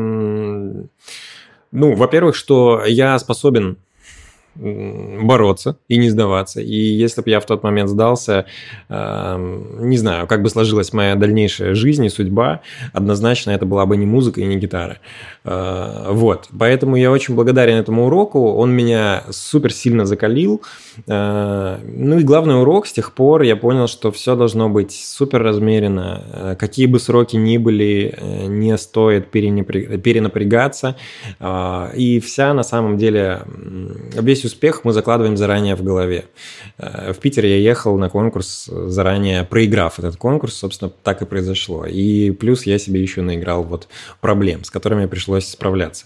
ну, 1.71 1.95
во-первых, 1.95 2.35
что 2.35 2.83
я 2.85 3.17
способен 3.19 3.77
бороться 4.55 5.77
и 5.87 5.97
не 5.97 6.09
сдаваться. 6.09 6.61
И 6.61 6.75
если 6.75 7.21
бы 7.21 7.29
я 7.29 7.39
в 7.39 7.45
тот 7.45 7.63
момент 7.63 7.89
сдался, 7.89 8.45
эм, 8.89 9.89
не 9.89 9.97
знаю, 9.97 10.27
как 10.27 10.41
бы 10.41 10.49
сложилась 10.49 10.93
моя 10.93 11.15
дальнейшая 11.15 11.73
жизнь 11.73 12.05
и 12.05 12.09
судьба, 12.09 12.61
однозначно 12.93 13.51
это 13.51 13.65
была 13.65 13.85
бы 13.85 13.97
не 13.97 14.05
музыка 14.05 14.41
и 14.41 14.45
не 14.45 14.57
гитара. 14.57 14.97
Э, 15.43 16.07
вот. 16.09 16.49
Поэтому 16.57 16.95
я 16.95 17.11
очень 17.11 17.35
благодарен 17.35 17.77
этому 17.77 18.07
уроку. 18.07 18.53
Он 18.53 18.71
меня 18.71 19.23
супер 19.29 19.73
сильно 19.73 20.05
закалил. 20.05 20.61
Э, 21.07 21.77
ну 21.83 22.19
и 22.19 22.23
главный 22.23 22.59
урок 22.59 22.87
с 22.87 22.93
тех 22.93 23.13
пор 23.13 23.41
я 23.43 23.55
понял, 23.55 23.87
что 23.87 24.11
все 24.11 24.35
должно 24.35 24.69
быть 24.69 24.91
супер 24.91 25.41
размеренно. 25.41 26.23
Э, 26.33 26.55
какие 26.59 26.85
бы 26.85 26.99
сроки 26.99 27.35
ни 27.37 27.57
были, 27.57 28.17
не 28.47 28.77
стоит 28.77 29.31
перенапрягаться. 29.31 30.95
И 31.95 32.21
вся 32.23 32.53
на 32.53 32.63
самом 32.63 32.97
деле, 32.97 33.41
весь 34.13 34.40
успех 34.45 34.83
мы 34.83 34.93
закладываем 34.93 35.37
заранее 35.37 35.75
в 35.75 35.83
голове. 35.83 36.25
В 36.77 37.15
Питер 37.21 37.45
я 37.45 37.57
ехал 37.57 37.97
на 37.97 38.09
конкурс 38.09 38.65
заранее, 38.65 39.43
проиграв 39.43 39.99
этот 39.99 40.17
конкурс, 40.17 40.55
собственно, 40.55 40.91
так 41.03 41.21
и 41.21 41.25
произошло. 41.25 41.85
И 41.85 42.31
плюс 42.31 42.65
я 42.65 42.77
себе 42.79 43.01
еще 43.01 43.21
наиграл 43.21 43.63
вот 43.63 43.87
проблем, 44.19 44.63
с 44.63 44.69
которыми 44.69 45.05
пришлось 45.05 45.47
справляться. 45.47 46.05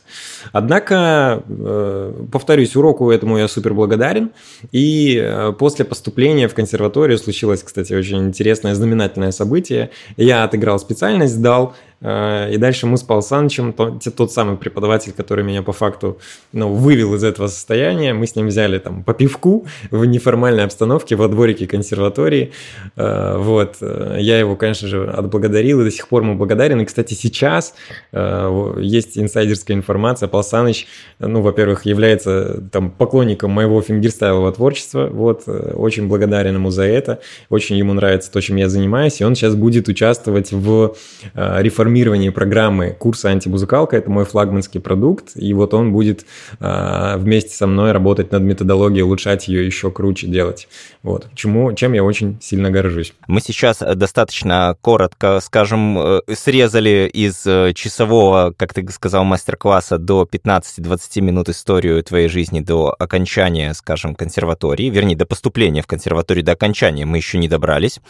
Однако, 0.52 1.43
э, 1.48 2.26
повторюсь, 2.32 2.76
уроку 2.76 3.12
этому 3.12 3.38
я 3.38 3.48
супер 3.48 3.74
благодарен. 3.74 4.32
И 4.71 5.19
э, 5.21 5.54
после 5.58 5.86
поступления 5.86 6.48
в 6.48 6.54
консерваторию 6.54 7.17
случилось, 7.17 7.63
кстати, 7.63 7.93
очень 7.93 8.17
интересное 8.26 8.76
знаменательное 8.76 9.32
событие. 9.32 9.89
Я 10.17 10.43
отыграл 10.43 10.80
специальность, 10.80 11.34
сдал, 11.34 11.76
Э, 11.94 11.94
и 12.01 12.58
дальше 12.58 12.86
мы 12.86 12.97
с 12.97 13.03
Павлом 13.03 13.23
Санычем, 13.23 13.73
тот, 13.73 14.03
тот 14.15 14.31
самый 14.31 14.58
преподаватель, 14.58 15.12
который 15.12 15.43
меня 15.43 15.63
по 15.63 15.71
факту 15.71 16.19
ну, 16.51 16.73
вывел 16.73 17.15
из 17.15 17.23
этого 17.23 17.47
состояния, 17.47 18.13
мы 18.13 18.27
с 18.27 18.36
ним 18.36 18.47
взяли 18.47 18.79
там 18.79 19.03
по 19.03 19.13
пивку 19.13 19.65
в 19.91 20.05
неформальной 20.05 20.65
обстановке 20.65 21.15
во 21.15 21.27
дворике 21.27 21.67
консерватории. 21.67 22.51
Э, 22.95 23.38
вот. 23.38 23.77
Я 23.81 24.39
его, 24.39 24.55
конечно 24.55 24.88
же, 24.88 25.10
отблагодарил, 25.10 25.81
и 25.81 25.84
до 25.86 25.91
сих 25.91 26.08
пор 26.08 26.23
ему 26.23 26.36
благодарен. 26.36 26.81
И, 26.81 26.86
кстати, 26.86 27.13
сейчас 27.13 27.73
э, 28.12 28.75
есть 28.81 29.17
инсайдерская 29.17 29.75
информация. 29.75 30.27
Павел 30.27 30.43
Саныч, 30.43 30.88
ну, 31.19 31.41
во-первых, 31.41 31.86
является 31.86 32.62
там 32.71 32.91
поклонником 32.91 33.51
моего 33.51 33.81
фингерстайлового 33.81 34.51
творчества. 34.51 35.08
Вот. 35.12 35.47
Очень 35.47 36.08
благодарен 36.08 36.55
ему 36.55 36.69
за 36.69 36.84
это. 36.84 37.19
Очень 37.49 37.77
ему 37.77 37.93
нравится 37.93 38.31
то, 38.31 38.41
чем 38.41 38.58
я 38.58 38.69
занимаюсь. 38.69 39.21
И 39.21 39.23
он 39.23 39.36
сейчас 39.36 39.55
будет 39.55 39.88
участвовать 39.88 40.51
в 40.51 40.95
реформировании 41.34 41.94
формировании 41.95 42.27
программы 42.27 42.89
курса 42.91 43.29
«Антимузыкалка». 43.29 43.95
Это 43.95 44.12
мой 44.12 44.25
флагманский 44.25 44.81
продукт, 44.81 45.31
и 45.36 45.53
вот 45.53 45.73
он 45.73 45.93
будет 45.93 46.25
э, 46.60 47.15
вместе 47.17 47.51
со 47.55 47.67
мной 47.67 47.93
работать 47.93 48.34
над 48.34 48.43
методологией, 48.43 49.03
улучшать 49.03 49.47
ее 49.47 49.65
еще 49.65 49.91
круче 49.91 50.27
делать. 50.27 50.67
Вот. 51.03 51.27
Чему, 51.36 51.71
чем 51.71 51.93
я 51.93 52.03
очень 52.03 52.38
сильно 52.41 52.69
горжусь. 52.69 53.13
Мы 53.27 53.39
сейчас 53.39 53.77
достаточно 53.79 54.75
коротко, 54.81 55.39
скажем, 55.39 55.97
э, 55.97 56.21
срезали 56.36 57.10
из 57.13 57.45
э, 57.47 57.71
часового, 57.73 58.53
как 58.58 58.73
ты 58.73 58.86
сказал, 58.91 59.23
мастер-класса 59.23 59.97
до 59.97 60.27
15-20 60.29 61.21
минут 61.21 61.47
историю 61.47 62.03
твоей 62.03 62.27
жизни 62.27 62.60
до 62.60 62.93
окончания, 62.99 63.73
скажем, 63.73 64.15
консерватории, 64.15 64.89
вернее, 64.89 65.15
до 65.15 65.25
поступления 65.25 65.81
в 65.81 65.88
консерваторию, 65.88 66.43
до 66.43 66.51
окончания 66.51 67.05
мы 67.05 67.15
еще 67.15 67.38
не 67.38 67.47
добрались. 67.47 68.01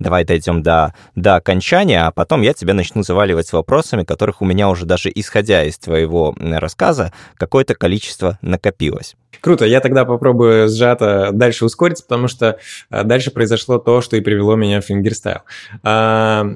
Давай 0.00 0.24
дойдем 0.24 0.64
до, 0.64 0.94
до 1.14 1.36
окончания, 1.36 2.06
а 2.06 2.10
потом 2.10 2.42
я 2.42 2.54
тебя 2.54 2.74
начну 2.74 3.04
заваливать 3.10 3.52
вопросами, 3.52 4.04
которых 4.04 4.40
у 4.40 4.44
меня 4.44 4.68
уже 4.68 4.86
даже 4.86 5.10
исходя 5.12 5.64
из 5.64 5.78
твоего 5.78 6.32
рассказа 6.38 7.12
какое-то 7.36 7.74
количество 7.74 8.38
накопилось. 8.40 9.16
Круто, 9.40 9.64
я 9.64 9.80
тогда 9.80 10.04
попробую 10.04 10.68
сжато 10.68 11.30
дальше 11.32 11.64
ускориться, 11.64 12.04
потому 12.04 12.28
что 12.28 12.58
а, 12.88 13.02
дальше 13.02 13.32
произошло 13.32 13.78
то, 13.78 14.00
что 14.00 14.16
и 14.16 14.20
привело 14.20 14.54
меня 14.54 14.80
в 14.80 14.84
фингерстайл. 14.84 15.40
А, 15.82 16.46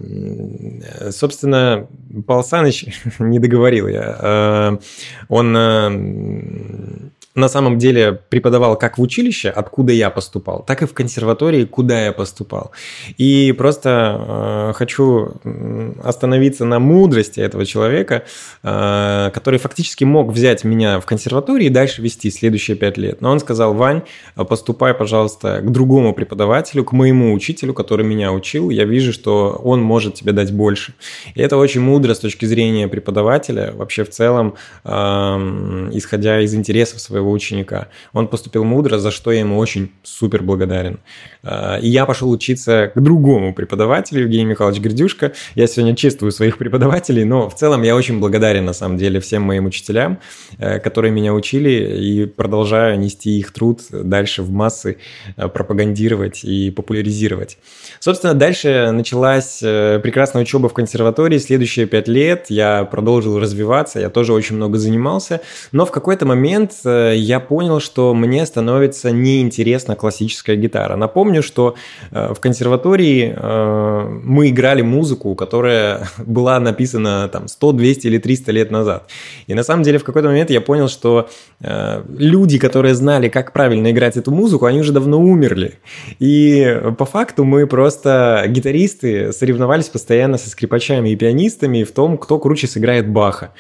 собственно, 1.11 1.89
Павел 2.25 2.45
Саныч 2.45 2.85
не 3.19 3.41
договорил 3.41 3.89
я. 3.89 4.17
А, 4.21 4.79
он 5.29 5.57
а, 5.57 5.91
на 7.35 7.49
самом 7.49 7.79
деле 7.79 8.13
преподавал 8.29 8.77
как 8.79 8.97
в 8.97 9.03
училище, 9.03 9.51
откуда 9.51 9.93
я 9.93 10.11
поступал, 10.11 10.65
так 10.65 10.83
и 10.83 10.87
в 10.87 10.95
консерватории, 10.95 11.65
куда 11.65 12.07
я 12.07 12.13
поступал. 12.13 12.71
И 13.19 13.53
просто 13.59 14.71
э, 14.71 14.73
хочу 14.75 15.33
остановиться 16.05 16.65
на 16.65 16.79
мудрости 16.79 17.41
этого 17.41 17.67
человека, 17.67 18.25
э, 18.63 19.31
который 19.35 19.59
фактически 19.59 20.05
мог 20.05 20.31
взять 20.31 20.63
меня 20.63 21.01
в 21.01 21.07
консерватории 21.07 21.67
и 21.67 21.71
дальше 21.71 22.03
вести 22.03 22.31
следующие 22.31 22.77
пять 22.77 22.99
лет. 22.99 23.21
Но 23.21 23.31
он 23.33 23.41
сказал, 23.41 23.75
Вань, 23.75 24.03
поступай, 24.37 24.95
пожалуйста, 24.95 25.61
к 25.61 25.73
другому 25.73 26.15
преподавателю, 26.15 26.85
к 26.85 26.93
моему 26.93 27.33
учителю, 27.35 27.75
который 27.75 28.07
меня 28.07 28.33
учил. 28.33 28.71
Я 28.71 28.85
вижу, 28.85 29.13
что 29.13 29.61
он 29.65 29.83
может 29.83 30.15
тебе 30.15 30.33
дать 30.33 30.53
больше. 30.53 30.95
И 31.35 31.41
это 31.41 31.57
очень 31.57 31.81
мудро 31.81 32.15
с 32.15 32.21
точки 32.21 32.45
зрения 32.47 32.87
преподавателя, 32.87 33.73
вообще 33.75 34.05
в 34.05 34.11
целом, 34.11 34.55
э, 34.85 34.91
исходя 35.95 36.41
из 36.41 36.55
интересов 36.55 37.01
своего 37.01 37.24
своего 37.25 37.33
ученика. 37.33 37.89
Он 38.13 38.29
поступил 38.29 38.65
мудро, 38.65 38.99
за 38.99 39.11
что 39.11 39.33
я 39.33 39.41
ему 39.41 39.59
очень 39.59 39.91
супер 40.03 40.43
благодарен. 40.43 41.01
А, 41.43 41.79
и 41.79 41.89
я 41.89 42.07
пошел 42.07 42.31
учиться 42.31 42.93
к 42.95 43.01
другому 43.01 43.55
преподавателю, 43.55 44.23
Евгений 44.23 44.45
Михайлович 44.45 44.81
Гридюшко. 44.81 45.33
Я 45.55 45.67
сегодня 45.67 45.97
чествую 45.97 46.33
своих 46.33 46.59
преподавателей, 46.59 47.25
но 47.25 47.49
в 47.49 47.55
целом 47.55 47.83
я 47.83 47.97
очень 47.97 48.21
благодарен, 48.21 48.65
на 48.65 48.73
самом 48.73 48.99
деле, 48.99 49.21
всем 49.21 49.43
моим 49.43 49.67
учителям, 49.67 50.19
э, 50.59 50.79
которые 50.79 51.13
меня 51.13 51.33
учили, 51.33 51.71
и 51.71 52.27
продолжаю 52.27 52.99
нести 52.99 53.39
их 53.39 53.53
труд 53.53 53.81
дальше 53.91 54.43
в 54.43 54.51
массы, 54.51 54.97
э, 55.37 55.49
пропагандировать 55.49 56.45
и 56.45 56.71
популяризировать. 56.71 57.59
Собственно, 58.01 58.35
дальше 58.35 58.91
началась 58.93 59.61
э, 59.63 60.01
прекрасная 60.03 60.43
учеба 60.43 60.69
в 60.69 60.75
консерватории. 60.75 61.39
Следующие 61.39 61.87
пять 61.87 62.09
лет 62.09 62.47
я 62.49 62.85
продолжил 62.85 63.39
развиваться, 63.39 64.01
я 64.01 64.11
тоже 64.11 64.33
очень 64.33 64.57
много 64.57 64.79
занимался, 64.79 65.41
но 65.73 65.87
в 65.87 65.91
какой-то 65.91 66.27
момент 66.27 66.73
я 67.17 67.41
понял, 67.41 67.81
что 67.81 68.15
мне 68.15 68.45
становится 68.47 69.11
неинтересна 69.11 69.97
классическая 69.97 70.57
гитара. 70.57 70.97
Напомню, 70.97 71.43
что 71.43 71.75
э, 72.11 72.33
в 72.35 72.41
консерватории 72.41 73.35
э, 73.37 74.21
мы 74.25 74.49
играли 74.49 74.83
музыку, 74.83 75.35
которая 75.35 76.09
была 76.19 76.61
написана 76.61 77.29
там 77.29 77.49
100, 77.49 77.73
200 77.73 78.07
или 78.07 78.19
300 78.19 78.53
лет 78.53 78.71
назад. 78.71 79.09
И 79.47 79.55
на 79.55 79.63
самом 79.63 79.83
деле 79.83 79.99
в 79.99 80.05
какой-то 80.05 80.29
момент 80.29 80.51
я 80.51 80.61
понял, 80.61 80.89
что 80.89 81.29
э, 81.61 82.03
люди, 82.17 82.59
которые 82.59 82.95
знали, 82.95 83.29
как 83.29 83.53
правильно 83.53 83.91
играть 83.91 84.17
эту 84.17 84.31
музыку, 84.31 84.67
они 84.67 84.81
уже 84.81 84.93
давно 84.93 85.21
умерли. 85.21 85.79
И 86.19 86.81
по 86.99 87.05
факту 87.05 87.45
мы 87.45 87.67
просто 87.67 88.45
гитаристы 88.49 89.33
соревновались 89.33 89.89
постоянно 89.89 90.39
со 90.39 90.51
скрипачами 90.51 91.11
и 91.11 91.17
пианистами 91.17 91.85
в 91.85 91.93
том, 91.93 92.19
кто 92.19 92.39
круче 92.39 92.67
сыграет 92.67 93.09
Баха. 93.09 93.53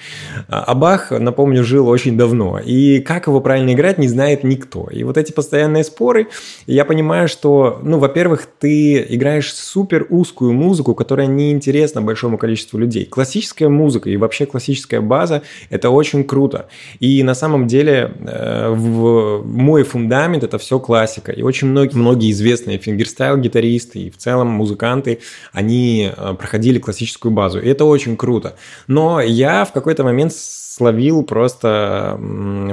А 0.48 0.74
Бах, 0.74 1.10
напомню, 1.10 1.64
жил 1.64 1.88
очень 1.88 2.16
давно. 2.16 2.58
И 2.58 3.00
как 3.00 3.26
его 3.26 3.40
правильно 3.44 3.72
играть, 3.72 3.98
не 3.98 4.08
знает 4.08 4.42
никто. 4.42 4.88
И 4.90 5.04
вот 5.04 5.16
эти 5.16 5.30
постоянные 5.30 5.84
споры, 5.84 6.28
я 6.66 6.84
понимаю, 6.84 7.28
что, 7.28 7.78
ну, 7.82 7.98
во-первых, 7.98 8.48
ты 8.58 9.06
играешь 9.08 9.54
супер 9.54 10.06
узкую 10.10 10.52
музыку, 10.52 10.94
которая 10.94 11.28
не 11.28 11.52
интересна 11.52 12.02
большому 12.02 12.38
количеству 12.38 12.78
людей. 12.78 13.04
Классическая 13.04 13.68
музыка 13.68 14.10
и 14.10 14.16
вообще 14.16 14.46
классическая 14.46 15.00
база– 15.00 15.42
это 15.70 15.90
очень 15.90 16.24
круто. 16.24 16.66
И 16.98 17.22
на 17.22 17.34
самом 17.34 17.66
деле 17.66 18.12
э, 18.20 18.70
в 18.70 19.42
мой 19.44 19.84
фундамент– 19.84 20.42
это 20.44 20.58
все 20.58 20.80
классика. 20.80 21.30
И 21.30 21.42
очень 21.42 21.68
многие, 21.68 21.96
многие 21.96 22.30
известные 22.32 22.78
фингерстайл-гитаристы 22.78 23.98
и 23.98 24.10
в 24.10 24.16
целом 24.16 24.48
музыканты, 24.48 25.20
они 25.52 26.10
э, 26.16 26.34
проходили 26.34 26.78
классическую 26.78 27.30
базу. 27.32 27.60
И 27.60 27.68
это 27.68 27.84
очень 27.84 28.16
круто. 28.16 28.56
Но 28.86 29.20
я 29.20 29.64
в 29.64 29.72
какой-то 29.72 30.02
момент 30.02 30.32
словил 30.34 31.22
просто 31.22 32.18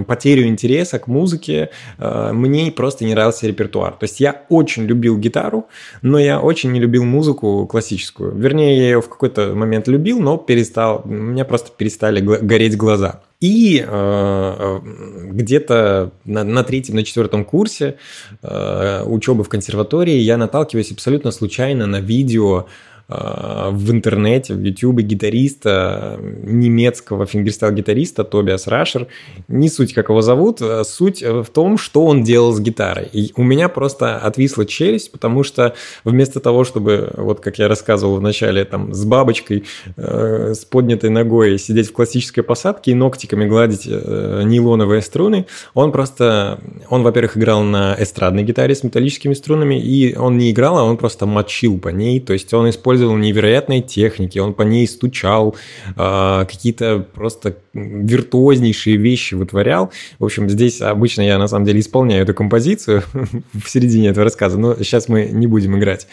потерю 0.07 0.47
интереса 0.47 0.60
к 0.99 1.07
музыке. 1.07 1.69
Э, 1.97 2.31
мне 2.33 2.71
просто 2.71 3.05
не 3.05 3.13
нравился 3.13 3.47
репертуар. 3.47 3.93
То 3.93 4.03
есть 4.03 4.19
я 4.19 4.43
очень 4.49 4.83
любил 4.83 5.17
гитару, 5.17 5.67
но 6.01 6.19
я 6.19 6.39
очень 6.39 6.71
не 6.71 6.79
любил 6.79 7.03
музыку 7.03 7.67
классическую. 7.67 8.35
Вернее, 8.35 8.77
я 8.77 8.83
ее 8.83 9.01
в 9.01 9.09
какой-то 9.09 9.53
момент 9.53 9.87
любил, 9.87 10.19
но 10.19 10.37
перестал, 10.37 11.01
у 11.05 11.09
меня 11.09 11.45
просто 11.45 11.71
перестали 11.75 12.19
гореть 12.19 12.77
глаза. 12.77 13.21
И 13.41 13.83
э, 13.85 14.79
где-то 15.31 16.11
на, 16.25 16.43
на 16.43 16.63
третьем, 16.63 16.95
на 16.95 17.03
четвертом 17.03 17.43
курсе 17.43 17.97
э, 18.43 19.03
учебы 19.03 19.43
в 19.43 19.49
консерватории 19.49 20.13
я 20.13 20.37
наталкиваюсь 20.37 20.91
абсолютно 20.91 21.31
случайно 21.31 21.87
на 21.87 21.99
видео 21.99 22.67
в 23.11 23.91
интернете, 23.91 24.53
в 24.53 24.61
YouTube 24.61 25.01
гитариста, 25.01 26.19
немецкого 26.21 27.25
фингерстайл-гитариста 27.25 28.23
Тобиас 28.23 28.67
Рашер. 28.67 29.07
Не 29.47 29.69
суть, 29.69 29.93
как 29.93 30.09
его 30.09 30.21
зовут, 30.21 30.61
а 30.61 30.83
суть 30.83 31.21
в 31.21 31.45
том, 31.45 31.77
что 31.77 32.05
он 32.05 32.23
делал 32.23 32.53
с 32.53 32.59
гитарой. 32.59 33.07
И 33.11 33.31
у 33.35 33.43
меня 33.43 33.69
просто 33.69 34.17
отвисла 34.17 34.65
челюсть, 34.65 35.11
потому 35.11 35.43
что 35.43 35.75
вместо 36.03 36.39
того, 36.39 36.63
чтобы, 36.63 37.11
вот 37.17 37.39
как 37.39 37.59
я 37.59 37.67
рассказывал 37.67 38.17
в 38.17 38.21
начале, 38.21 38.65
там, 38.65 38.93
с 38.93 39.03
бабочкой, 39.05 39.65
э, 39.97 40.53
с 40.53 40.65
поднятой 40.65 41.09
ногой 41.09 41.57
сидеть 41.57 41.89
в 41.89 41.93
классической 41.93 42.43
посадке 42.43 42.91
и 42.91 42.93
ногтиками 42.95 43.45
гладить 43.45 43.87
э, 43.87 44.43
нейлоновые 44.45 45.01
струны, 45.01 45.45
он 45.73 45.91
просто, 45.91 46.59
он, 46.89 47.03
во-первых, 47.03 47.37
играл 47.37 47.63
на 47.63 47.95
эстрадной 47.99 48.43
гитаре 48.43 48.75
с 48.75 48.83
металлическими 48.83 49.33
струнами, 49.33 49.81
и 49.81 50.15
он 50.15 50.37
не 50.37 50.51
играл, 50.51 50.77
а 50.77 50.83
он 50.83 50.97
просто 50.97 51.25
мочил 51.25 51.79
по 51.79 51.89
ней, 51.89 52.19
то 52.19 52.33
есть 52.33 52.53
он 52.53 52.69
использовал 52.69 53.00
невероятные 53.03 53.81
техники, 53.81 54.39
он 54.39 54.53
по 54.53 54.63
ней 54.63 54.87
стучал, 54.87 55.55
э, 55.95 56.45
какие-то 56.47 57.05
просто 57.13 57.57
виртуознейшие 57.73 58.97
вещи 58.97 59.33
вытворял. 59.35 59.91
В 60.19 60.25
общем, 60.25 60.49
здесь 60.49 60.81
обычно 60.81 61.21
я 61.21 61.37
на 61.37 61.47
самом 61.47 61.65
деле 61.65 61.79
исполняю 61.79 62.23
эту 62.23 62.33
композицию 62.33 63.03
в 63.53 63.69
середине 63.69 64.09
этого 64.09 64.25
рассказа, 64.25 64.57
но 64.57 64.75
сейчас 64.75 65.07
мы 65.07 65.29
не 65.31 65.47
будем 65.47 65.77
играть. 65.77 66.07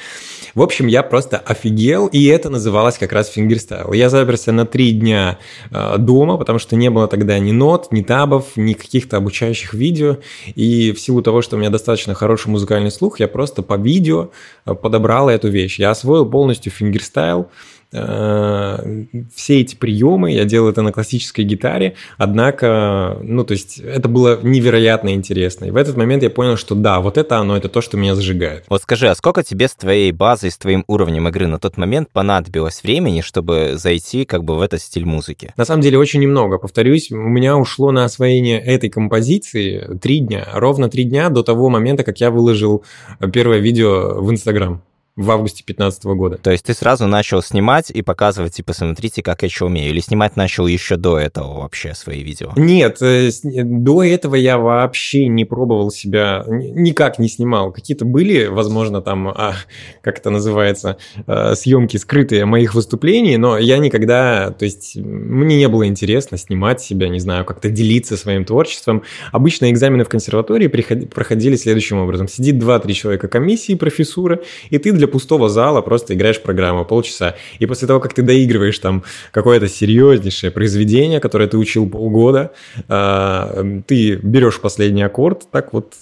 В 0.54 0.62
общем, 0.62 0.86
я 0.86 1.02
просто 1.02 1.38
офигел, 1.38 2.06
и 2.06 2.24
это 2.26 2.50
называлось 2.50 2.98
как 2.98 3.12
раз 3.12 3.28
фингерстайл. 3.28 3.92
Я 3.92 4.08
заперся 4.08 4.52
на 4.52 4.66
три 4.66 4.92
дня 4.92 5.38
э, 5.70 5.98
дома, 5.98 6.36
потому 6.36 6.58
что 6.58 6.76
не 6.76 6.90
было 6.90 7.08
тогда 7.08 7.38
ни 7.38 7.52
нот, 7.52 7.88
ни 7.90 8.02
табов, 8.02 8.56
ни 8.56 8.72
каких-то 8.72 9.16
обучающих 9.16 9.74
видео, 9.74 10.18
и 10.54 10.92
в 10.92 11.00
силу 11.00 11.22
того, 11.22 11.42
что 11.42 11.56
у 11.56 11.58
меня 11.58 11.70
достаточно 11.70 12.14
хороший 12.14 12.48
музыкальный 12.48 12.90
слух, 12.90 13.20
я 13.20 13.28
просто 13.28 13.62
по 13.62 13.76
видео 13.76 14.30
э, 14.64 14.74
подобрал 14.74 15.28
эту 15.28 15.48
вещь. 15.48 15.78
Я 15.78 15.90
освоил 15.90 16.26
полностью 16.26 16.72
фингерстайл, 16.72 17.48
все 17.90 19.60
эти 19.60 19.74
приемы, 19.74 20.32
я 20.32 20.44
делал 20.44 20.68
это 20.68 20.82
на 20.82 20.92
классической 20.92 21.44
гитаре, 21.44 21.94
однако, 22.18 23.18
ну, 23.22 23.44
то 23.44 23.52
есть 23.52 23.78
это 23.78 24.08
было 24.08 24.38
невероятно 24.42 25.14
интересно. 25.14 25.64
И 25.66 25.70
в 25.70 25.76
этот 25.76 25.96
момент 25.96 26.22
я 26.22 26.30
понял, 26.30 26.56
что 26.56 26.74
да, 26.74 27.00
вот 27.00 27.16
это 27.16 27.38
оно, 27.38 27.56
это 27.56 27.68
то, 27.68 27.80
что 27.80 27.96
меня 27.96 28.14
зажигает. 28.14 28.64
Вот 28.68 28.82
скажи, 28.82 29.08
а 29.08 29.14
сколько 29.14 29.42
тебе 29.42 29.68
с 29.68 29.74
твоей 29.74 30.12
базой, 30.12 30.50
с 30.50 30.58
твоим 30.58 30.84
уровнем 30.86 31.28
игры 31.28 31.46
на 31.46 31.58
тот 31.58 31.78
момент 31.78 32.10
понадобилось 32.12 32.82
времени, 32.82 33.22
чтобы 33.22 33.72
зайти 33.76 34.24
как 34.24 34.44
бы 34.44 34.56
в 34.56 34.60
этот 34.60 34.82
стиль 34.82 35.06
музыки? 35.06 35.54
На 35.56 35.64
самом 35.64 35.80
деле 35.80 35.98
очень 35.98 36.20
немного. 36.20 36.58
Повторюсь, 36.58 37.10
у 37.10 37.16
меня 37.16 37.56
ушло 37.56 37.90
на 37.90 38.04
освоение 38.04 38.60
этой 38.60 38.90
композиции 38.90 39.98
три 40.00 40.20
дня, 40.20 40.46
ровно 40.52 40.90
три 40.90 41.04
дня 41.04 41.30
до 41.30 41.42
того 41.42 41.70
момента, 41.70 42.04
как 42.04 42.20
я 42.20 42.30
выложил 42.30 42.84
первое 43.32 43.58
видео 43.58 44.20
в 44.20 44.30
Инстаграм 44.30 44.82
в 45.18 45.32
августе 45.32 45.64
2015 45.66 46.04
года. 46.04 46.38
То 46.38 46.52
есть 46.52 46.64
ты 46.64 46.74
сразу 46.74 47.08
начал 47.08 47.42
снимать 47.42 47.90
и 47.90 48.02
показывать, 48.02 48.54
типа, 48.54 48.72
смотрите, 48.72 49.20
как 49.20 49.42
я 49.42 49.48
что 49.48 49.66
умею? 49.66 49.90
Или 49.90 49.98
снимать 49.98 50.36
начал 50.36 50.68
еще 50.68 50.96
до 50.96 51.18
этого 51.18 51.60
вообще 51.60 51.94
свои 51.94 52.22
видео? 52.22 52.52
Нет, 52.54 53.02
э, 53.02 53.30
до 53.42 54.04
этого 54.04 54.36
я 54.36 54.58
вообще 54.58 55.26
не 55.26 55.44
пробовал 55.44 55.90
себя, 55.90 56.44
никак 56.46 57.18
не 57.18 57.28
снимал. 57.28 57.72
Какие-то 57.72 58.04
были, 58.04 58.46
возможно, 58.46 59.02
там, 59.02 59.28
а, 59.28 59.54
как 60.02 60.18
это 60.20 60.30
называется, 60.30 60.98
а, 61.26 61.56
съемки 61.56 61.96
скрытые 61.96 62.44
моих 62.44 62.74
выступлений, 62.74 63.38
но 63.38 63.58
я 63.58 63.78
никогда, 63.78 64.52
то 64.52 64.64
есть 64.64 64.94
мне 64.94 65.56
не 65.56 65.66
было 65.66 65.88
интересно 65.88 66.38
снимать 66.38 66.80
себя, 66.80 67.08
не 67.08 67.18
знаю, 67.18 67.44
как-то 67.44 67.70
делиться 67.70 68.16
своим 68.16 68.44
творчеством. 68.44 69.02
Обычно 69.32 69.68
экзамены 69.72 70.04
в 70.04 70.08
консерватории 70.08 70.68
проходили 70.68 71.56
следующим 71.56 71.98
образом. 71.98 72.28
Сидит 72.28 72.62
2-3 72.62 72.92
человека 72.92 73.26
комиссии, 73.26 73.74
профессура, 73.74 74.40
и 74.70 74.78
ты 74.78 74.92
для 74.92 75.07
пустого 75.08 75.48
зала 75.48 75.80
просто 75.80 76.14
играешь 76.14 76.40
программу 76.40 76.84
полчаса. 76.84 77.34
И 77.58 77.66
после 77.66 77.88
того, 77.88 78.00
как 78.00 78.14
ты 78.14 78.22
доигрываешь 78.22 78.78
там 78.78 79.02
какое-то 79.32 79.68
серьезнейшее 79.68 80.50
произведение, 80.50 81.20
которое 81.20 81.48
ты 81.48 81.58
учил 81.58 81.88
полгода, 81.88 82.52
а, 82.88 83.64
ты 83.86 84.16
берешь 84.16 84.60
последний 84.60 85.02
аккорд, 85.02 85.50
так 85.50 85.72
вот 85.72 85.94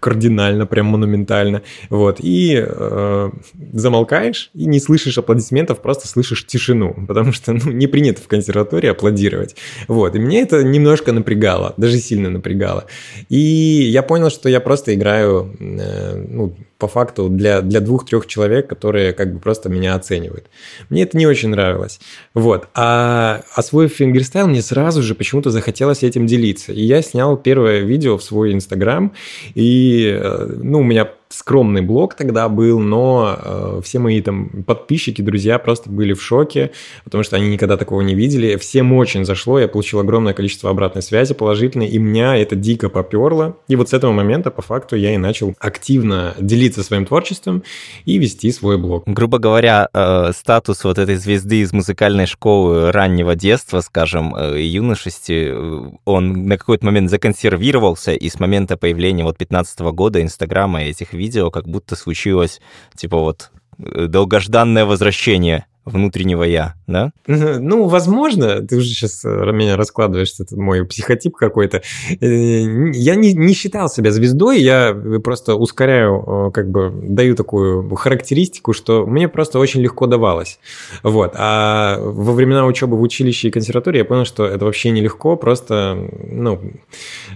кардинально, 0.00 0.66
прям 0.66 0.86
монументально, 0.86 1.62
вот, 1.90 2.18
и 2.20 2.64
э, 2.66 3.30
замолкаешь, 3.72 4.50
и 4.54 4.66
не 4.66 4.80
слышишь 4.80 5.18
аплодисментов, 5.18 5.80
просто 5.80 6.08
слышишь 6.08 6.46
тишину, 6.46 6.94
потому 7.08 7.32
что, 7.32 7.52
ну, 7.52 7.70
не 7.70 7.86
принято 7.86 8.22
в 8.22 8.28
консерватории 8.28 8.88
аплодировать. 8.88 9.56
Вот, 9.88 10.14
и 10.14 10.18
мне 10.18 10.42
это 10.42 10.62
немножко 10.62 11.12
напрягало, 11.12 11.74
даже 11.76 11.98
сильно 11.98 12.30
напрягало. 12.30 12.86
И 13.28 13.36
я 13.36 14.02
понял, 14.02 14.30
что 14.30 14.48
я 14.48 14.60
просто 14.60 14.94
играю, 14.94 15.54
э, 15.58 16.24
ну, 16.28 16.54
по 16.78 16.88
факту 16.88 17.28
для, 17.28 17.62
для 17.62 17.80
двух-трех 17.80 18.26
человек, 18.26 18.68
которые 18.68 19.12
как 19.12 19.32
бы 19.32 19.40
просто 19.40 19.68
меня 19.68 19.94
оценивают. 19.94 20.46
Мне 20.90 21.02
это 21.02 21.16
не 21.16 21.26
очень 21.26 21.48
нравилось. 21.48 22.00
Вот. 22.34 22.68
А 22.74 23.42
освоив 23.54 23.92
фингерстайл, 23.92 24.46
мне 24.48 24.62
сразу 24.62 25.02
же 25.02 25.14
почему-то 25.14 25.50
захотелось 25.50 26.02
этим 26.02 26.26
делиться. 26.26 26.72
И 26.72 26.82
я 26.82 27.02
снял 27.02 27.36
первое 27.36 27.80
видео 27.80 28.18
в 28.18 28.22
свой 28.22 28.52
Инстаграм, 28.52 29.12
и 29.54 30.18
э, 30.20 30.56
ну, 30.62 30.80
у 30.80 30.84
меня 30.84 31.08
скромный 31.36 31.82
блог 31.82 32.14
тогда 32.14 32.48
был, 32.48 32.80
но 32.80 33.36
э, 33.38 33.80
все 33.84 33.98
мои 33.98 34.20
там 34.22 34.48
подписчики, 34.66 35.20
друзья 35.20 35.58
просто 35.58 35.90
были 35.90 36.14
в 36.14 36.22
шоке, 36.22 36.72
потому 37.04 37.22
что 37.22 37.36
они 37.36 37.48
никогда 37.48 37.76
такого 37.76 38.00
не 38.00 38.14
видели. 38.14 38.56
Всем 38.56 38.92
очень 38.92 39.24
зашло, 39.24 39.58
я 39.58 39.68
получил 39.68 40.00
огромное 40.00 40.32
количество 40.32 40.70
обратной 40.70 41.02
связи 41.02 41.34
положительной, 41.34 41.88
и 41.88 41.98
меня 41.98 42.36
это 42.36 42.56
дико 42.56 42.88
поперло. 42.88 43.56
И 43.68 43.76
вот 43.76 43.90
с 43.90 43.92
этого 43.92 44.12
момента, 44.12 44.50
по 44.50 44.62
факту, 44.62 44.96
я 44.96 45.14
и 45.14 45.18
начал 45.18 45.54
активно 45.58 46.34
делиться 46.38 46.82
своим 46.82 47.04
творчеством 47.04 47.62
и 48.04 48.18
вести 48.18 48.50
свой 48.50 48.78
блог. 48.78 49.04
Грубо 49.06 49.38
говоря, 49.38 49.88
э, 49.92 50.32
статус 50.34 50.84
вот 50.84 50.98
этой 50.98 51.16
звезды 51.16 51.60
из 51.60 51.72
музыкальной 51.72 52.26
школы 52.26 52.92
раннего 52.92 53.34
детства, 53.36 53.80
скажем, 53.80 54.34
э, 54.34 54.62
юношести, 54.62 55.48
э, 55.50 55.82
он 56.04 56.46
на 56.46 56.56
какой-то 56.56 56.86
момент 56.86 57.10
законсервировался, 57.10 58.12
и 58.12 58.28
с 58.28 58.40
момента 58.40 58.76
появления 58.76 59.24
вот 59.24 59.36
15 59.36 59.92
года 59.92 60.22
Инстаграма 60.22 60.84
и 60.84 60.90
этих 60.90 61.12
видео, 61.12 61.25
как 61.50 61.68
будто 61.68 61.96
случилось, 61.96 62.60
типа 62.96 63.18
вот, 63.18 63.50
э, 63.78 64.06
долгожданное 64.06 64.84
возвращение 64.84 65.66
внутреннего 65.86 66.42
я, 66.42 66.74
да? 66.86 67.12
Ну, 67.26 67.86
возможно, 67.86 68.60
ты 68.60 68.76
уже 68.76 68.88
сейчас 68.88 69.24
э, 69.24 69.52
меня 69.52 69.76
раскладываешь, 69.76 70.34
это 70.38 70.56
мой 70.60 70.84
психотип 70.84 71.36
какой-то. 71.36 71.82
Э, 72.20 72.90
я 72.92 73.14
не, 73.14 73.32
не 73.32 73.54
считал 73.54 73.88
себя 73.88 74.10
звездой, 74.10 74.60
я 74.60 74.94
просто 75.22 75.54
ускоряю, 75.54 76.50
как 76.52 76.70
бы 76.70 76.92
даю 76.92 77.36
такую 77.36 77.88
характеристику, 77.94 78.72
что 78.72 79.06
мне 79.06 79.28
просто 79.28 79.60
очень 79.60 79.80
легко 79.80 80.06
давалось. 80.06 80.58
Вот. 81.04 81.32
А 81.36 81.98
во 82.00 82.32
времена 82.32 82.66
учебы 82.66 82.96
в 82.96 83.02
училище 83.02 83.48
и 83.48 83.50
консерватории 83.52 83.98
я 83.98 84.04
понял, 84.04 84.24
что 84.24 84.44
это 84.44 84.64
вообще 84.64 84.90
нелегко, 84.90 85.36
просто, 85.36 85.96
ну, 86.28 86.60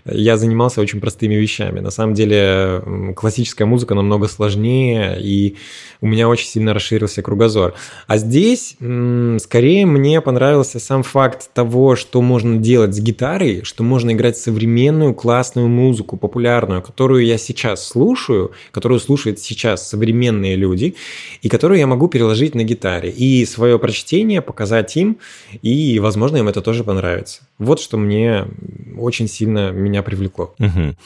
я 0.05 0.37
занимался 0.37 0.81
очень 0.81 1.01
простыми 1.01 1.37
вещами. 1.37 1.79
На 1.79 1.91
самом 1.91 2.15
деле 2.15 2.83
классическая 3.15 3.65
музыка 3.65 3.95
намного 3.95 4.27
сложнее, 4.27 5.19
и 5.21 5.57
у 6.01 6.07
меня 6.07 6.29
очень 6.29 6.47
сильно 6.47 6.75
расширился 6.75 7.23
кругозор. 7.23 7.75
А 8.07 8.17
здесь 8.17 8.40
здесь 8.41 8.77
скорее 9.43 9.87
мне 9.87 10.21
понравился 10.21 10.81
сам 10.81 11.03
факт 11.03 11.51
того, 11.53 11.95
что 11.95 12.23
можно 12.23 12.57
делать 12.57 12.95
с 12.95 13.01
гитарой, 13.01 13.63
что 13.65 13.83
можно 13.83 14.13
играть 14.13 14.39
современную 14.39 15.15
классную 15.15 15.69
музыку, 15.69 16.17
популярную, 16.17 16.81
которую 16.81 17.27
я 17.27 17.37
сейчас 17.37 17.87
слушаю, 17.87 18.53
которую 18.73 18.99
слушают 18.99 19.39
сейчас 19.41 19.87
современные 19.87 20.57
люди, 20.57 20.95
и 21.43 21.49
которую 21.49 21.79
я 21.79 21.87
могу 21.87 22.09
переложить 22.09 22.55
на 22.55 22.65
гитаре. 22.65 23.11
И 23.11 23.45
свое 23.45 23.79
прочтение 23.79 24.41
показать 24.41 24.97
им, 24.97 25.19
и, 25.61 25.99
возможно, 25.99 26.39
им 26.39 26.49
это 26.49 26.63
тоже 26.63 26.83
понравится. 26.83 27.43
Вот 27.59 27.79
что 27.79 27.99
мне 27.99 28.47
очень 28.97 29.29
сильно 29.29 29.71
меня 29.71 30.03
привлекло. 30.03 30.55
Угу. 30.59 30.97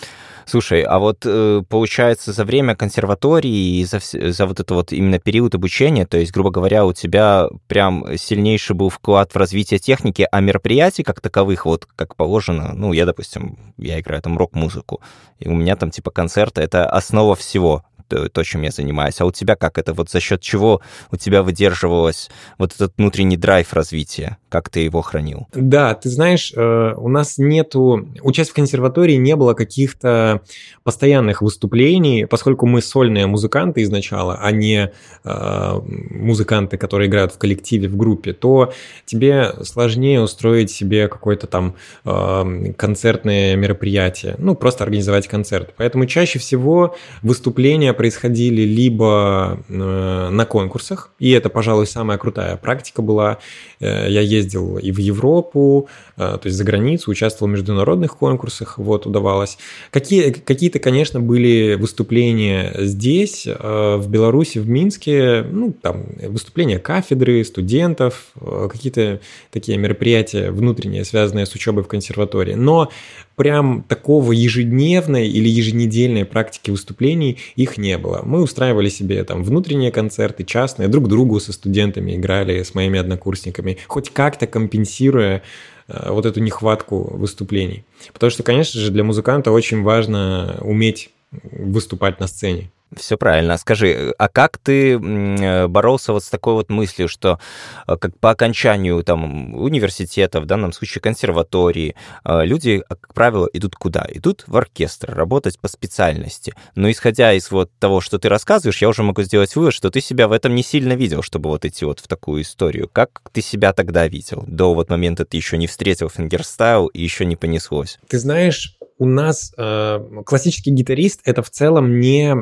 Слушай, 0.46 0.83
а 0.83 0.98
вот 0.98 1.24
э, 1.24 1.62
получается 1.68 2.33
за 2.33 2.44
время 2.44 2.76
консерватории 2.76 3.78
и 3.78 3.85
за, 3.85 4.00
за 4.00 4.46
вот 4.46 4.61
это 4.61 4.74
вот 4.74 4.92
именно 4.92 5.18
период 5.18 5.54
обучения, 5.54 6.07
то 6.07 6.18
есть, 6.18 6.33
грубо 6.33 6.50
говоря, 6.50 6.85
у 6.85 6.92
тебя 6.92 7.48
прям 7.66 8.04
сильнейший 8.16 8.76
был 8.76 8.90
вклад 8.90 9.33
в 9.33 9.37
развитие 9.37 9.78
техники, 9.78 10.26
а 10.30 10.40
мероприятий 10.40 11.02
как 11.02 11.20
таковых, 11.20 11.64
вот 11.64 11.87
как 11.96 12.16
положено, 12.16 12.72
ну, 12.74 12.92
я, 12.92 13.07
допустим, 13.07 13.59
я 13.78 14.00
играю 14.00 14.22
там 14.22 14.37
рок-музыку, 14.37 15.00
и 15.38 15.48
у 15.48 15.54
меня 15.54 15.76
там 15.76 15.90
типа 15.90 16.11
концерты— 16.11 16.61
это 16.62 16.88
основа 16.88 17.35
всего 17.35 17.85
то, 18.33 18.42
чем 18.42 18.62
я 18.62 18.70
занимаюсь. 18.70 19.20
А 19.20 19.27
у 19.27 19.33
тебя 19.33 19.57
как? 19.57 19.79
Это 19.79 19.92
вот 19.92 20.11
за 20.11 20.20
счет 20.20 20.40
чего 20.40 20.81
у 21.11 21.16
тебя 21.16 21.42
выдерживалось 21.42 22.31
вот 22.59 22.74
этот 22.74 22.92
внутренний 22.96 23.37
драйв 23.37 23.72
развития? 23.72 24.38
Как 24.48 24.70
ты 24.70 24.81
его 24.81 25.03
хранил? 25.03 25.48
Да, 25.53 25.94
ты 25.94 26.09
знаешь, 26.09 26.53
э, 26.55 26.94
у 26.96 27.09
нас 27.09 27.38
нету... 27.38 28.09
Участь 28.22 28.50
в 28.50 28.55
консерватории 28.55 29.16
не 29.16 29.37
было 29.37 29.55
каких-то 29.55 30.42
постоянных 30.83 31.42
выступлений, 31.42 32.27
поскольку 32.27 32.66
мы 32.66 32.81
сольные 32.83 33.27
музыканты 33.27 33.83
изначала, 33.83 34.38
а 34.40 34.50
не 34.53 34.92
э, 35.24 35.81
музыканты, 36.11 36.77
которые 36.77 37.09
играют 37.09 37.33
в 37.33 37.38
коллективе, 37.38 37.88
в 37.88 37.96
группе, 37.96 38.33
то 38.33 38.72
тебе 39.05 39.53
сложнее 39.64 40.20
устроить 40.20 40.70
себе 40.70 41.09
какое-то 41.09 41.46
там 41.46 41.74
э, 42.05 42.72
концертное 42.77 43.57
мероприятие, 43.57 44.37
ну, 44.38 44.55
просто 44.55 44.85
организовать 44.85 45.29
концерт. 45.29 45.74
Поэтому 45.77 46.07
чаще 46.07 46.38
всего 46.38 46.96
выступления 47.22 47.92
происходили 48.05 48.61
либо 48.67 49.59
э, 49.67 50.29
на 50.31 50.45
конкурсах, 50.45 51.11
и 51.19 51.31
это, 51.31 51.49
пожалуй, 51.49 51.87
самая 51.87 52.19
крутая 52.19 52.57
практика 52.59 53.01
была. 53.01 53.38
Э, 53.81 54.11
я 54.11 54.21
ездил 54.21 54.77
и 54.77 54.93
в 54.93 54.99
Европу, 54.99 55.88
то 56.16 56.40
есть 56.44 56.57
за 56.57 56.64
границу, 56.64 57.11
участвовал 57.11 57.50
в 57.50 57.53
международных 57.53 58.16
конкурсах, 58.16 58.79
вот, 58.79 59.07
удавалось. 59.07 59.59
Какие, 59.90 60.31
какие-то, 60.31 60.79
конечно, 60.79 61.20
были 61.20 61.74
выступления 61.74 62.72
здесь, 62.79 63.46
в 63.46 64.05
Беларуси, 64.09 64.59
в 64.59 64.68
Минске, 64.68 65.42
ну, 65.42 65.72
там, 65.72 66.05
выступления 66.29 66.79
кафедры, 66.79 67.44
студентов, 67.44 68.29
какие-то 68.70 69.20
такие 69.50 69.79
мероприятия 69.79 70.50
внутренние, 70.50 71.05
связанные 71.05 71.46
с 71.46 71.55
учебой 71.55 71.85
в 71.85 71.88
консерватории. 71.88 72.55
Но 72.55 72.90
прям 73.37 73.83
такого 73.83 74.33
ежедневной 74.33 75.29
или 75.29 75.48
еженедельной 75.48 76.24
практики 76.24 76.70
выступлений 76.70 77.38
их 77.57 77.79
не 77.79 77.98
было. 77.98 78.22
Мы 78.24 78.40
устраивали 78.42 78.88
себе 78.88 79.24
там 79.24 79.42
внутренние 79.42 79.90
концерты, 79.90 80.44
частные, 80.44 80.88
друг 80.88 81.09
другу 81.09 81.40
со 81.40 81.53
студентами 81.53 82.14
играли, 82.16 82.62
с 82.62 82.74
моими 82.74 82.98
однокурсниками, 82.98 83.79
хоть 83.88 84.11
как-то 84.11 84.46
компенсируя 84.46 85.37
э, 85.37 85.74
вот 85.88 86.27
эту 86.27 86.40
нехватку 86.40 87.16
выступлений. 87.16 87.85
Потому 88.12 88.31
что, 88.31 88.42
конечно 88.42 88.81
же, 88.81 88.90
для 88.90 89.05
музыканта 89.05 89.51
очень 89.51 89.83
важно 89.83 90.59
уметь 90.61 91.11
выступать 91.42 92.20
на 92.20 92.27
сцене. 92.27 92.70
Все 92.96 93.16
правильно. 93.16 93.57
Скажи, 93.57 94.14
а 94.18 94.28
как 94.28 94.59
ты 94.59 94.94
э, 94.94 95.66
боролся 95.66 96.12
вот 96.12 96.24
с 96.24 96.28
такой 96.28 96.54
вот 96.54 96.70
мыслью, 96.70 97.09
что 97.09 97.38
э, 97.87 97.96
как 97.96 98.18
по 98.18 98.30
окончанию 98.30 99.02
там 99.02 99.54
университета, 99.54 100.40
в 100.40 100.46
данном 100.46 100.72
случае 100.72 101.02
консерватории, 101.02 101.94
э, 102.24 102.44
люди, 102.44 102.83
как 102.88 103.14
правило, 103.14 103.48
идут 103.52 103.76
куда? 103.76 104.07
Идут 104.09 104.44
в 104.46 104.57
оркестр, 104.57 105.14
работать 105.14 105.59
по 105.59 105.68
специальности. 105.68 106.54
Но 106.74 106.90
исходя 106.90 107.33
из 107.33 107.50
вот 107.50 107.70
того, 107.78 108.00
что 108.00 108.18
ты 108.18 108.28
рассказываешь, 108.28 108.83
я 108.83 108.88
уже 108.88 109.02
могу 109.02 109.22
сделать 109.22 109.54
вывод, 109.57 109.74
что 109.74 109.90
ты 109.90 110.00
себя 110.00 110.28
в 110.28 110.33
этом 110.33 110.54
не 110.54 110.62
сильно 110.62 110.94
видел, 110.94 111.22
чтобы 111.22 111.50
вот 111.50 111.64
идти 111.64 111.85
вот 111.85 112.00
в 112.00 112.09
такую 112.09 112.42
историю. 112.42 112.88
Как 112.92 113.22
ты 113.33 113.40
себя 113.40 113.72
тогда 113.72 114.07
видел? 114.07 114.44
До 114.46 114.74
вот 114.74 114.90
момента 114.90 115.24
ты 115.24 115.37
еще 115.37 115.57
не 115.59 115.66
встретил 115.66 116.09
фингерстайл 116.09 116.87
и 116.88 117.02
еще 117.02 117.24
не 117.24 117.37
понеслось. 117.37 117.98
Ты 118.09 118.18
знаешь, 118.18 118.76
у 118.98 119.07
нас 119.07 119.52
э, 119.57 120.00
классический 120.24 120.70
гитарист 120.70 121.20
это 121.24 121.42
в 121.42 121.50
целом 121.50 121.98
не 122.00 122.35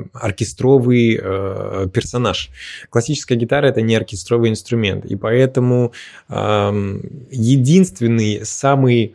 оркестровый 0.42 1.18
э, 1.22 1.88
персонаж. 1.92 2.50
Классическая 2.90 3.36
гитара 3.36 3.66
это 3.66 3.80
не 3.82 3.94
оркестровый 3.94 4.50
инструмент, 4.50 5.04
и 5.04 5.16
поэтому 5.16 5.92
э, 6.28 6.98
единственный 7.30 8.44
самый 8.44 9.14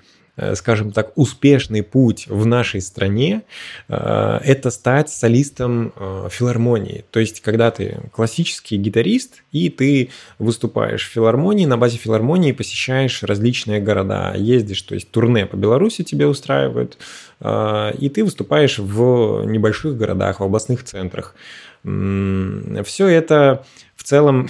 скажем 0.56 0.92
так, 0.92 1.12
успешный 1.16 1.84
путь 1.84 2.28
в 2.28 2.46
нашей 2.46 2.82
стране 2.82 3.42
э,– 3.88 4.40
это 4.44 4.70
стать 4.70 5.10
солистом 5.10 5.94
э, 5.96 6.30
филармонии. 6.32 7.06
То 7.12 7.20
есть, 7.20 7.42
когда 7.42 7.72
ты 7.72 8.00
классический 8.12 8.78
гитарист, 8.78 9.44
и 9.52 9.70
ты 9.70 10.10
выступаешь 10.38 11.08
в 11.08 11.12
филармонии, 11.12 11.66
на 11.66 11.78
базе 11.78 11.98
филармонии 11.98 12.52
посещаешь 12.52 13.24
различные 13.24 13.82
города, 13.82 14.34
ездишь, 14.36 14.82
то 14.84 14.94
есть 14.94 15.10
турне 15.12 15.46
по 15.46 15.56
Беларуси 15.56 16.04
тебе 16.04 16.28
устраивают, 16.28 16.98
и 17.40 18.12
ты 18.14 18.24
выступаешь 18.24 18.80
в 18.80 19.44
небольших 19.46 19.98
городах, 19.98 20.40
в 20.40 20.44
областных 20.44 20.84
центрах. 20.84 21.36
Все 21.84 23.08
это 23.08 23.66
в 23.98 24.04
целом 24.04 24.50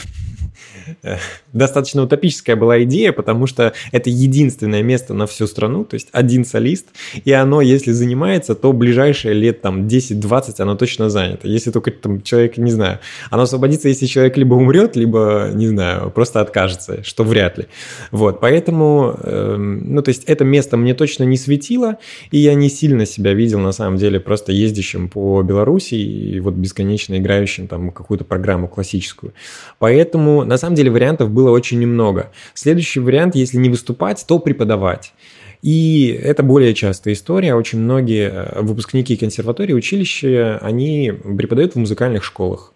достаточно 1.54 2.04
утопическая 2.04 2.56
была 2.56 2.84
идея, 2.84 3.12
потому 3.12 3.48
что 3.48 3.74
это 3.92 4.10
единственное 4.10 4.84
место 4.84 5.14
на 5.14 5.28
всю 5.28 5.48
страну, 5.48 5.84
то 5.84 5.96
есть 5.96 6.10
один 6.12 6.46
солист, 6.46 6.88
и 7.24 7.32
оно, 7.32 7.62
если 7.62 7.92
занимается, 7.92 8.56
то 8.56 8.74
ближайшие 8.74 9.34
лет 9.34 9.62
там 9.62 9.88
10-20 9.88 10.62
оно 10.62 10.76
точно 10.76 11.10
занято. 11.10 11.48
Если 11.48 11.72
только 11.72 11.92
там 11.92 12.22
человек, 12.22 12.58
не 12.58 12.72
знаю, 12.72 13.00
оно 13.30 13.44
освободится, 13.44 13.90
если 13.90 14.06
человек 14.06 14.38
либо 14.38 14.54
умрет, 14.54 14.96
либо, 14.96 15.50
не 15.54 15.68
знаю, 15.68 16.12
просто 16.12 16.42
откажется, 16.42 17.04
что 17.04 17.24
вряд 17.24 17.58
ли. 17.58 17.66
Вот, 18.12 18.40
поэтому, 18.40 19.18
э, 19.22 19.56
ну, 19.58 20.02
то 20.02 20.10
есть 20.10 20.24
это 20.26 20.44
место 20.44 20.78
мне 20.78 20.94
точно 20.94 21.24
не 21.24 21.38
светило, 21.38 21.98
и 22.32 22.38
я 22.38 22.54
не 22.54 22.70
сильно 22.70 23.06
себя 23.06 23.34
видел, 23.34 23.60
на 23.60 23.72
самом 23.72 23.98
деле, 23.98 24.20
просто 24.20 24.52
ездящим 24.52 25.10
по 25.10 25.42
Беларуси 25.42 25.96
и 25.96 26.40
вот 26.40 26.54
бесконечно 26.54 27.18
играющим 27.18 27.68
там 27.68 27.92
какую-то 27.92 28.24
программу 28.24 28.68
классическую. 28.68 29.34
Поэтому, 29.80 30.43
на 30.43 30.58
самом 30.58 30.76
деле 30.76 30.91
вариантов 30.91 31.30
было 31.30 31.52
очень 31.52 31.80
немного. 31.80 32.32
Следующий 32.54 33.00
вариант, 33.00 33.36
если 33.36 33.58
не 33.58 33.69
выступать, 33.69 34.26
то 34.28 34.39
преподавать. 34.39 35.13
И 35.62 36.17
это 36.23 36.43
более 36.43 36.73
частая 36.73 37.13
история. 37.13 37.56
Очень 37.56 37.80
многие 37.80 38.30
э, 38.30 38.62
выпускники 38.62 39.17
консерватории, 39.17 39.73
училища, 39.73 40.60
они 40.62 41.12
преподают 41.12 41.73
в 41.73 41.78
музыкальных 41.78 42.23
школах. 42.23 42.73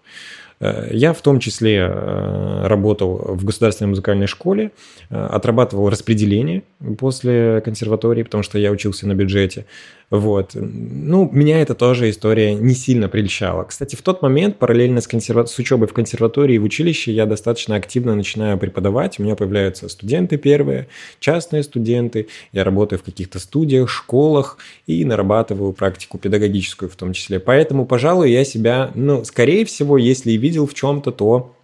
Э, 0.60 0.90
я 0.92 1.14
в 1.14 1.22
том 1.22 1.40
числе 1.40 1.78
э, 1.78 2.68
работал 2.68 3.36
в 3.36 3.46
государственной 3.46 3.90
музыкальной 3.90 4.28
школе, 4.28 4.72
отрабатывал 5.10 5.90
распределение 5.90 6.64
после 6.98 7.62
консерватории, 7.62 8.24
потому 8.24 8.44
что 8.44 8.58
я 8.58 8.72
учился 8.72 9.08
на 9.08 9.14
бюджете. 9.14 9.66
Вот. 10.12 10.52
Ну, 10.56 11.30
меня 11.32 11.62
эта 11.62 11.74
тоже 11.74 12.10
история 12.10 12.54
не 12.54 12.74
сильно 12.74 13.08
прельщала. 13.08 13.64
Кстати, 13.64 13.96
в 13.96 14.02
тот 14.02 14.22
момент, 14.22 14.58
параллельно 14.60 15.00
с, 15.00 15.08
консерва... 15.08 15.46
с 15.46 15.58
учебой 15.58 15.88
в 15.88 15.94
консерватории 15.94 16.56
и 16.56 16.60
в 16.60 16.66
училище, 16.66 17.14
я 17.14 17.26
достаточно 17.26 17.78
активно 17.78 18.14
начинаю 18.14 18.58
преподавать. 18.58 19.20
У 19.20 19.24
меня 19.24 19.38
появляются 19.38 19.88
студенты 19.88 20.36
первые, 20.36 20.90
частные 21.22 21.64
студенты. 21.64 22.28
Я 22.52 22.66
работаю 22.66 23.00
в 23.00 23.04
каких-то 23.04 23.40
студиях, 23.40 23.90
школах 23.90 24.58
и 24.86 25.06
нарабатываю 25.06 25.72
практику 25.72 26.18
педагогическую 26.18 26.90
в 26.90 26.96
том 26.98 27.14
числе. 27.14 27.40
Поэтому, 27.40 27.86
пожалуй, 27.86 28.32
я 28.32 28.44
себя, 28.44 28.92
ну, 28.96 29.24
скорее 29.24 29.64
всего, 29.64 29.98
если 29.98 30.32
и 30.32 30.38
видел 30.38 30.68
в 30.68 30.74
чем-то, 30.74 31.12
то 31.12 31.56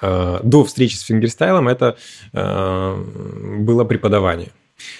э, 0.00 0.38
до 0.44 0.62
встречи 0.62 0.94
с 0.94 1.02
фингерстайлом 1.02 1.66
это 1.66 1.96
э, 2.32 3.04
было 3.58 3.82
преподавание. 3.82 4.50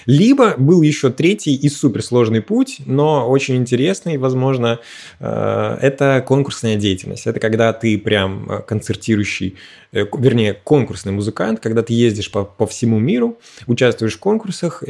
Либо 0.07 0.55
был 0.57 0.83
еще 0.83 1.11
третий 1.11 1.55
и 1.55 1.69
суперсложный 1.69 2.41
путь, 2.43 2.81
но 2.87 3.29
очень 3.29 3.57
интересный, 3.57 4.19
возможно, 4.19 4.81
э, 5.21 5.79
это 5.81 6.25
конкурсная 6.27 6.77
деятельность. 6.77 7.27
Это 7.27 7.41
когда 7.41 7.73
ты 7.73 7.99
прям 7.99 8.51
э, 8.51 8.63
концертирующий, 8.63 9.57
э, 9.93 10.05
вернее, 10.19 10.55
конкурсный 10.55 11.13
музыкант, 11.13 11.61
когда 11.61 11.83
ты 11.83 11.93
ездишь 11.93 12.31
по, 12.31 12.45
по 12.45 12.67
всему 12.67 12.99
миру, 12.99 13.39
участвуешь 13.67 14.15
в 14.15 14.21
конкурсах, 14.21 14.83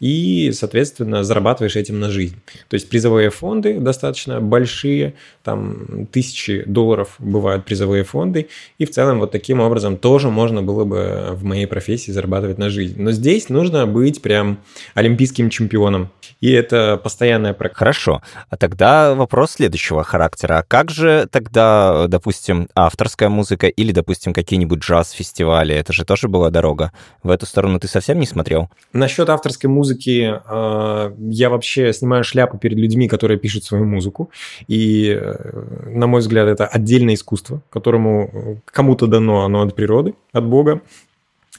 и, 0.00 0.50
соответственно, 0.52 1.22
зарабатываешь 1.22 1.76
этим 1.76 2.00
на 2.00 2.10
жизнь. 2.10 2.36
То 2.68 2.74
есть 2.74 2.88
призовые 2.88 3.30
фонды 3.30 3.78
достаточно 3.78 4.40
большие, 4.40 5.14
там 5.44 6.06
тысячи 6.10 6.64
долларов 6.64 7.16
бывают 7.18 7.64
призовые 7.66 8.02
фонды, 8.02 8.48
и 8.78 8.86
в 8.86 8.90
целом 8.90 9.20
вот 9.20 9.30
таким 9.30 9.60
образом 9.60 9.96
тоже 9.98 10.30
можно 10.30 10.62
было 10.62 10.84
бы 10.84 11.28
в 11.32 11.44
моей 11.44 11.66
профессии 11.66 12.10
зарабатывать 12.10 12.58
на 12.58 12.70
жизнь. 12.70 13.00
Но 13.00 13.12
здесь 13.12 13.50
нужно 13.50 13.86
быть 13.86 14.22
прям 14.22 14.58
олимпийским 14.94 15.50
чемпионом, 15.50 16.10
и 16.40 16.50
это 16.50 16.98
постоянная 17.02 17.52
практика. 17.52 17.78
Хорошо, 17.80 18.22
а 18.48 18.56
тогда 18.56 19.14
вопрос 19.14 19.52
следующего 19.52 20.02
характера. 20.02 20.58
А 20.58 20.62
как 20.62 20.90
же 20.90 21.28
тогда, 21.30 22.06
допустим, 22.08 22.68
авторская 22.74 23.28
музыка 23.28 23.66
или, 23.66 23.92
допустим, 23.92 24.32
какие-нибудь 24.32 24.80
джаз-фестивали? 24.80 25.74
Это 25.74 25.92
же 25.92 26.04
тоже 26.04 26.28
была 26.28 26.48
дорога. 26.50 26.92
В 27.22 27.30
эту 27.30 27.44
сторону 27.44 27.78
ты 27.78 27.88
совсем 27.88 28.18
не 28.18 28.26
смотрел? 28.26 28.70
Насчет 28.94 29.28
авторской 29.28 29.68
музыки 29.68 29.89
музыки 29.90 30.40
э, 30.48 31.12
я 31.18 31.48
вообще 31.48 31.92
снимаю 31.92 32.24
шляпу 32.24 32.58
перед 32.58 32.78
людьми, 32.78 33.08
которые 33.08 33.38
пишут 33.38 33.64
свою 33.64 33.84
музыку. 33.84 34.30
И, 34.68 35.18
э, 35.20 35.90
на 35.94 36.06
мой 36.06 36.20
взгляд, 36.20 36.48
это 36.48 36.66
отдельное 36.66 37.14
искусство, 37.14 37.60
которому 37.70 38.60
кому-то 38.64 39.06
дано 39.06 39.44
оно 39.44 39.62
от 39.62 39.74
природы, 39.74 40.14
от 40.32 40.44
Бога. 40.44 40.80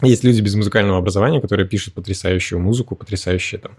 Есть 0.01 0.23
люди 0.23 0.41
без 0.41 0.55
музыкального 0.55 0.97
образования, 0.97 1.41
которые 1.41 1.67
пишут 1.67 1.93
потрясающую 1.93 2.59
музыку, 2.59 2.95
потрясающие 2.95 3.59
там 3.59 3.73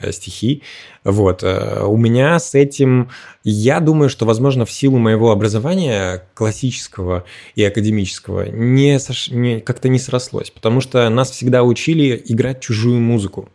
э, 0.00 0.12
стихи. 0.12 0.62
Вот. 1.04 1.42
Э, 1.42 1.84
у 1.84 1.96
меня 1.96 2.38
с 2.38 2.54
этим, 2.54 3.10
я 3.44 3.78
думаю, 3.80 4.08
что, 4.08 4.24
возможно, 4.24 4.64
в 4.64 4.72
силу 4.72 4.98
моего 4.98 5.30
образования 5.30 6.24
классического 6.34 7.24
и 7.54 7.62
академического 7.62 8.48
не, 8.48 8.98
сош... 8.98 9.28
не 9.28 9.60
как-то 9.60 9.88
не 9.90 9.98
срослось, 9.98 10.50
потому 10.50 10.80
что 10.80 11.08
нас 11.10 11.30
всегда 11.30 11.62
учили 11.62 12.20
играть 12.26 12.60
чужую 12.60 12.98
музыку. 12.98 13.50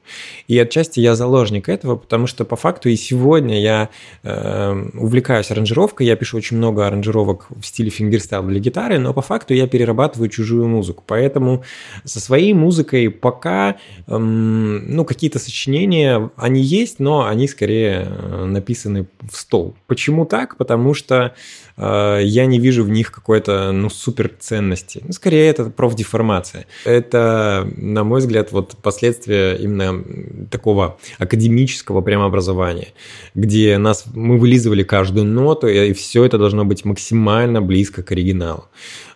И 0.47 0.57
отчасти 0.57 0.99
я 0.99 1.15
заложник 1.15 1.67
этого, 1.67 1.95
потому 1.95 2.27
что 2.27 2.45
по 2.45 2.55
факту 2.55 2.89
и 2.89 2.95
сегодня 2.95 3.59
я 3.59 3.89
э, 4.21 4.85
увлекаюсь 4.93 5.49
аранжировкой, 5.49 6.05
я 6.05 6.15
пишу 6.15 6.37
очень 6.37 6.57
много 6.57 6.85
аранжировок 6.85 7.47
в 7.49 7.63
стиле 7.63 7.89
фингерстайл 7.89 8.43
для 8.43 8.59
гитары, 8.59 8.99
но 8.99 9.13
по 9.13 9.21
факту 9.21 9.55
я 9.55 9.67
перерабатываю 9.67 10.29
чужую 10.29 10.67
музыку. 10.67 11.03
Поэтому 11.05 11.63
со 12.05 12.19
своей 12.19 12.53
музыкой 12.53 13.09
пока, 13.09 13.77
э, 14.07 14.17
ну, 14.17 15.05
какие-то 15.05 15.39
сочинения, 15.39 16.29
они 16.35 16.61
есть, 16.61 16.99
но 16.99 17.25
они 17.25 17.47
скорее 17.47 18.07
э, 18.07 18.45
написаны 18.45 19.07
в 19.21 19.35
стол. 19.35 19.75
Почему 19.87 20.25
так? 20.25 20.57
Потому 20.57 20.93
что 20.93 21.33
э, 21.77 22.19
я 22.23 22.45
не 22.45 22.59
вижу 22.59 22.83
в 22.83 22.89
них 22.89 23.11
какой-то, 23.11 23.71
ну, 23.71 23.89
суперценности. 23.89 25.01
Ну, 25.05 25.13
скорее, 25.13 25.47
это 25.47 25.65
профдеформация. 25.65 26.65
Это, 26.85 27.67
на 27.77 28.03
мой 28.03 28.19
взгляд, 28.19 28.51
вот 28.51 28.75
последствия 28.81 29.55
именно 29.55 30.03
такого 30.49 30.97
академического 31.19 32.01
прямо 32.01 32.25
образования, 32.25 32.89
где 33.35 33.77
нас, 33.77 34.05
мы 34.13 34.37
вылизывали 34.37 34.83
каждую 34.83 35.25
ноту, 35.25 35.67
и 35.67 35.93
все 35.93 36.25
это 36.25 36.37
должно 36.37 36.65
быть 36.65 36.85
максимально 36.85 37.61
близко 37.61 38.03
к 38.03 38.11
оригиналу. 38.11 38.65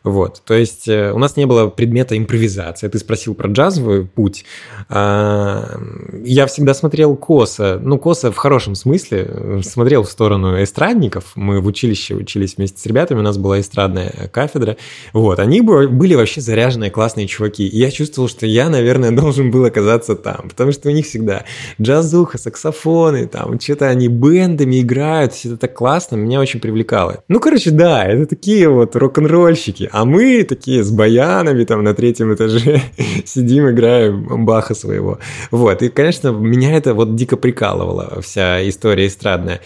Вот, 0.08 0.41
то 0.46 0.54
есть 0.54 0.88
э, 0.88 1.12
у 1.12 1.17
нас 1.17 1.36
не 1.36 1.46
было 1.46 1.67
предмета 1.67 2.17
импровизации. 2.17 2.88
Ты 2.88 2.98
спросил 2.98 3.36
про 3.36 3.50
джазовый 3.50 4.06
путь. 4.06 4.46
А, 4.88 5.80
я 6.24 6.46
всегда 6.48 6.74
смотрел 6.74 7.17
косо, 7.17 7.78
ну 7.82 8.00
косо 8.00 8.32
в 8.32 8.38
хорошем 8.38 8.76
смысле, 8.76 9.62
смотрел 9.63 10.04
в 10.04 10.10
сторону 10.10 10.63
эстрадников. 10.63 11.34
Мы 11.36 11.60
в 11.60 11.67
училище 11.67 12.15
учились 12.15 12.56
вместе 12.56 12.80
с 12.80 12.86
ребятами, 12.86 13.20
у 13.20 13.24
нас 13.24 13.38
была 13.38 13.60
эстрадная 13.60 14.30
кафедра. 14.32 14.78
Вот, 15.12 15.39
они 15.39 15.60
были 15.60 16.15
вообще 16.15 16.39
заряженные 16.39 16.89
классные 16.89 17.28
чуваки. 17.28 17.67
И 17.67 17.78
я 17.78 17.91
чувствовал, 17.91 18.30
что 18.30 18.46
я, 18.46 18.70
наверное, 18.70 19.12
должен 19.15 19.52
был 19.52 19.65
оказаться 19.65 20.15
там, 20.15 20.48
потому 20.50 20.72
что 20.72 20.88
у 20.88 20.91
них 20.93 21.06
всегда 21.06 21.43
джазуха, 21.82 22.38
саксофоны, 22.38 23.28
там 23.28 23.60
что-то 23.60 23.88
они 23.88 24.08
бендами 24.08 24.80
играют, 24.80 25.34
все 25.34 25.50
это 25.50 25.58
так 25.58 25.74
классно, 25.74 26.15
меня 26.15 26.39
очень 26.39 26.62
привлекало. 26.62 27.24
Ну, 27.28 27.41
короче, 27.41 27.72
да, 27.72 28.06
это 28.06 28.26
такие 28.26 28.70
вот 28.70 28.96
рок-н-ролльщики. 28.96 29.89
А 29.97 30.05
мы 30.05 30.43
такие 30.43 30.83
с 30.83 30.91
баянами 30.91 31.63
там 31.63 31.83
на 31.83 31.95
третьем 31.95 32.31
этаже 32.31 32.83
сидим, 33.25 33.67
играем 33.71 34.45
Баха 34.45 34.75
своего. 34.75 35.17
Вот, 35.49 35.81
и, 35.81 35.89
конечно, 35.89 36.27
меня 36.27 36.77
это 36.77 36.93
вот 36.93 37.15
дико 37.15 37.36
прикалывало, 37.36 38.21
вся 38.21 38.69
история 38.69 39.07
эстрадная. 39.07 39.60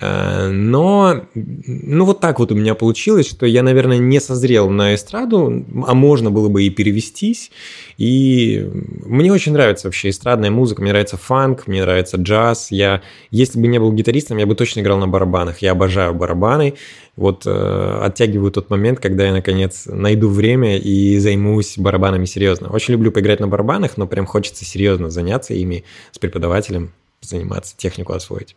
Э, 0.00 0.48
но, 0.48 1.22
ну 1.34 2.04
вот 2.04 2.20
так 2.20 2.38
вот 2.38 2.52
у 2.52 2.54
меня 2.54 2.74
получилось, 2.74 3.28
что 3.28 3.46
я, 3.46 3.62
наверное, 3.62 3.98
не 3.98 4.20
созрел 4.20 4.70
на 4.70 4.94
эстраду, 4.94 5.64
а 5.86 5.94
можно 5.94 6.30
было 6.30 6.48
бы 6.48 6.64
и 6.64 6.70
перевестись. 6.70 7.50
И 7.98 8.66
мне 9.04 9.32
очень 9.32 9.52
нравится 9.52 9.88
вообще 9.88 10.10
эстрадная 10.10 10.50
музыка, 10.50 10.80
мне 10.82 10.92
нравится 10.92 11.16
фанк, 11.16 11.66
мне 11.66 11.82
нравится 11.82 12.16
джаз. 12.16 12.70
Я, 12.70 13.02
если 13.30 13.60
бы 13.60 13.66
не 13.66 13.78
был 13.78 13.92
гитаристом, 13.92 14.38
я 14.38 14.46
бы 14.46 14.54
точно 14.54 14.80
играл 14.80 14.98
на 14.98 15.08
барабанах. 15.08 15.58
Я 15.58 15.72
обожаю 15.72 16.14
барабаны. 16.14 16.74
Вот 17.16 17.42
э, 17.44 18.00
оттягиваю 18.02 18.50
тот 18.50 18.70
момент, 18.70 19.00
когда 19.00 19.26
я, 19.26 19.32
наконец, 19.32 19.86
найду 19.86 20.30
время 20.30 20.78
и 20.78 21.18
займусь 21.18 21.76
барабанами 21.76 22.24
серьезно. 22.24 22.70
Очень 22.70 22.92
люблю 22.92 23.12
поиграть 23.12 23.40
на 23.40 23.48
барабанах, 23.48 23.98
но 23.98 24.06
прям 24.06 24.24
хочется 24.24 24.64
серьезно 24.64 25.10
заняться 25.10 25.52
ими 25.52 25.84
с 26.12 26.18
преподавателем 26.18 26.92
заниматься, 27.20 27.76
технику 27.76 28.12
освоить. 28.12 28.56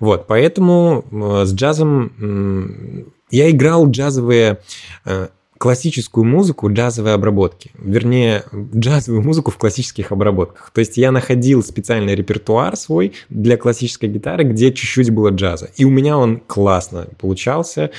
Вот, 0.00 0.26
поэтому 0.26 1.04
э, 1.10 1.44
с 1.44 1.54
джазом 1.54 3.12
я 3.30 3.50
играл 3.50 3.90
джазовые 3.90 4.60
э, 5.04 5.28
классическую 5.58 6.24
музыку 6.24 6.72
джазовой 6.72 7.14
обработки. 7.14 7.72
Вернее, 7.78 8.44
джазовую 8.74 9.22
музыку 9.22 9.50
в 9.50 9.58
классических 9.58 10.12
обработках. 10.12 10.70
То 10.72 10.78
есть 10.78 10.96
я 10.96 11.10
находил 11.10 11.62
специальный 11.62 12.14
репертуар 12.14 12.76
свой 12.76 13.12
для 13.28 13.56
классической 13.56 14.08
гитары, 14.08 14.44
где 14.44 14.72
чуть-чуть 14.72 15.10
было 15.10 15.30
джаза. 15.30 15.70
И 15.76 15.84
у 15.84 15.90
меня 15.90 16.16
он 16.16 16.40
классно 16.46 17.08
получался. 17.20 17.90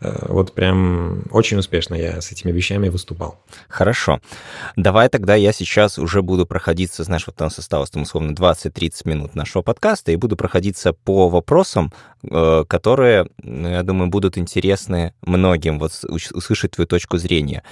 Э, 0.00 0.26
вот 0.28 0.52
прям 0.52 1.22
очень 1.30 1.58
успешно 1.58 1.94
я 1.94 2.20
с 2.20 2.32
этими 2.32 2.52
вещами 2.52 2.88
выступал. 2.88 3.40
Хорошо. 3.68 4.20
Давай 4.76 5.08
тогда 5.08 5.34
я 5.34 5.52
сейчас 5.52 5.98
уже 5.98 6.22
буду 6.22 6.46
проходиться, 6.46 7.04
знаешь, 7.04 7.26
вот 7.26 7.40
у 7.40 7.44
нас 7.44 7.58
осталось 7.58 7.90
там 7.90 8.02
условно 8.02 8.32
20-30 8.32 8.90
минут 9.04 9.34
нашего 9.34 9.62
подкаста, 9.62 10.12
и 10.12 10.16
буду 10.16 10.36
проходиться 10.36 10.92
по 10.92 11.28
вопросам, 11.28 11.92
э, 12.22 12.64
которые, 12.66 13.28
я 13.42 13.82
думаю, 13.82 14.10
будут 14.10 14.36
интересны 14.36 15.14
многим, 15.22 15.78
вот 15.78 15.92
услышать 16.08 16.72
твою 16.72 16.86
точку 16.86 17.03
зрения. 17.12 17.62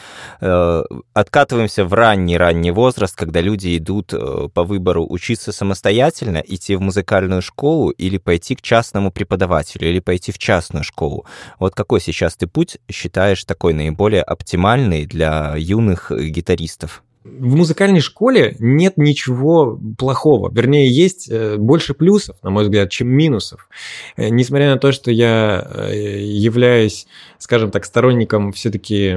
Э, 0.40 0.82
откатываемся 1.14 1.84
в 1.84 1.94
ранний-ранний 1.94 2.70
возраст, 2.70 3.16
когда 3.16 3.40
люди 3.40 3.76
идут 3.76 4.12
по 4.54 4.64
выбору 4.64 5.06
учиться 5.08 5.52
самостоятельно, 5.52 6.42
идти 6.46 6.76
в 6.76 6.80
музыкальную 6.80 7.42
школу 7.42 7.90
или 7.90 8.18
пойти 8.18 8.54
к 8.54 8.62
частному 8.62 9.10
преподавателю, 9.10 9.88
или 9.88 10.00
пойти 10.00 10.32
в 10.32 10.38
частную 10.38 10.84
школу. 10.84 11.26
Вот 11.58 11.74
какой 11.74 12.00
сейчас 12.00 12.36
ты 12.36 12.46
путь 12.46 12.78
считаешь 12.90 13.44
такой 13.44 13.72
наиболее 13.72 14.22
оптимальный 14.22 15.06
для 15.06 15.54
юных 15.56 16.10
гитаристов? 16.10 17.02
В 17.24 17.54
музыкальной 17.54 18.00
школе 18.00 18.56
нет 18.58 18.96
ничего 18.96 19.78
плохого. 19.96 20.50
Вернее, 20.52 20.88
есть 20.88 21.28
э, 21.30 21.56
больше 21.56 21.94
плюсов, 21.94 22.36
на 22.42 22.50
мой 22.50 22.64
взгляд, 22.64 22.90
чем 22.90 23.08
минусов. 23.08 23.68
Э, 24.16 24.28
несмотря 24.28 24.70
на 24.70 24.78
то, 24.78 24.90
что 24.90 25.10
я 25.12 25.64
э, 25.72 26.18
являюсь, 26.20 27.06
скажем 27.38 27.70
так, 27.70 27.84
сторонником 27.84 28.52
все-таки 28.52 29.16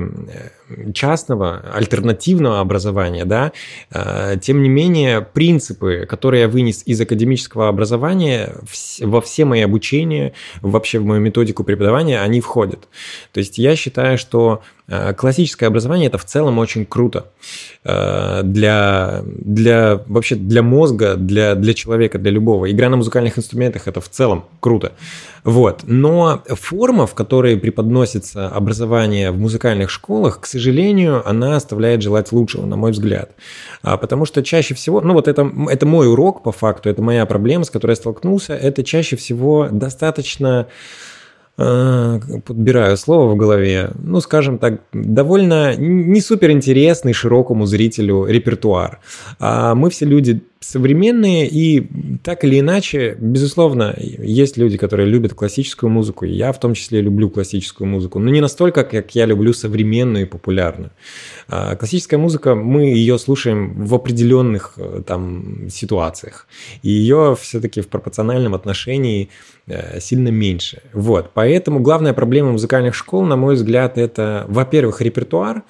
частного, 0.94 1.64
альтернативного 1.74 2.60
образования, 2.60 3.26
да, 3.26 3.52
тем 4.42 4.64
не 4.64 4.70
менее, 4.70 5.22
принципы, 5.22 6.08
которые 6.10 6.42
я 6.42 6.48
вынес 6.48 6.82
из 6.88 7.00
академического 7.00 7.68
образования 7.68 8.56
во 9.00 9.22
все 9.22 9.46
мои 9.46 9.62
обучения, 9.62 10.34
вообще 10.62 10.98
в 10.98 11.06
мою 11.06 11.22
методику 11.22 11.64
преподавания, 11.64 12.20
они 12.20 12.42
входят. 12.42 12.88
То 13.32 13.40
есть 13.40 13.60
я 13.60 13.76
считаю, 13.76 14.18
что 14.18 14.64
классическое 15.18 15.70
образование 15.70 16.08
это 16.08 16.18
в 16.18 16.26
целом 16.26 16.58
очень 16.58 16.86
круто 16.86 17.32
для, 18.44 19.22
для 19.26 20.02
вообще 20.08 20.36
для 20.36 20.62
мозга, 20.62 21.16
для, 21.16 21.56
для 21.56 21.74
человека, 21.74 22.18
для 22.20 22.32
любого. 22.32 22.72
Игра 22.72 22.90
на 22.90 22.98
музыкальных 22.98 23.38
инструментах 23.38 23.88
это 23.88 24.02
в 24.02 24.10
целом 24.10 24.46
круто. 24.60 24.94
Вот. 25.44 25.82
Но 25.84 26.42
форма, 26.48 27.06
в 27.06 27.14
которой 27.14 27.58
преподносится 27.58 28.48
образование 28.48 29.32
в 29.32 29.38
музыкальных 29.38 29.90
школах, 29.90 30.42
к 30.42 30.46
сожалению, 30.46 31.28
она 31.28 31.56
оставляет 31.56 32.02
желать 32.02 32.32
лучшего, 32.32 32.66
на 32.66 32.76
мой 32.76 32.92
взгляд. 32.92 33.32
А 33.84 33.98
потому 33.98 34.26
что 34.26 34.44
чаще 34.44 34.74
всего, 34.74 35.02
ну 35.02 35.14
вот 35.14 35.28
это, 35.28 35.50
это 35.70 35.86
мой 35.86 36.08
урок 36.08 36.44
по 36.44 36.52
факту, 36.52 36.90
это 36.90 37.02
моя 37.02 37.26
проблема, 37.26 37.64
с 37.64 37.70
которой 37.70 37.92
я 37.92 37.96
столкнулся, 37.96 38.56
это 38.56 38.84
чаще 38.84 39.16
всего 39.16 39.68
достаточно 39.72 40.16
Э, 40.56 40.68
подбираю 41.58 42.98
слово 42.98 43.34
в 43.34 43.38
голове, 43.38 43.92
ну, 44.04 44.22
скажем 44.22 44.58
так, 44.58 44.82
довольно 44.94 45.76
не 45.76 46.22
супер 46.22 46.52
интересный 46.52 47.14
широкому 47.14 47.66
зрителю 47.66 48.26
репертуар. 48.26 49.00
А 49.40 49.74
мы 49.76 49.90
все 49.90 50.06
люди 50.06 50.42
современные, 50.60 51.48
и 51.48 51.88
так 52.24 52.44
или 52.44 52.60
иначе, 52.60 53.16
безусловно, 53.20 53.96
есть 53.98 54.58
люди, 54.58 54.78
которые 54.78 55.08
любят 55.08 55.34
классическую 55.34 55.90
музыку, 55.90 56.26
и 56.26 56.32
я 56.32 56.52
в 56.52 56.60
том 56.60 56.74
числе 56.74 57.02
люблю 57.02 57.30
классическую 57.30 57.88
музыку, 57.88 58.20
но 58.20 58.32
не 58.32 58.42
настолько, 58.42 58.84
как 58.84 59.14
я 59.16 59.26
люблю 59.26 59.54
современную 59.54 60.26
и 60.26 60.28
популярную. 60.28 60.92
А 61.48 61.76
классическая 61.76 62.18
музыка, 62.18 62.56
мы 62.56 62.86
ее 62.86 63.20
слушаем 63.20 63.86
в 63.86 63.94
определенных 63.94 64.74
э, 64.78 65.04
там 65.06 65.70
ситуациях, 65.70 66.48
и 66.82 66.90
ее 66.90 67.38
все-таки 67.40 67.82
в 67.82 67.88
пропорциональном 67.88 68.56
отношении 68.56 69.30
э, 69.68 70.00
сильно 70.00 70.30
меньше. 70.30 70.82
Вот, 70.94 71.32
поэтому 71.34 71.80
главная 71.80 72.14
проблема 72.14 72.52
музыкальных 72.52 72.96
школ, 72.96 73.26
на 73.26 73.36
мой 73.36 73.56
взгляд, 73.56 73.98
это, 73.98 74.46
во-первых, 74.48 75.02
репертуар, 75.02 75.64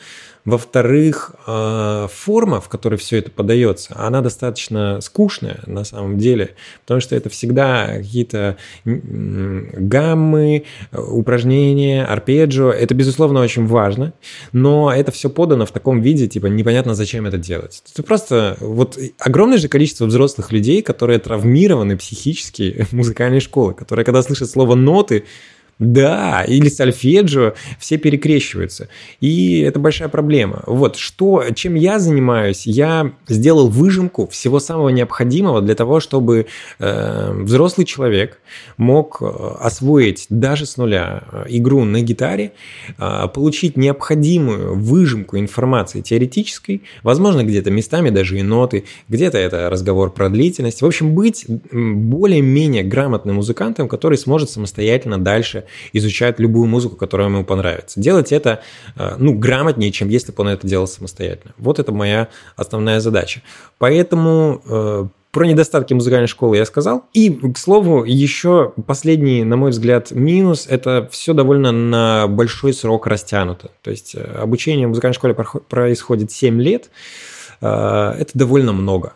во-вторых, 0.46 1.32
э, 1.48 2.08
форма, 2.14 2.62
в 2.62 2.70
которой 2.70 2.98
все 2.98 3.18
это 3.18 3.32
подается, 3.32 3.96
она 3.98 4.22
достаточно 4.22 5.02
скучная 5.02 5.60
на 5.66 5.84
самом 5.84 6.20
деле, 6.20 6.56
потому 6.82 7.02
что 7.02 7.16
это 7.16 7.30
всегда 7.30 7.88
какие-то 7.88 8.58
гаммы, 8.86 10.66
упражнения, 10.94 12.06
арпеджио. 12.06 12.72
Это, 12.72 12.94
безусловно, 12.94 13.42
очень 13.42 13.66
важно, 13.66 14.14
но 14.52 14.94
это 14.94 15.12
все 15.12 15.32
подано 15.32 15.66
в 15.66 15.72
таком 15.72 16.02
виде, 16.02 16.28
типа 16.28 16.46
непонятно, 16.46 16.94
зачем 16.94 17.26
это 17.26 17.38
делать. 17.38 17.82
Это 17.92 18.04
просто 18.04 18.56
вот 18.60 19.00
огромное 19.20 19.58
же 19.58 19.68
количество 19.68 20.06
взрослых 20.06 20.52
людей, 20.52 20.84
которые 20.84 21.18
травмированы 21.18 21.98
психически 21.98 22.86
музыкальной 22.92 23.40
школы, 23.40 23.74
которые, 23.74 24.06
когда 24.06 24.22
слышат 24.22 24.50
слово 24.50 24.76
«ноты», 24.76 25.24
да, 25.80 26.44
или 26.48 26.70
сольфеджио, 26.70 27.54
все 27.80 27.98
перекрещиваются. 27.98 28.88
И 29.20 29.60
это 29.60 29.78
большая 29.80 30.08
проблема. 30.08 30.64
Вот, 30.68 30.96
что, 30.96 31.44
чем 31.54 31.76
я 31.76 32.00
занимаюсь, 32.00 32.66
я 32.66 33.12
сделал 33.28 33.68
выжимку 33.68 34.28
всего 34.28 34.60
самого 34.60 34.90
необходимого 34.90 35.62
для 35.62 35.76
того, 35.76 36.00
чтобы 36.00 36.48
э, 36.80 37.32
взрослый 37.34 37.86
человек 37.86 38.40
мог 38.78 39.18
э, 39.22 39.26
освоить 39.60 40.28
даже 40.30 40.66
с 40.66 40.78
нуля 40.78 41.24
э, 41.32 41.46
игру 41.50 41.84
на 41.84 42.02
гитаре, 42.02 42.54
э, 42.98 43.28
получить 43.34 43.76
необходимую 43.76 44.76
выжимку 44.78 45.38
информации 45.38 46.00
теоретической, 46.00 46.84
возможно, 47.04 47.44
где-то 47.44 47.70
местами 47.70 48.12
даже 48.12 48.40
и 48.40 48.44
ноты, 48.44 48.86
где-то 49.10 49.38
это 49.38 49.70
разговор 49.70 50.14
про 50.14 50.30
длительность. 50.30 50.82
В 50.82 50.86
общем, 50.86 51.14
быть 51.14 51.46
более-менее 51.50 52.84
грамотным 52.84 53.36
музыкантом, 53.36 53.90
который 53.90 54.18
сможет 54.18 54.50
самостоятельно 54.50 55.18
дальше 55.18 55.65
изучать 55.94 56.40
любую 56.40 56.68
музыку, 56.68 56.96
которая 56.96 57.28
ему 57.28 57.44
понравится. 57.44 58.00
Делать 58.00 58.32
это, 58.32 58.62
э, 58.96 59.16
ну, 59.18 59.34
грамотнее, 59.34 59.92
чем 59.92 60.10
если 60.10 60.32
бы 60.32 60.42
он 60.44 60.50
это 60.50 60.68
делал 60.68 60.88
самостоятельно. 60.88 61.54
Вот 61.58 61.80
это 61.80 61.92
моя 61.92 62.28
основная 62.56 63.00
задача. 63.00 63.42
Поэтому 63.78 64.62
э, 64.68 65.08
Про 65.32 65.46
недостатки 65.48 65.94
музыкальной 65.94 66.28
школы 66.28 66.56
я 66.56 66.66
сказал. 66.66 67.04
И, 67.14 67.30
к 67.30 67.58
слову, 67.58 68.06
еще 68.06 68.74
последний, 68.88 69.44
на 69.44 69.58
мой 69.58 69.72
взгляд, 69.72 70.12
минус– 70.12 70.66
это 70.70 71.10
все 71.12 71.34
довольно 71.34 71.72
на 71.74 72.28
большой 72.28 72.74
срок 72.74 73.06
растянуто. 73.08 73.70
То 73.82 73.92
есть 73.92 74.16
э, 74.16 74.22
обучение 74.22 74.88
в 74.88 74.90
музыкальной 74.90 75.16
школе 75.16 75.36
происходит 75.68 76.32
7 76.32 76.62
лет. 76.62 76.90
Это 77.62 78.28
довольно 78.34 78.74
много. 78.74 79.14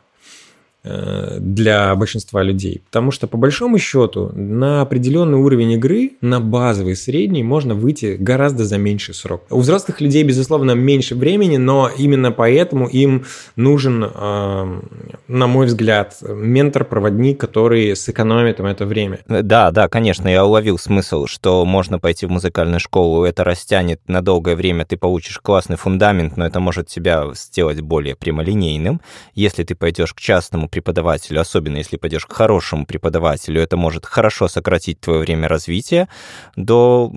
Э, 0.82 1.40
для 1.42 1.94
большинства 1.96 2.42
людей. 2.42 2.82
Потому 2.86 3.12
что, 3.12 3.28
по 3.28 3.36
большому 3.36 3.78
счету, 3.80 4.32
на 4.34 4.82
определенный 4.82 5.38
уровень 5.38 5.74
игры, 5.74 6.12
на 6.22 6.40
базовый 6.40 6.96
средний, 6.96 7.44
можно 7.44 7.76
выйти 7.76 8.16
гораздо 8.18 8.64
за 8.64 8.78
меньший 8.78 9.14
срок. 9.14 9.44
У 9.50 9.60
взрослых 9.60 10.00
людей, 10.00 10.24
безусловно, 10.24 10.72
меньше 10.72 11.16
времени, 11.16 11.58
но 11.58 11.90
именно 11.98 12.32
поэтому 12.32 12.88
им 12.88 13.26
нужен, 13.58 14.06
э, 14.06 14.82
на 15.28 15.48
мой 15.48 15.66
взгляд, 15.66 16.16
ментор-проводник, 16.22 17.38
который 17.38 17.94
сэкономит 17.94 18.62
им 18.62 18.68
это 18.68 18.86
время. 18.86 19.20
Да, 19.28 19.72
да, 19.72 19.90
конечно, 19.90 20.30
я 20.30 20.46
уловил 20.46 20.78
смысл, 20.78 21.26
что 21.26 21.66
можно 21.66 22.00
пойти 22.00 22.26
в 22.26 22.32
музыкальную 22.32 22.80
школу, 22.80 23.26
это 23.26 23.44
растянет 23.44 24.00
на 24.08 24.22
долгое 24.22 24.56
время, 24.56 24.86
ты 24.86 24.96
получишь 24.96 25.40
классный 25.40 25.76
фундамент, 25.76 26.38
но 26.38 26.46
это 26.46 26.62
может 26.62 26.88
тебя 26.88 27.26
сделать 27.34 27.82
более 27.82 28.16
прямолинейным. 28.16 29.02
Если 29.36 29.66
ты 29.66 29.76
пойдешь 29.76 30.14
к 30.14 30.22
частному 30.22 30.69
преподавателю, 30.70 31.42
особенно 31.42 31.78
если 31.78 31.98
пойдешь 31.98 32.26
к 32.26 32.34
хорошему 32.34 32.86
преподавателю, 32.86 33.62
это 33.62 33.78
может 33.78 34.06
хорошо 34.06 34.48
сократить 34.48 35.00
твое 35.00 35.20
время 35.20 35.48
развития 35.48 36.08
до, 36.56 37.12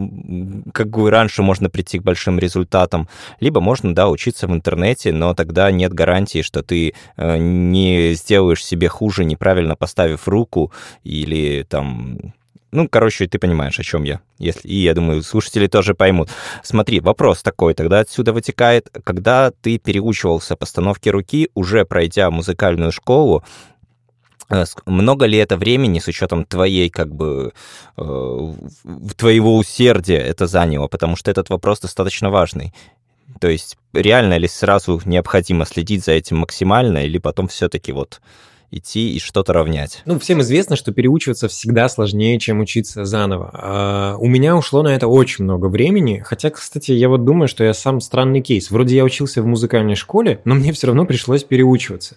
как 0.73 0.91
бы 0.91 1.11
раньше 1.11 1.43
можно 1.43 1.71
прийти 1.71 1.99
к 1.99 2.03
большим 2.03 2.39
результатам, 2.39 3.09
либо 3.41 3.61
можно, 3.61 3.95
да, 3.95 4.09
учиться 4.09 4.47
в 4.47 4.53
интернете, 4.53 5.13
но 5.13 5.35
тогда 5.35 5.71
нет 5.71 5.93
гарантии, 5.93 6.43
что 6.43 6.63
ты 6.63 6.95
э, 7.17 7.39
не 7.39 8.15
сделаешь 8.15 8.65
себе 8.65 8.89
хуже, 8.89 9.25
неправильно 9.25 9.77
поставив 9.77 10.29
руку 10.29 10.73
или 11.05 11.63
там 11.69 12.33
ну, 12.73 12.89
короче, 12.89 13.27
ты 13.27 13.39
понимаешь, 13.39 13.79
о 13.79 13.83
чем 13.83 14.05
я. 14.05 14.21
Если, 14.39 14.67
и 14.67 14.77
я 14.83 14.95
думаю, 14.95 15.23
слушатели 15.23 15.67
тоже 15.67 15.95
поймут. 15.95 16.31
Смотри, 16.63 17.01
вопрос 17.01 17.43
такой 17.43 17.75
тогда 17.75 18.01
отсюда 18.01 18.33
вытекает. 18.33 18.89
Когда 19.05 19.51
ты 19.51 19.79
переучивался 19.79 20.57
постановке 20.57 21.11
руки, 21.11 21.51
уже 21.55 21.85
пройдя 21.85 22.31
музыкальную 22.31 22.91
школу, 22.91 23.45
э, 24.49 24.65
много 24.87 25.27
ли 25.27 25.37
это 25.37 25.59
времени 25.59 25.99
с 25.99 26.09
учетом 26.09 26.47
твоей, 26.47 26.89
как 26.89 27.15
бы, 27.15 27.53
э, 27.99 28.53
твоего 29.19 29.59
усердия 29.59 30.19
это 30.19 30.47
заняло? 30.47 30.89
Потому 30.89 31.17
что 31.17 31.31
этот 31.31 31.51
вопрос 31.51 31.81
достаточно 31.81 32.31
важный. 32.31 32.73
То 33.39 33.49
есть 33.49 33.77
реально 33.93 34.39
ли 34.39 34.49
сразу 34.49 34.99
необходимо 35.05 35.67
следить 35.67 36.05
за 36.05 36.13
этим 36.13 36.39
максимально, 36.39 37.05
или 37.05 37.19
потом 37.19 37.49
все-таки 37.49 37.93
вот 37.93 38.23
идти 38.73 39.15
и 39.15 39.19
что-то 39.19 39.53
равнять. 39.53 40.03
Ну, 40.07 40.19
всем 40.19 40.41
известно, 40.41 40.77
что 40.77 40.93
переучиваться 40.93 41.47
всегда 41.47 41.89
сложнее, 41.89 42.39
чем 42.39 42.61
учиться 42.61 43.05
заново. 43.05 43.51
А 43.53 44.17
у 44.19 44.27
меня 44.27 44.57
ушло 44.57 44.83
на 44.83 44.89
это 44.89 45.07
очень 45.07 45.45
много 45.45 45.67
времени, 45.67 46.23
хотя, 46.25 46.51
кстати, 46.51 46.93
я 46.93 47.09
вот 47.09 47.25
думаю, 47.25 47.49
что 47.49 47.63
я 47.65 47.75
сам 47.75 48.01
странный 48.01 48.41
кейс. 48.41 48.71
Вроде 48.71 48.97
я 48.97 49.05
учился 49.05 49.43
в 49.43 49.47
музыкальной 49.47 49.95
школе, 49.95 50.41
но 50.45 50.55
мне 50.55 50.73
все 50.73 50.87
равно 50.87 51.05
пришлось 51.05 51.45
переучиваться. 51.45 52.17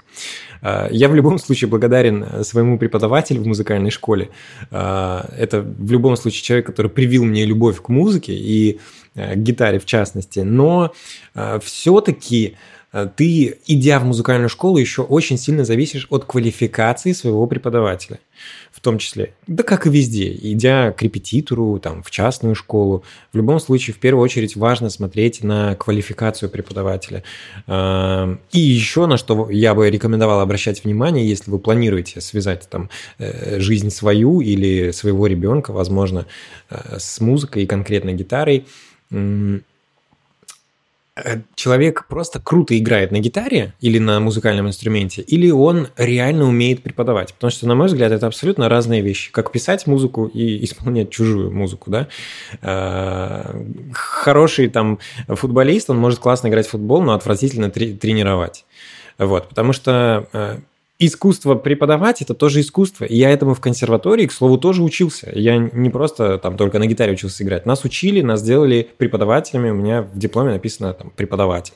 А, 0.61 0.87
я 0.89 1.09
в 1.09 1.15
любом 1.15 1.37
случае 1.39 1.69
благодарен 1.69 2.43
своему 2.43 2.79
преподавателю 2.79 3.41
в 3.41 3.47
музыкальной 3.47 3.91
школе. 3.91 4.29
А, 4.71 5.29
это 5.37 5.61
в 5.61 5.91
любом 5.91 6.15
случае 6.15 6.43
человек, 6.43 6.65
который 6.65 6.89
привил 6.89 7.25
мне 7.25 7.43
любовь 7.45 7.81
к 7.81 7.89
музыке 7.89 8.33
и 8.33 8.79
э, 9.13 9.33
к 9.35 9.37
гитаре 9.37 9.79
в 9.79 9.85
частности. 9.85 10.39
Но 10.39 10.93
а, 11.33 11.59
все-таки 11.59 12.55
Э, 12.55 12.74
ты, 13.17 13.57
идя 13.67 13.99
в 13.99 14.05
музыкальную 14.05 14.49
школу, 14.49 14.77
еще 14.77 15.01
очень 15.01 15.37
сильно 15.37 15.65
зависишь 15.65 16.07
от 16.09 16.25
квалификации 16.25 17.11
своего 17.11 17.45
преподавателя, 17.45 18.19
в 18.71 18.79
том 18.79 18.99
числе. 18.99 19.33
Да 19.47 19.63
как 19.63 19.85
и 19.85 19.89
везде, 19.89 20.31
идя 20.31 20.91
к 20.91 21.01
репетитору, 21.01 21.79
там, 21.79 22.03
в 22.03 22.11
частную 22.11 22.55
школу, 22.55 23.03
в 23.33 23.37
любом 23.37 23.59
случае, 23.59 23.93
в 23.93 23.99
первую 23.99 24.23
очередь, 24.23 24.55
важно 24.55 24.89
смотреть 24.89 25.43
на 25.43 25.75
квалификацию 25.75 26.49
преподавателя. 26.49 27.23
Э, 27.67 28.37
и 28.51 28.59
еще 28.59 29.07
на 29.07 29.17
что 29.17 29.49
я 29.49 29.75
бы 29.75 29.89
рекомендовал 29.89 30.39
обращать 30.39 30.83
внимание, 30.83 31.27
если 31.27 31.51
вы 31.51 31.59
планируете 31.59 32.21
связать 32.21 32.69
там 32.69 32.89
э, 33.17 33.59
жизнь 33.59 33.89
свою 33.89 34.39
или 34.39 34.91
своего 34.91 35.27
ребенка, 35.27 35.71
возможно, 35.71 36.25
с 36.69 37.19
музыкой 37.19 37.63
и 37.63 37.67
конкретно 37.67 38.13
гитарой, 38.13 38.65
Э, 39.11 39.59
человек 41.55 42.07
просто 42.07 42.39
круто 42.39 42.77
играет 42.77 43.11
на 43.11 43.19
гитаре 43.19 43.73
или 43.79 43.99
на 43.99 44.19
музыкальном 44.19 44.67
инструменте, 44.67 45.21
или 45.21 45.49
он 45.49 45.87
реально 45.95 46.45
умеет 46.45 46.83
преподавать. 46.83 47.33
Потому 47.33 47.51
что, 47.51 47.67
на 47.67 47.75
мой 47.75 47.87
взгляд, 47.87 48.11
это 48.11 48.27
абсолютно 48.27 48.67
разные 48.67 49.01
вещи. 49.01 49.31
Как 49.31 49.51
писать 49.51 49.87
музыку 49.87 50.25
и 50.25 50.63
исполнять 50.65 51.11
чужую 51.11 51.51
музыку, 51.51 51.89
да. 51.89 52.07
Э, 52.61 53.63
хороший 53.93 54.67
там 54.67 54.99
футболист, 55.27 55.89
он 55.89 55.97
может 55.97 56.19
классно 56.19 56.49
играть 56.49 56.67
в 56.67 56.71
футбол, 56.71 57.01
но 57.01 57.13
отвратительно 57.13 57.69
тренировать. 57.69 58.65
Вот, 59.17 59.47
потому 59.47 59.71
что 59.71 60.27
э, 60.33 60.57
искусство 60.97 61.55
преподавать 61.55 62.21
это 62.21 62.33
тоже 62.33 62.61
искусство. 62.61 63.05
И 63.05 63.17
я 63.17 63.29
этому 63.29 63.53
в 63.53 63.59
консерватории, 63.59 64.27
к 64.27 64.31
слову, 64.31 64.57
тоже 64.57 64.81
учился. 64.81 65.29
Я 65.33 65.57
не 65.57 65.89
просто 65.89 66.37
там 66.37 66.55
только 66.55 66.79
на 66.79 66.87
гитаре 66.87 67.13
учился 67.13 67.43
играть. 67.43 67.65
Нас 67.65 67.83
учили, 67.83 68.21
нас 68.21 68.39
сделали 68.39 68.87
преподавателями. 68.97 69.71
У 69.71 69.75
меня 69.75 70.03
в 70.03 70.17
дипломе 70.17 70.51
написано 70.51 70.93
там 70.93 71.11
преподаватель. 71.15 71.73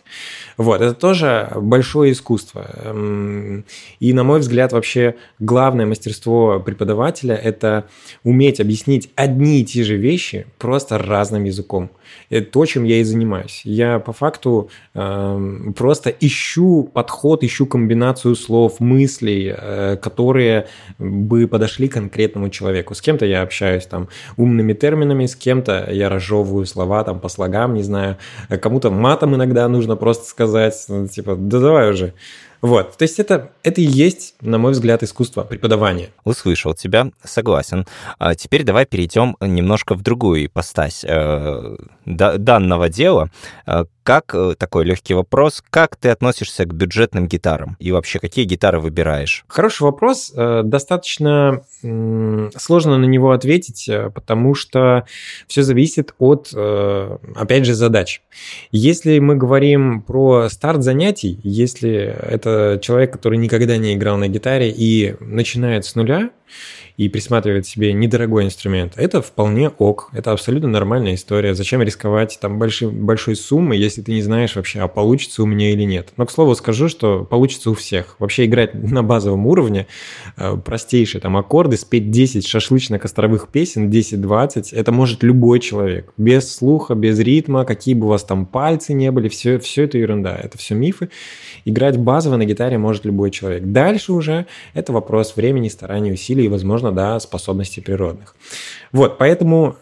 Вот, 0.58 0.82
это 0.82 0.94
тоже 0.94 1.52
большое 1.56 2.14
искусство. 2.14 2.70
Эм, 2.84 3.66
и, 4.00 4.14
на 4.14 4.24
мой 4.24 4.40
взгляд, 4.40 4.72
вообще 4.72 5.16
главное 5.40 5.86
мастерство 5.86 6.60
преподавателя– 6.60 7.36
это 7.44 7.88
уметь 8.24 8.60
объяснить 8.60 9.12
одни 9.16 9.62
и 9.62 9.66
те 9.66 9.84
же 9.84 9.98
вещи 9.98 10.48
просто 10.58 10.98
разным 10.98 11.44
языком. 11.44 11.90
Это 12.30 12.50
то, 12.52 12.66
чем 12.66 12.84
я 12.84 12.98
и 12.98 13.04
занимаюсь. 13.04 13.62
Я 13.66 14.00
по 14.00 14.14
факту 14.14 14.70
э, 14.94 15.72
просто 15.76 16.10
ищу 16.10 16.90
подход, 16.94 17.44
ищу 17.44 17.66
комбинацию 17.66 18.36
слов, 18.36 18.80
мыслей, 18.80 19.09
э, 19.18 19.98
которые 19.98 20.68
бы 20.98 21.48
подошли 21.48 21.88
конкретному 21.88 22.50
человеку. 22.50 22.94
С 22.94 23.02
кем-то 23.02 23.26
я 23.26 23.42
общаюсь 23.42 23.86
там 23.86 24.10
умными 24.38 24.74
терминами, 24.74 25.26
с 25.26 25.36
кем-то 25.36 25.88
я 25.92 26.10
разжевываю 26.10 26.66
слова 26.66 27.04
там 27.04 27.20
по 27.20 27.30
слогам, 27.30 27.74
не 27.74 27.84
знаю. 27.84 28.18
Кому-то 28.62 28.92
матом 28.92 29.36
иногда 29.36 29.68
нужно 29.68 29.96
просто 29.96 30.26
сказать 30.26 30.76
ну, 30.90 31.08
типа, 31.08 31.36
да 31.36 31.60
давай 31.60 31.90
уже. 31.92 32.14
Вот, 32.62 32.98
то 32.98 33.04
есть 33.04 33.20
это, 33.20 33.52
это 33.64 33.80
и 33.80 33.86
есть, 33.86 34.36
на 34.42 34.58
мой 34.58 34.74
взгляд, 34.74 35.02
искусство 35.02 35.44
преподавания. 35.44 36.10
Услышал 36.26 36.74
тебя, 36.74 37.10
согласен. 37.24 37.86
А 38.18 38.36
теперь 38.36 38.64
давай 38.64 38.86
перейдем 38.86 39.38
немножко 39.40 39.96
в 39.96 40.02
другую 40.02 40.46
ипостась 40.46 41.06
э, 41.08 41.78
данного 42.06 42.90
дела. 42.90 43.30
Как, 44.10 44.34
э, 44.34 44.56
такой 44.58 44.86
легкий 44.86 45.14
вопрос, 45.14 45.64
как 45.70 45.96
ты 45.96 46.10
относишься 46.10 46.66
к 46.66 46.74
бюджетным 46.74 47.28
гитарам? 47.28 47.78
И 47.78 47.92
вообще, 47.92 48.18
какие 48.18 48.44
гитары 48.44 48.80
выбираешь? 48.80 49.46
Хороший 49.48 49.84
вопрос. 49.84 50.34
Э, 50.36 50.64
достаточно 50.64 51.62
сложно 52.58 52.98
на 52.98 53.06
него 53.06 53.34
ответить, 53.34 53.88
э, 53.88 54.10
потому 54.10 54.56
что 54.56 55.06
все 55.46 55.62
зависит 55.62 56.16
от, 56.18 56.52
опять 57.36 57.66
же, 57.66 57.76
задач. 57.76 58.24
Если 58.72 59.20
мы 59.20 59.36
говорим 59.36 60.02
про 60.02 60.50
старт 60.50 60.82
занятий, 60.82 61.40
если 61.44 61.92
это 62.02 62.80
человек, 62.82 63.14
который 63.14 63.38
никогда 63.38 63.78
не 63.78 63.94
играл 63.94 64.18
на 64.18 64.28
гитаре 64.28 64.72
и 64.72 65.18
начинает 65.20 65.86
с 65.86 65.94
нуля, 65.94 66.32
и 66.98 67.08
присматривает 67.08 67.66
себе 67.66 67.94
недорогой 67.94 68.44
инструмент, 68.46 68.94
это 68.98 69.22
вполне 69.22 69.70
ок, 69.70 70.10
это 70.14 70.32
абсолютно 70.32 70.68
нормальная 70.68 71.16
история. 71.16 71.56
Зачем 71.56 71.82
рисковать 71.82 72.38
там 72.42 72.60
большой, 72.60 72.92
большой 72.92 73.36
суммой, 73.36 73.78
если 73.78 74.02
ты 74.02 74.12
не 74.12 74.22
знаешь 74.22 74.56
вообще, 74.56 74.80
а 74.80 74.88
получится 74.88 75.44
у 75.44 75.46
меня 75.46 75.72
или 75.72 75.84
нет. 75.84 76.10
Но, 76.18 76.26
к 76.26 76.32
слову, 76.32 76.56
скажу, 76.56 76.90
что 76.90 77.24
получится 77.24 77.72
у 77.72 77.74
всех. 77.74 78.16
Вообще 78.20 78.46
играть 78.46 78.74
на 78.92 79.04
базовом 79.04 79.48
уровне, 79.48 79.88
э, 80.38 80.58
простейшие 80.58 81.22
там 81.22 81.38
аккорды, 81.38 81.78
спеть 81.78 82.12
10 82.12 82.46
шашлычно-костровых 82.46 83.48
песен, 83.52 83.90
10-20, 83.90 84.76
это 84.76 84.92
может 84.92 85.24
любой 85.24 85.60
человек. 85.60 86.14
Без 86.18 86.54
слуха, 86.54 86.96
без 86.96 87.20
ритма, 87.20 87.66
какие 87.66 87.96
бы 87.96 88.08
у 88.08 88.10
вас 88.10 88.24
там 88.24 88.46
пальцы 88.46 88.94
не 88.94 89.12
были, 89.12 89.30
все, 89.30 89.60
все 89.60 89.84
это 89.84 89.98
ерунда, 89.98 90.36
это 90.36 90.58
все 90.58 90.76
мифы. 90.76 91.10
Играть 91.66 91.98
базово 91.98 92.36
на 92.36 92.46
гитаре 92.46 92.78
может 92.78 93.06
любой 93.06 93.32
человек. 93.32 93.64
Дальше 93.64 94.14
уже 94.14 94.46
это 94.74 94.94
вопрос 94.94 95.36
времени, 95.36 95.70
стараний, 95.70 96.14
усилий 96.14 96.39
и, 96.42 96.48
возможно, 96.48 96.80
возможно, 96.80 96.92
да, 96.92 97.20
способностей 97.20 97.82
природных. 97.82 98.36
Вот, 98.92 99.18
поэтому 99.18 99.76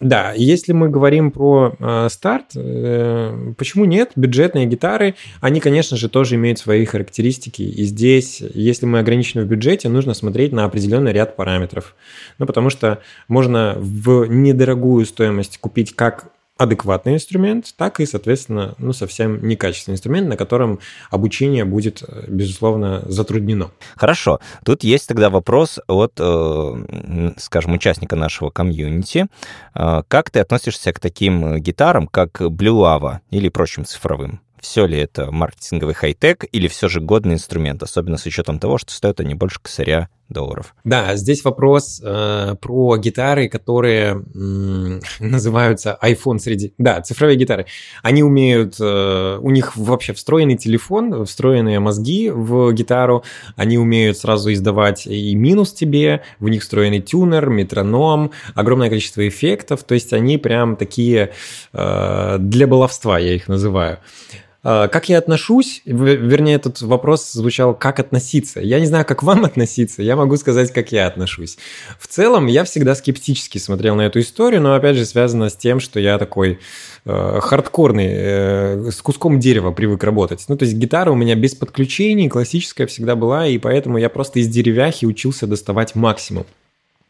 да, 0.00 0.32
если 0.36 0.72
мы 0.72 0.90
говорим 0.90 1.32
про 1.32 1.74
э, 1.76 2.08
старт, 2.08 2.52
э, 2.54 3.52
почему 3.58 3.84
нет? 3.84 4.12
Бюджетные 4.14 4.64
гитары, 4.66 5.16
они, 5.40 5.58
конечно 5.58 5.96
же, 5.96 6.08
тоже 6.08 6.36
имеют 6.36 6.60
свои 6.60 6.84
характеристики. 6.84 7.62
И 7.62 7.82
здесь, 7.82 8.40
если 8.54 8.86
мы 8.86 9.00
ограничены 9.00 9.42
в 9.42 9.48
бюджете, 9.48 9.88
нужно 9.88 10.14
смотреть 10.14 10.52
на 10.52 10.64
определенный 10.64 11.12
ряд 11.12 11.34
параметров. 11.34 11.96
Ну, 12.38 12.46
потому 12.46 12.70
что 12.70 13.00
можно 13.26 13.74
в 13.76 14.26
недорогую 14.26 15.04
стоимость 15.04 15.58
купить 15.58 15.96
как 15.96 16.30
адекватный 16.58 17.14
инструмент, 17.14 17.72
так 17.76 18.00
и, 18.00 18.06
соответственно, 18.06 18.74
ну, 18.78 18.92
совсем 18.92 19.46
некачественный 19.46 19.94
инструмент, 19.94 20.28
на 20.28 20.36
котором 20.36 20.80
обучение 21.10 21.64
будет, 21.64 22.02
э, 22.06 22.24
безусловно, 22.28 23.02
затруднено. 23.06 23.70
Хорошо. 23.96 24.40
Тут 24.64 24.82
есть 24.82 25.08
тогда 25.08 25.30
вопрос 25.30 25.78
от, 25.86 26.14
э, 26.18 27.32
скажем, 27.38 27.72
участника 27.72 28.16
нашего 28.16 28.50
комьюнити. 28.50 29.28
Э, 29.74 30.02
как 30.08 30.30
ты 30.30 30.40
относишься 30.40 30.92
к 30.92 31.00
таким 31.00 31.58
гитарам, 31.58 32.08
как 32.08 32.40
Blue 32.40 32.82
Lava 32.82 33.20
или 33.30 33.48
прочим 33.48 33.84
цифровым? 33.84 34.40
все 34.60 34.86
ли 34.86 34.98
это 34.98 35.30
маркетинговый 35.30 35.94
хай-тек 35.94 36.44
или 36.50 36.66
все 36.66 36.88
же 36.88 37.00
годный 37.00 37.34
инструмент, 37.34 37.80
особенно 37.82 38.16
с 38.16 38.26
учетом 38.26 38.58
того, 38.58 38.76
что 38.76 38.92
стоят 38.92 39.20
они 39.20 39.34
больше 39.34 39.60
косаря 39.60 40.08
долларов. 40.28 40.74
Да, 40.84 41.16
здесь 41.16 41.44
вопрос 41.44 42.00
э, 42.04 42.54
про 42.60 42.96
гитары, 42.98 43.48
которые 43.48 44.12
м, 44.34 45.00
называются 45.20 45.98
iPhone 46.02 46.38
среди... 46.38 46.74
Да, 46.78 47.00
цифровые 47.00 47.36
гитары. 47.36 47.66
Они 48.02 48.22
умеют... 48.22 48.76
Э, 48.80 49.38
у 49.40 49.50
них 49.50 49.76
вообще 49.76 50.12
встроенный 50.12 50.56
телефон, 50.56 51.24
встроенные 51.24 51.80
мозги 51.80 52.30
в 52.30 52.72
гитару. 52.72 53.24
Они 53.56 53.78
умеют 53.78 54.18
сразу 54.18 54.52
издавать 54.52 55.06
и 55.06 55.34
минус 55.34 55.72
тебе. 55.72 56.22
В 56.38 56.48
них 56.48 56.62
встроенный 56.62 57.00
тюнер, 57.00 57.48
метроном, 57.48 58.32
огромное 58.54 58.88
количество 58.88 59.26
эффектов. 59.26 59.82
То 59.84 59.94
есть 59.94 60.12
они 60.12 60.38
прям 60.38 60.76
такие 60.76 61.32
э, 61.72 62.36
для 62.38 62.66
баловства, 62.66 63.18
я 63.18 63.34
их 63.34 63.48
называю. 63.48 63.98
А, 64.70 64.86
как 64.88 65.08
я 65.08 65.16
отношусь, 65.16 65.80
вернее, 65.86 66.56
этот 66.56 66.82
вопрос 66.82 67.32
звучал, 67.32 67.74
как 67.74 68.00
относиться. 68.00 68.60
Я 68.60 68.80
не 68.80 68.84
знаю, 68.84 69.06
как 69.06 69.22
вам 69.22 69.44
относиться, 69.46 70.02
я 70.02 70.14
могу 70.14 70.36
сказать, 70.36 70.74
как 70.74 70.92
я 70.92 71.06
отношусь. 71.06 71.56
В 71.98 72.06
целом, 72.06 72.48
я 72.48 72.64
всегда 72.64 72.94
скептически 72.94 73.56
смотрел 73.56 73.94
на 73.94 74.02
эту 74.02 74.20
историю, 74.20 74.60
но, 74.60 74.74
опять 74.74 74.96
же, 74.96 75.06
связано 75.06 75.48
с 75.48 75.56
тем, 75.56 75.80
что 75.80 75.98
я 75.98 76.18
такой 76.18 76.58
э, 77.06 77.38
хардкорный, 77.40 78.08
э, 78.10 78.90
с 78.90 79.00
куском 79.00 79.40
дерева 79.40 79.72
привык 79.72 80.04
работать. 80.04 80.44
Ну, 80.48 80.56
то 80.58 80.66
есть 80.66 80.76
гитара 80.76 81.12
у 81.12 81.16
меня 81.16 81.34
без 81.34 81.54
подключений, 81.54 82.28
классическая 82.28 82.86
всегда 82.86 83.16
была, 83.16 83.46
и 83.46 83.56
поэтому 83.56 83.96
я 83.96 84.10
просто 84.10 84.40
из 84.40 84.48
деревяхи 84.48 85.06
учился 85.06 85.46
доставать 85.46 85.94
максимум. 85.94 86.44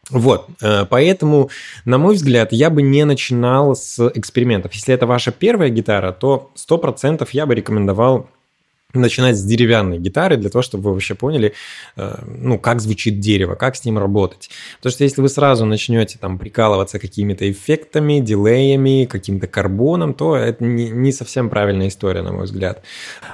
Вот, 0.09 0.47
э, 0.61 0.85
поэтому, 0.85 1.49
на 1.85 1.97
мой 1.97 2.15
взгляд, 2.15 2.51
я 2.51 2.69
бы 2.69 2.81
не 2.81 3.05
начинал 3.05 3.75
с 3.75 3.99
экспериментов. 4.15 4.73
Если 4.73 4.93
это 4.93 5.05
ваша 5.05 5.31
первая 5.31 5.69
гитара, 5.69 6.11
то 6.11 6.51
100% 6.55 7.27
я 7.31 7.45
бы 7.45 7.55
рекомендовал 7.55 8.27
начинать 8.93 9.37
с 9.37 9.43
деревянной 9.43 9.99
гитары 9.99 10.35
для 10.37 10.49
того, 10.49 10.63
чтобы 10.63 10.85
вы 10.85 10.93
вообще 10.93 11.13
поняли, 11.13 11.53
э, 11.95 12.23
ну, 12.25 12.57
как 12.57 12.81
звучит 12.81 13.19
дерево, 13.19 13.53
как 13.53 13.75
с 13.75 13.85
ним 13.85 13.99
работать. 13.99 14.49
Потому 14.77 14.91
что 14.91 15.03
если 15.03 15.21
вы 15.21 15.29
сразу 15.29 15.65
начнете 15.65 16.17
там 16.17 16.39
прикалываться 16.39 16.97
какими-то 16.97 17.49
эффектами, 17.51 18.19
дилеями, 18.19 19.05
каким-то 19.05 19.45
карбоном, 19.45 20.15
то 20.15 20.35
это 20.35 20.63
не, 20.63 20.89
не 20.89 21.11
совсем 21.11 21.49
правильная 21.49 21.89
история, 21.89 22.23
на 22.23 22.31
мой 22.31 22.45
взгляд. 22.45 22.83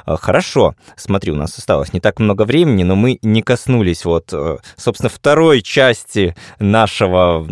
А, 0.06 0.18
хорошо. 0.18 0.76
Смотри, 0.98 1.32
у 1.32 1.36
нас 1.36 1.58
осталось 1.58 1.94
не 1.94 2.02
так 2.02 2.20
много 2.20 2.44
времени, 2.44 2.84
но 2.84 2.98
мы 2.98 3.18
не 3.22 3.42
коснулись 3.42 4.04
вот, 4.04 4.34
э, 4.34 4.58
собственно, 4.76 5.10
второй 5.10 5.62
части 5.62 6.36
нашего 6.60 7.48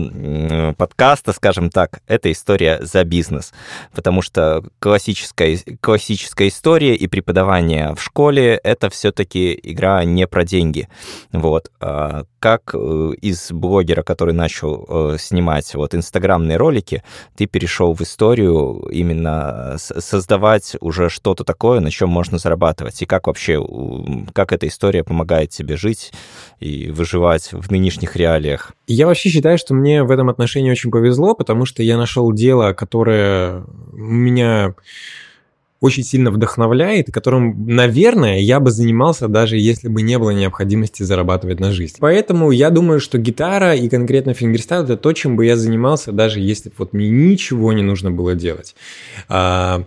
подкаста, 0.77 1.31
скажем 1.31 1.69
так, 1.69 2.01
это 2.07 2.29
история 2.29 2.79
за 2.81 3.05
бизнес. 3.05 3.53
Потому 3.93 4.21
что 4.21 4.61
классическая, 4.79 5.57
классическая 5.79 6.49
история 6.49 6.95
и 6.95 7.07
преподавание 7.07 7.92
в 7.95 8.01
школе 8.01 8.59
это 8.63 8.89
все-таки 8.89 9.59
игра 9.61 10.03
не 10.03 10.27
про 10.27 10.43
деньги. 10.43 10.87
Вот. 11.31 11.71
А 11.79 12.23
как 12.39 12.71
э, 12.73 13.11
из 13.21 13.51
блогера, 13.51 14.03
который 14.03 14.33
начал 14.33 14.85
э, 14.87 15.17
снимать 15.19 15.73
вот 15.75 15.95
инстаграмные 15.95 16.57
ролики, 16.57 17.03
ты 17.35 17.45
перешел 17.45 17.93
в 17.93 18.01
историю 18.01 18.87
именно 18.91 19.75
создавать 19.77 20.75
уже 20.81 21.09
что-то 21.09 21.43
такое, 21.43 21.79
на 21.79 21.91
чем 21.91 22.09
можно 22.09 22.37
зарабатывать? 22.37 23.01
И 23.01 23.05
как 23.05 23.27
вообще, 23.27 23.65
как 24.33 24.51
эта 24.51 24.67
история 24.67 25.03
помогает 25.03 25.51
тебе 25.51 25.77
жить 25.77 26.11
и 26.59 26.91
выживать 26.91 27.49
в 27.51 27.71
нынешних 27.71 28.15
реалиях? 28.15 28.73
Я 28.87 29.07
вообще 29.07 29.29
считаю, 29.29 29.57
что 29.57 29.73
мне 29.73 30.03
в 30.03 30.11
этом 30.11 30.29
отношении 30.29 30.71
очень 30.71 30.91
повезло, 30.91 31.35
потому 31.35 31.65
что 31.65 31.83
я 31.83 31.97
нашел 31.97 32.31
дело, 32.33 32.73
которое 32.73 33.63
меня 33.93 34.75
очень 35.83 36.03
сильно 36.05 36.31
вдохновляет, 36.31 37.11
которым, 37.11 37.65
наверное, 37.67 38.39
я 38.39 38.61
бы 38.61 38.71
занимался, 38.71 39.27
даже 39.27 39.57
если 39.57 39.89
бы 39.89 40.01
не 40.01 40.17
было 40.17 40.29
необходимости 40.29 41.03
зарабатывать 41.03 41.59
на 41.59 41.73
жизнь. 41.73 41.97
Поэтому 41.99 42.51
я 42.51 42.69
думаю, 42.69 43.01
что 43.01 43.17
гитара 43.17 43.75
и 43.75 43.89
конкретно 43.89 44.33
фингерстайл 44.33 44.85
это 44.85 44.95
то, 44.95 45.11
чем 45.11 45.35
бы 45.35 45.45
я 45.45 45.57
занимался, 45.57 46.13
даже 46.13 46.39
если 46.39 46.69
бы 46.69 46.75
вот 46.77 46.93
мне 46.93 47.09
ничего 47.09 47.73
не 47.73 47.83
нужно 47.83 48.11
было 48.11 48.33
делать. 48.33 48.77
А, 49.27 49.83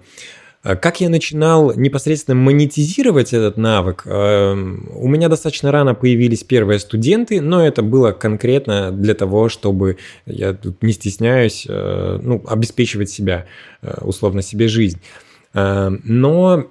а 0.63 0.77
как 0.77 1.01
я 1.01 1.09
начинал 1.09 1.75
непосредственно 1.75 2.35
монетизировать 2.35 3.33
этот 3.33 3.57
навык? 3.57 4.03
А, 4.05 4.53
у 4.53 5.09
меня 5.09 5.31
достаточно 5.31 5.73
рано 5.73 5.95
появились 5.95 6.45
первые 6.45 6.79
студенты, 6.79 7.41
но 7.41 7.67
это 7.67 7.81
было 7.81 8.13
конкретно 8.13 8.93
для 8.93 9.15
того, 9.15 9.49
чтобы, 9.49 9.97
я 10.27 10.53
тут 10.53 10.83
не 10.83 10.93
стесняюсь, 10.93 11.65
ну, 11.67 12.45
обеспечивать 12.47 13.09
себя, 13.09 13.47
условно 14.03 14.43
себе 14.43 14.69
жизнь. 14.69 15.01
Эм, 15.57 16.03
но 16.05 16.65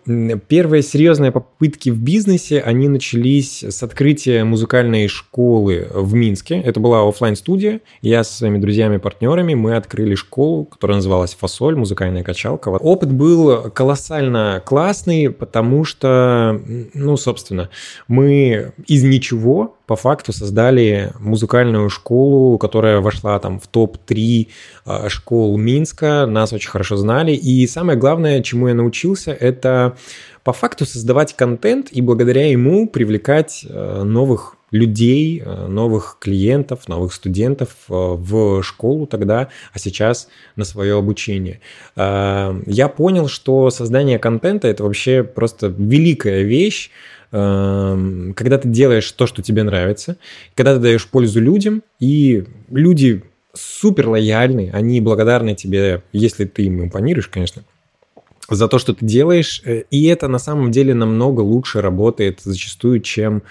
первые 0.48 0.84
серьезные 0.84 1.32
попытки 1.32 1.90
в 1.90 2.00
бизнесе, 2.00 2.60
они 2.60 2.88
начались 2.88 3.64
с 3.64 3.82
открытия 3.82 4.44
музыкальной 4.44 5.08
школы 5.08 5.88
в 5.92 6.14
Минске. 6.14 6.62
Это 6.62 6.80
была 6.80 7.08
офлайн 7.08 7.36
студия 7.36 7.82
Я 8.04 8.24
со 8.24 8.32
своими 8.34 8.60
друзьями-партнерами, 8.60 9.56
мы 9.56 9.76
открыли 9.76 10.14
школу, 10.14 10.66
которая 10.66 10.98
называлась 10.98 11.34
«Фасоль», 11.34 11.76
музыкальная 11.76 12.22
качалка. 12.22 12.70
Опыт 12.70 13.12
был 13.12 13.72
колоссально 13.72 14.62
классный, 14.64 15.32
потому 15.32 15.84
что, 15.84 16.62
ну, 16.94 17.18
собственно, 17.18 17.70
мы 18.08 18.72
из 18.86 19.04
ничего 19.04 19.76
по 19.88 19.96
факту 19.96 20.34
создали 20.34 21.12
музыкальную 21.20 21.90
школу, 21.90 22.58
которая 22.58 23.02
вошла 23.02 23.38
там 23.40 23.60
в 23.60 23.68
топ-3 23.68 24.48
а, 24.86 25.10
школ 25.10 25.58
Минска, 25.58 26.26
нас 26.26 26.54
очень 26.54 26.70
хорошо 26.70 26.98
знали. 26.98 27.34
И 27.34 27.66
самое 27.68 27.98
главное, 27.98 28.42
чему 28.42 28.68
я 28.68 28.74
научился, 28.76 29.32
это 29.32 29.98
по 30.44 30.54
факту 30.54 30.86
создавать 30.86 31.36
контент 31.36 31.90
и 31.92 32.02
благодаря 32.02 32.50
ему 32.50 32.88
привлекать 32.88 33.66
а, 33.68 34.04
новых 34.04 34.58
людей, 34.72 35.42
а, 35.44 35.68
новых 35.68 36.18
клиентов, 36.20 36.88
новых 36.88 37.14
студентов 37.14 37.76
в 37.88 38.62
школу 38.62 39.08
тогда, 39.08 39.50
а 39.74 39.80
сейчас 39.80 40.28
на 40.56 40.66
свое 40.66 40.98
обучение. 40.98 41.62
Я 41.96 42.94
понял, 42.96 43.28
что 43.28 43.70
создание 43.70 44.20
контента– 44.20 44.68
это 44.70 44.84
вообще 44.84 45.24
просто 45.24 45.68
великая 45.68 46.44
вещь, 46.44 46.92
когда 47.32 48.58
ты 48.58 48.70
делаешь 48.70 49.12
то, 49.12 49.28
что 49.28 49.42
тебе 49.42 49.64
нравится, 49.64 50.18
когда 50.56 50.76
ты 50.76 50.82
даешь 50.82 51.08
пользу 51.08 51.42
людям, 51.42 51.84
и 52.00 52.46
люди 52.70 53.24
супер 53.56 54.10
лояльны, 54.10 54.70
они 54.74 55.02
благодарны 55.02 55.56
тебе, 55.56 56.04
если 56.14 56.46
ты 56.46 56.64
им 56.64 56.84
импонируешь, 56.84 57.28
конечно, 57.28 57.64
за 58.50 58.68
то, 58.68 58.80
что 58.80 58.94
ты 58.94 59.06
делаешь, 59.06 59.62
э, 59.66 59.84
и 59.92 60.06
это 60.06 60.28
на 60.28 60.40
самом 60.40 60.72
деле 60.72 60.94
намного 60.94 61.42
лучше 61.42 61.82
работает 61.82 62.42
зачастую, 62.44 63.02
чем 63.02 63.44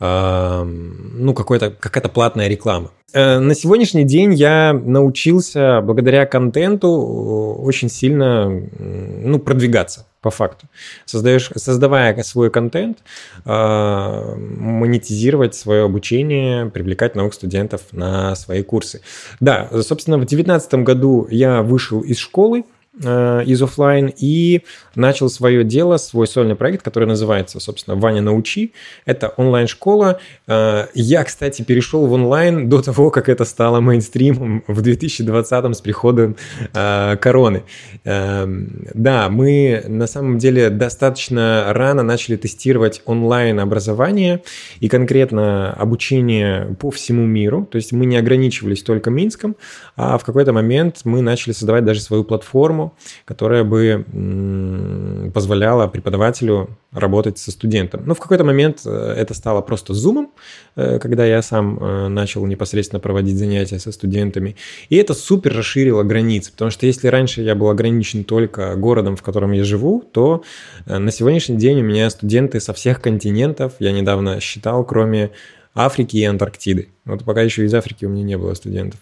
эм, 0.00 1.24
ну, 1.24 1.34
какая-то 1.34 2.08
платная 2.08 2.48
реклама. 2.48 2.90
Э, 3.14 3.38
на 3.38 3.54
сегодняшний 3.54 4.04
день 4.04 4.34
я 4.34 4.72
научился 4.72 5.80
благодаря 5.80 6.26
контенту 6.26 6.90
очень 6.90 7.88
сильно 7.88 8.48
ну, 8.48 9.38
продвигаться 9.38 10.06
по 10.20 10.30
факту. 10.30 10.66
Создаешь, 11.04 11.50
создавая 11.54 12.20
свой 12.22 12.50
контент, 12.50 12.98
э, 13.44 14.34
монетизировать 14.36 15.54
свое 15.54 15.84
обучение, 15.84 16.66
привлекать 16.66 17.14
новых 17.14 17.34
студентов 17.34 17.82
на 17.92 18.34
свои 18.34 18.62
курсы. 18.62 19.00
Да, 19.40 19.68
собственно, 19.82 20.16
в 20.16 20.26
2019 20.26 20.74
году 20.74 21.28
я 21.30 21.62
вышел 21.62 22.00
из 22.00 22.18
школы, 22.18 22.64
Э, 22.64 22.73
из 23.00 23.60
офлайн 23.60 24.12
и 24.16 24.62
начал 24.94 25.28
свое 25.28 25.64
дело, 25.64 25.96
свой 25.96 26.26
сольный 26.26 26.54
проект, 26.54 26.84
который 26.84 27.06
называется, 27.08 27.58
собственно, 27.58 27.96
«Ваня, 27.96 28.20
научи». 28.20 28.72
Это 29.04 29.28
онлайн-школа. 29.36 30.20
Э, 30.46 30.86
я, 30.94 31.24
кстати, 31.24 31.62
перешел 31.62 32.06
в 32.06 32.12
онлайн 32.12 32.68
до 32.68 32.82
того, 32.82 33.10
как 33.10 33.28
это 33.28 33.44
стало 33.44 33.80
мейнстримом 33.80 34.62
в 34.68 34.80
2020 34.80 35.76
с 35.76 35.80
приходом 35.80 36.36
э, 36.72 37.16
короны. 37.20 37.62
Да, 38.04 39.28
мы 39.30 39.82
на 39.86 40.06
самом 40.06 40.38
деле 40.38 40.70
достаточно 40.70 41.66
рано 41.68 42.02
начали 42.02 42.36
тестировать 42.36 43.02
онлайн-образование 43.06 44.42
и 44.80 44.88
конкретно 44.88 45.72
обучение 45.72 46.76
по 46.78 46.90
всему 46.90 47.24
миру. 47.24 47.66
То 47.70 47.76
есть 47.76 47.92
мы 47.92 48.06
не 48.06 48.16
ограничивались 48.16 48.82
только 48.82 49.10
Минском, 49.10 49.56
а 49.96 50.18
в 50.18 50.24
какой-то 50.24 50.52
момент 50.52 51.00
мы 51.04 51.22
начали 51.22 51.52
создавать 51.52 51.84
даже 51.84 52.00
свою 52.00 52.24
платформу, 52.24 52.83
программу, 52.84 52.94
которая 53.24 53.64
бы 53.64 55.30
позволяла 55.32 55.86
преподавателю 55.88 56.68
работать 56.92 57.38
со 57.38 57.50
студентом. 57.50 58.02
Но 58.06 58.14
в 58.14 58.20
какой-то 58.20 58.44
момент 58.44 58.82
э, 58.86 59.14
это 59.18 59.34
стало 59.34 59.62
просто 59.62 59.94
зумом, 59.94 60.30
э, 60.76 60.98
когда 61.00 61.26
я 61.26 61.42
сам 61.42 61.78
э, 61.78 62.08
начал 62.08 62.46
непосредственно 62.46 63.00
проводить 63.00 63.36
занятия 63.36 63.80
со 63.80 63.90
студентами. 63.90 64.54
И 64.90 64.96
это 64.96 65.14
супер 65.14 65.56
расширило 65.56 66.04
границы, 66.04 66.52
потому 66.52 66.70
что 66.70 66.86
если 66.86 67.08
раньше 67.08 67.42
я 67.42 67.54
был 67.54 67.68
ограничен 67.68 68.22
только 68.22 68.76
городом, 68.76 69.16
в 69.16 69.22
котором 69.22 69.52
я 69.52 69.64
живу, 69.64 70.04
то 70.12 70.42
на 70.86 71.10
сегодняшний 71.10 71.56
день 71.56 71.80
у 71.80 71.84
меня 71.84 72.10
студенты 72.10 72.60
со 72.60 72.72
всех 72.72 73.00
континентов, 73.00 73.72
я 73.80 73.90
недавно 73.92 74.40
считал, 74.40 74.84
кроме 74.84 75.30
Африки 75.74 76.16
и 76.18 76.24
Антарктиды. 76.24 76.88
Вот 77.04 77.24
пока 77.24 77.42
еще 77.42 77.64
из 77.64 77.74
Африки 77.74 78.04
у 78.04 78.08
меня 78.08 78.22
не 78.22 78.38
было 78.38 78.54
студентов. 78.54 79.00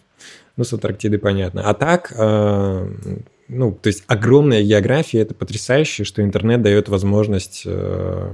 Ну, 0.57 0.65
с 0.65 0.73
Антарктиды 0.73 1.19
понятно. 1.19 1.63
А 1.65 1.75
так, 1.75 2.13
ну, 3.53 3.73
то 3.73 3.89
есть 3.89 4.03
огромная 4.07 4.63
география, 4.63 5.21
это 5.21 5.35
потрясающе, 5.35 6.05
что 6.05 6.23
интернет 6.23 6.63
дает 6.63 6.89
возможность 6.89 7.63
э, 7.67 8.31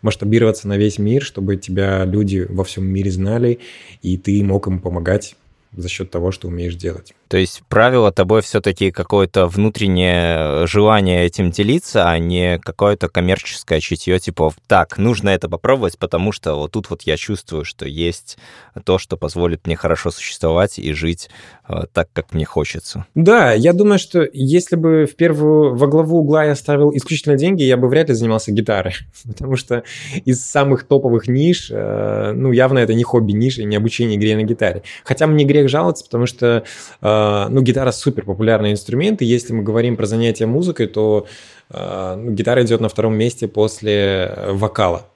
масштабироваться 0.00 0.68
на 0.68 0.76
весь 0.76 0.98
мир, 0.98 1.22
чтобы 1.22 1.56
тебя 1.56 2.04
люди 2.04 2.46
во 2.48 2.64
всем 2.64 2.86
мире 2.86 3.10
знали, 3.10 3.58
и 4.02 4.16
ты 4.16 4.42
мог 4.44 4.66
им 4.66 4.78
помогать 4.78 5.36
за 5.76 5.88
счет 5.88 6.10
того, 6.10 6.30
что 6.30 6.48
умеешь 6.48 6.76
делать. 6.76 7.14
То 7.34 7.38
есть 7.38 7.64
правило 7.68 8.12
тобой 8.12 8.42
все-таки 8.42 8.92
какое-то 8.92 9.48
внутреннее 9.48 10.68
желание 10.68 11.24
этим 11.24 11.50
делиться, 11.50 12.08
а 12.08 12.16
не 12.16 12.60
какое-то 12.60 13.08
коммерческое 13.08 13.80
чутье, 13.80 14.20
типа, 14.20 14.52
так, 14.68 14.98
нужно 14.98 15.30
это 15.30 15.48
попробовать, 15.48 15.98
потому 15.98 16.30
что 16.30 16.54
вот 16.54 16.70
тут 16.70 16.90
вот 16.90 17.02
я 17.02 17.16
чувствую, 17.16 17.64
что 17.64 17.86
есть 17.86 18.38
то, 18.84 18.98
что 18.98 19.16
позволит 19.16 19.66
мне 19.66 19.74
хорошо 19.74 20.12
существовать 20.12 20.78
и 20.78 20.92
жить 20.92 21.28
э, 21.68 21.86
так, 21.92 22.08
как 22.12 22.34
мне 22.34 22.44
хочется. 22.44 23.04
Да, 23.16 23.52
я 23.52 23.72
думаю, 23.72 23.98
что 23.98 24.24
если 24.32 24.76
бы 24.76 25.08
в 25.10 25.16
первую, 25.16 25.74
во 25.74 25.88
главу 25.88 26.18
угла 26.18 26.44
я 26.44 26.54
ставил 26.54 26.94
исключительно 26.94 27.34
деньги, 27.34 27.64
я 27.64 27.76
бы 27.76 27.88
вряд 27.88 28.10
ли 28.10 28.14
занимался 28.14 28.52
гитарой, 28.52 28.94
потому 29.26 29.56
что 29.56 29.82
из 30.24 30.40
самых 30.40 30.84
топовых 30.84 31.26
ниш, 31.26 31.68
э, 31.72 32.32
ну, 32.32 32.52
явно 32.52 32.78
это 32.78 32.94
не 32.94 33.02
хобби-ниша 33.02 33.62
и 33.62 33.64
не 33.64 33.74
обучение 33.74 34.18
игре 34.18 34.36
на 34.36 34.44
гитаре. 34.44 34.84
Хотя 35.02 35.26
мне 35.26 35.44
грех 35.44 35.68
жаловаться, 35.68 36.04
потому 36.04 36.26
что 36.26 36.62
э, 37.00 37.23
ну, 37.50 37.62
гитара 37.62 37.92
супер 37.92 38.24
популярный 38.24 38.72
инструмент, 38.72 39.22
и 39.22 39.24
если 39.24 39.52
мы 39.52 39.62
говорим 39.62 39.96
про 39.96 40.06
занятия 40.06 40.46
музыкой, 40.46 40.86
то 40.86 41.26
а, 41.70 42.16
ну, 42.16 42.32
гитара 42.32 42.62
идет 42.64 42.80
на 42.80 42.88
втором 42.88 43.14
месте 43.14 43.48
после 43.48 43.94
э, 43.94 44.52
вокала 44.52 45.06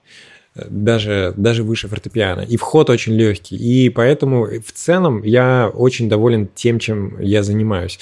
даже, 0.54 1.34
даже 1.36 1.62
выше 1.62 1.88
фортепиано. 1.88 2.40
И 2.40 2.56
вход 2.56 2.90
очень 2.90 3.14
легкий. 3.14 3.56
И 3.56 3.90
поэтому 3.90 4.44
в 4.44 4.72
целом 4.72 5.22
я 5.22 5.70
очень 5.72 6.09
доволен 6.09 6.48
тем, 6.54 6.78
чем 6.78 7.20
я 7.20 7.42
занимаюсь. 7.42 7.98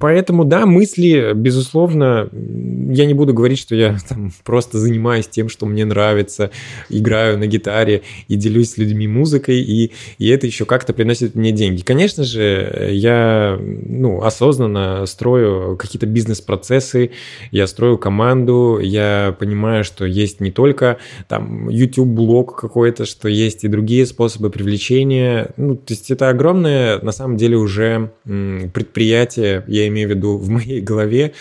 Поэтому, 0.00 0.44
да, 0.44 0.66
мысли, 0.66 1.32
безусловно, 1.34 2.28
я 2.32 3.06
не 3.06 3.14
буду 3.14 3.32
говорить, 3.32 3.58
что 3.58 3.74
я 3.74 3.96
там 4.08 4.32
просто 4.44 4.78
занимаюсь 4.78 5.28
тем, 5.28 5.48
что 5.48 5.66
мне 5.66 5.84
нравится, 5.84 6.50
играю 6.88 7.38
на 7.38 7.46
гитаре 7.46 8.02
и 8.28 8.36
делюсь 8.36 8.72
с 8.72 8.78
людьми 8.78 9.06
музыкой, 9.06 9.60
и, 9.60 9.92
и 10.18 10.28
это 10.28 10.46
еще 10.46 10.64
как-то 10.64 10.92
приносит 10.92 11.34
мне 11.34 11.52
деньги. 11.52 11.82
Конечно 11.82 12.24
же, 12.24 12.90
я 12.92 13.58
ну, 13.60 14.22
осознанно 14.22 15.06
строю 15.06 15.76
какие-то 15.76 16.06
бизнес-процессы, 16.06 17.12
я 17.50 17.66
строю 17.66 17.98
команду, 17.98 18.80
я 18.82 19.36
понимаю, 19.38 19.84
что 19.84 20.04
есть 20.04 20.40
не 20.40 20.50
только 20.50 20.98
там 21.28 21.68
YouTube-блог 21.68 22.58
какой-то, 22.60 23.04
что 23.04 23.28
есть 23.28 23.64
и 23.64 23.68
другие 23.68 24.06
способы 24.06 24.50
привлечения. 24.50 25.50
Ну, 25.56 25.76
то 25.76 25.92
есть 25.92 26.10
это 26.10 26.28
огромное, 26.28 27.00
на 27.00 27.12
самом 27.12 27.36
деле, 27.36 27.56
уже 27.56 28.10
предприятие, 28.24 29.64
я 29.76 29.88
имею 29.88 30.08
в 30.08 30.10
виду 30.12 30.36
в 30.38 30.48
моей 30.48 30.80
голове, 30.80 31.34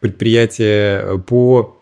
предприятие 0.00 1.18
по, 1.26 1.78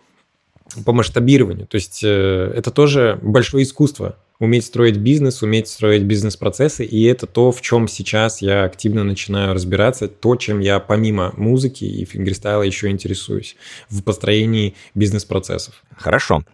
по 0.85 0.93
масштабированию. 0.93 1.67
То 1.67 1.77
есть 1.77 2.03
э, 2.05 2.53
это 2.57 2.71
тоже 2.71 3.19
большое 3.23 3.65
искусство 3.65 4.17
уметь 4.39 4.65
строить 4.65 4.97
бизнес, 4.99 5.43
уметь 5.43 5.69
строить 5.69 6.03
бизнес-процессы, 6.03 6.85
и 6.85 7.05
это 7.05 7.27
то, 7.27 7.53
в 7.53 7.61
чем 7.61 7.89
сейчас 7.89 8.43
я 8.43 8.65
активно 8.65 9.05
начинаю 9.05 9.55
разбираться, 9.55 10.09
то, 10.09 10.37
чем 10.37 10.61
я 10.61 10.79
помимо 10.79 11.33
музыки 11.37 11.85
и 11.85 12.05
фингерстайла 12.05 12.63
еще 12.63 12.89
интересуюсь 12.89 13.57
в 13.89 14.03
построении 14.03 14.75
бизнес-процессов. 14.95 15.83
Хорошо. 15.97 16.45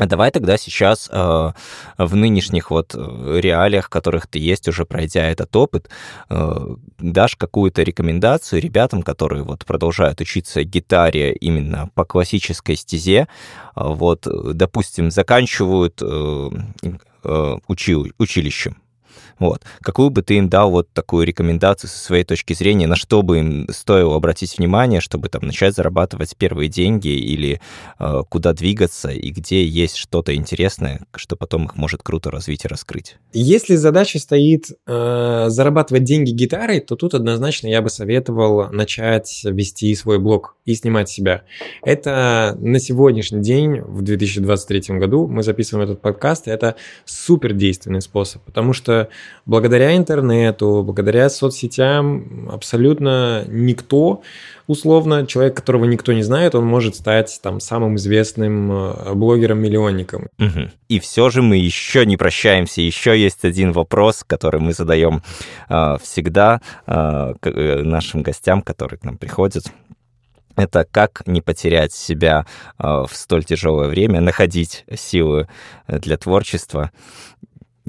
А 0.00 0.06
давай 0.06 0.30
тогда 0.30 0.56
сейчас 0.56 1.10
э, 1.12 1.52
в 1.98 2.16
нынешних 2.16 2.70
вот 2.70 2.94
э, 2.94 3.40
реалиях, 3.40 3.86
в 3.86 3.88
которых 3.90 4.26
ты 4.26 4.38
есть, 4.38 4.66
уже 4.66 4.86
пройдя 4.86 5.26
этот 5.26 5.54
опыт, 5.54 5.90
э, 6.30 6.74
дашь 6.98 7.36
какую-то 7.36 7.82
рекомендацию 7.82 8.62
ребятам, 8.62 9.02
которые 9.02 9.42
вот 9.42 9.66
продолжают 9.66 10.22
учиться 10.22 10.64
гитаре 10.64 11.34
именно 11.34 11.90
по 11.94 12.06
классической 12.06 12.76
стезе, 12.76 13.28
вот, 13.76 14.26
допустим, 14.26 15.10
заканчивают 15.10 16.00
э, 16.00 16.50
э, 17.24 17.56
учи, 17.68 17.96
училищем, 18.16 18.79
вот. 19.40 19.62
Какую 19.80 20.10
бы 20.10 20.22
ты 20.22 20.36
им 20.36 20.48
дал 20.48 20.70
вот 20.70 20.92
такую 20.92 21.26
рекомендацию 21.26 21.88
со 21.88 21.98
своей 21.98 22.24
точки 22.24 22.52
зрения, 22.52 22.86
на 22.86 22.94
что 22.94 23.22
бы 23.22 23.38
им 23.38 23.66
стоило 23.70 24.14
обратить 24.14 24.58
внимание, 24.58 25.00
чтобы 25.00 25.30
там 25.30 25.42
начать 25.42 25.74
зарабатывать 25.74 26.36
первые 26.36 26.68
деньги 26.68 27.08
или 27.08 27.60
э, 27.98 28.22
куда 28.28 28.52
двигаться 28.52 29.10
и 29.10 29.30
где 29.30 29.64
есть 29.64 29.96
что-то 29.96 30.34
интересное, 30.34 31.00
что 31.16 31.36
потом 31.36 31.64
их 31.64 31.76
может 31.76 32.02
круто 32.02 32.30
развить 32.30 32.66
и 32.66 32.68
раскрыть? 32.68 33.16
Если 33.32 33.76
задача 33.76 34.18
стоит 34.18 34.66
э, 34.86 35.44
зарабатывать 35.48 36.04
деньги 36.04 36.30
гитарой, 36.30 36.80
то 36.80 36.94
тут 36.94 37.14
однозначно 37.14 37.66
я 37.68 37.80
бы 37.80 37.88
советовал 37.88 38.70
начать 38.70 39.40
вести 39.44 39.94
свой 39.94 40.18
блог 40.18 40.56
и 40.66 40.74
снимать 40.74 41.08
себя. 41.08 41.44
Это 41.82 42.56
на 42.60 42.78
сегодняшний 42.78 43.40
день, 43.40 43.80
в 43.80 44.02
2023 44.02 44.98
году, 44.98 45.26
мы 45.26 45.42
записываем 45.42 45.88
этот 45.88 46.02
подкаст, 46.02 46.46
и 46.46 46.50
это 46.50 46.76
супер 47.06 47.54
действенный 47.54 48.02
способ, 48.02 48.42
потому 48.42 48.74
что 48.74 49.08
благодаря 49.46 49.96
интернету, 49.96 50.82
благодаря 50.84 51.28
соцсетям 51.28 52.48
абсолютно 52.50 53.44
никто, 53.48 54.22
условно, 54.66 55.26
человек, 55.26 55.56
которого 55.56 55.84
никто 55.84 56.12
не 56.12 56.22
знает, 56.22 56.54
он 56.54 56.64
может 56.64 56.94
стать 56.94 57.40
там 57.42 57.60
самым 57.60 57.96
известным 57.96 58.70
э, 58.70 59.14
блогером-миллионником. 59.14 60.28
Угу. 60.38 60.70
И 60.88 61.00
все 61.00 61.30
же 61.30 61.42
мы 61.42 61.56
еще 61.56 62.06
не 62.06 62.16
прощаемся. 62.16 62.80
Еще 62.80 63.20
есть 63.20 63.44
один 63.44 63.72
вопрос, 63.72 64.24
который 64.24 64.60
мы 64.60 64.72
задаем 64.72 65.22
э, 65.68 65.96
всегда 66.02 66.60
э, 66.86 67.34
э, 67.42 67.82
нашим 67.82 68.22
гостям, 68.22 68.62
которые 68.62 68.98
к 68.98 69.04
нам 69.04 69.18
приходят 69.18 69.64
это 70.56 70.84
как 70.90 71.22
не 71.26 71.40
потерять 71.40 71.94
себя 71.94 72.44
в 72.76 73.08
столь 73.12 73.44
тяжелое 73.44 73.88
время, 73.88 74.20
находить 74.20 74.84
силы 74.94 75.48
для 75.86 76.18
творчества 76.18 76.90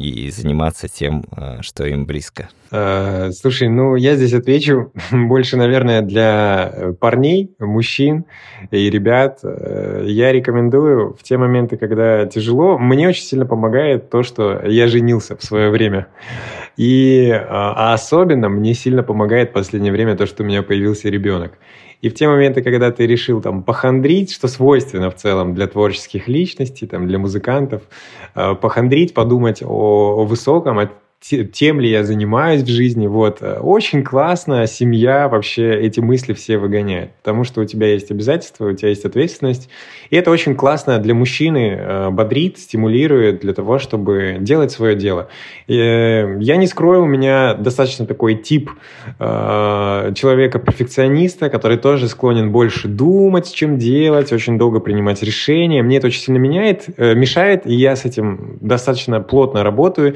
и 0.01 0.31
заниматься 0.31 0.87
тем, 0.87 1.23
э, 1.35 1.57
что 1.61 1.85
им 1.85 2.05
близко? 2.05 2.49
Э, 2.71 3.31
слушай, 3.31 3.69
ну 3.69 3.95
я 3.95 4.15
здесь 4.15 4.33
отвечу 4.33 4.91
больше, 5.11 5.57
наверное, 5.57 6.01
для 6.01 6.93
парней, 6.99 7.53
мужчин 7.59 8.25
и 8.71 8.89
ребят. 8.89 9.39
Э, 9.43 10.03
я 10.07 10.31
рекомендую 10.31 11.13
в 11.13 11.23
те 11.23 11.37
моменты, 11.37 11.77
когда 11.77 12.25
тяжело, 12.25 12.77
мне 12.77 13.09
очень 13.09 13.23
сильно 13.23 13.45
помогает 13.45 14.09
то, 14.09 14.23
что 14.23 14.61
я 14.65 14.87
женился 14.87 15.35
в 15.37 15.43
свое 15.43 15.69
время. 15.69 16.07
И 16.77 17.29
а 17.31 17.93
особенно 17.93 18.49
мне 18.49 18.73
сильно 18.73 19.03
помогает 19.03 19.49
в 19.49 19.53
последнее 19.53 19.91
время 19.91 20.15
то, 20.15 20.25
что 20.25 20.43
у 20.43 20.45
меня 20.45 20.63
появился 20.63 21.09
ребенок. 21.09 21.53
И 22.01 22.09
в 22.09 22.13
те 22.15 22.27
моменты, 22.27 22.63
когда 22.63 22.91
ты 22.91 23.05
решил 23.05 23.41
там 23.41 23.63
похандрить, 23.63 24.33
что 24.33 24.47
свойственно 24.47 25.11
в 25.11 25.15
целом 25.15 25.53
для 25.53 25.67
творческих 25.67 26.27
личностей, 26.27 26.87
там, 26.87 27.07
для 27.07 27.19
музыкантов, 27.19 27.83
э, 28.35 28.55
похандрить, 28.55 29.13
подумать 29.13 29.61
о, 29.61 30.21
о 30.21 30.25
высоком, 30.25 30.79
о 30.79 30.89
тем 31.21 31.79
ли 31.79 31.89
я 31.89 32.03
занимаюсь 32.03 32.63
в 32.63 32.67
жизни. 32.67 33.05
Вот. 33.05 33.41
Очень 33.41 34.03
классно 34.03 34.65
семья 34.65 35.29
вообще 35.29 35.79
эти 35.79 35.99
мысли 35.99 36.33
все 36.33 36.57
выгоняет, 36.57 37.11
потому 37.21 37.43
что 37.43 37.61
у 37.61 37.65
тебя 37.65 37.87
есть 37.87 38.09
обязательства, 38.09 38.69
у 38.69 38.73
тебя 38.73 38.89
есть 38.89 39.05
ответственность. 39.05 39.69
И 40.09 40.15
это 40.15 40.31
очень 40.31 40.55
классно 40.55 40.97
для 40.97 41.13
мужчины, 41.13 41.77
э, 41.79 42.09
бодрит, 42.09 42.57
стимулирует 42.57 43.41
для 43.41 43.53
того, 43.53 43.77
чтобы 43.77 44.37
делать 44.39 44.71
свое 44.71 44.95
дело. 44.95 45.29
Э, 45.67 46.37
я 46.39 46.55
не 46.57 46.65
скрою, 46.65 47.03
у 47.03 47.07
меня 47.07 47.53
достаточно 47.53 48.07
такой 48.07 48.35
тип 48.35 48.71
э, 49.19 50.13
человека-перфекциониста, 50.15 51.49
который 51.49 51.77
тоже 51.77 52.07
склонен 52.07 52.51
больше 52.51 52.87
думать, 52.87 53.53
чем 53.53 53.77
делать, 53.77 54.33
очень 54.33 54.57
долго 54.57 54.79
принимать 54.79 55.21
решения. 55.21 55.83
Мне 55.83 55.97
это 55.97 56.07
очень 56.07 56.21
сильно 56.21 56.39
меняет, 56.39 56.97
мешает, 56.97 57.67
и 57.67 57.75
я 57.75 57.95
с 57.95 58.05
этим 58.05 58.57
достаточно 58.59 59.21
плотно 59.21 59.63
работаю. 59.63 60.15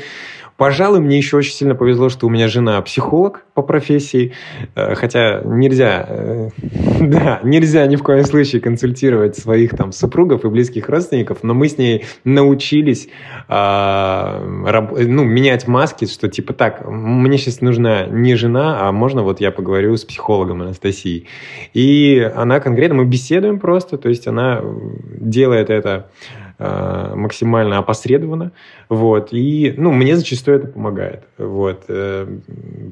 Пожалуй, 0.57 1.01
мне 1.01 1.17
еще 1.17 1.35
очень 1.35 1.51
сильно 1.51 1.75
повезло, 1.75 2.07
что 2.07 2.27
у 2.27 2.29
меня 2.29 2.47
жена 2.47 2.81
психолог 2.81 3.43
по 3.53 3.61
профессии, 3.61 4.31
э, 4.73 4.95
хотя 4.95 5.41
нельзя, 5.43 6.05
э, 6.07 6.49
да, 7.01 7.41
нельзя 7.43 7.85
ни 7.87 7.97
в 7.97 8.03
коем 8.03 8.23
случае 8.23 8.61
консультировать 8.61 9.35
своих 9.35 9.75
там 9.75 9.91
супругов 9.91 10.45
и 10.45 10.47
близких 10.47 10.87
родственников, 10.87 11.43
но 11.43 11.53
мы 11.53 11.67
с 11.67 11.77
ней 11.77 12.05
научились 12.23 13.09
а, 13.49 14.41
ну, 14.45 15.25
менять 15.25 15.67
маски, 15.67 16.05
что 16.05 16.29
типа 16.29 16.53
так, 16.53 16.87
мне 16.87 17.37
сейчас 17.37 17.59
нужна 17.59 18.05
не 18.05 18.35
жена, 18.35 18.87
а 18.87 18.91
можно 18.93 19.23
вот 19.23 19.41
я 19.41 19.51
поговорю 19.51 19.97
с 19.97 20.05
психологом 20.05 20.61
Анастасией. 20.61 21.27
И 21.73 22.19
она 22.33 22.61
конкретно, 22.61 22.95
мы 22.95 23.05
беседуем 23.05 23.59
просто, 23.59 23.97
то 23.97 24.07
есть 24.07 24.25
она 24.25 24.61
делает 25.19 25.69
это 25.69 26.07
Э, 26.44 26.44
максимально 26.57 27.77
опосредованно, 27.77 28.51
вот, 28.87 29.29
и, 29.31 29.73
ну, 29.77 29.91
мне 29.91 30.15
зачастую 30.15 30.57
это 30.57 30.67
помогает, 30.67 31.23
вот, 31.37 31.85
э, 31.89 32.27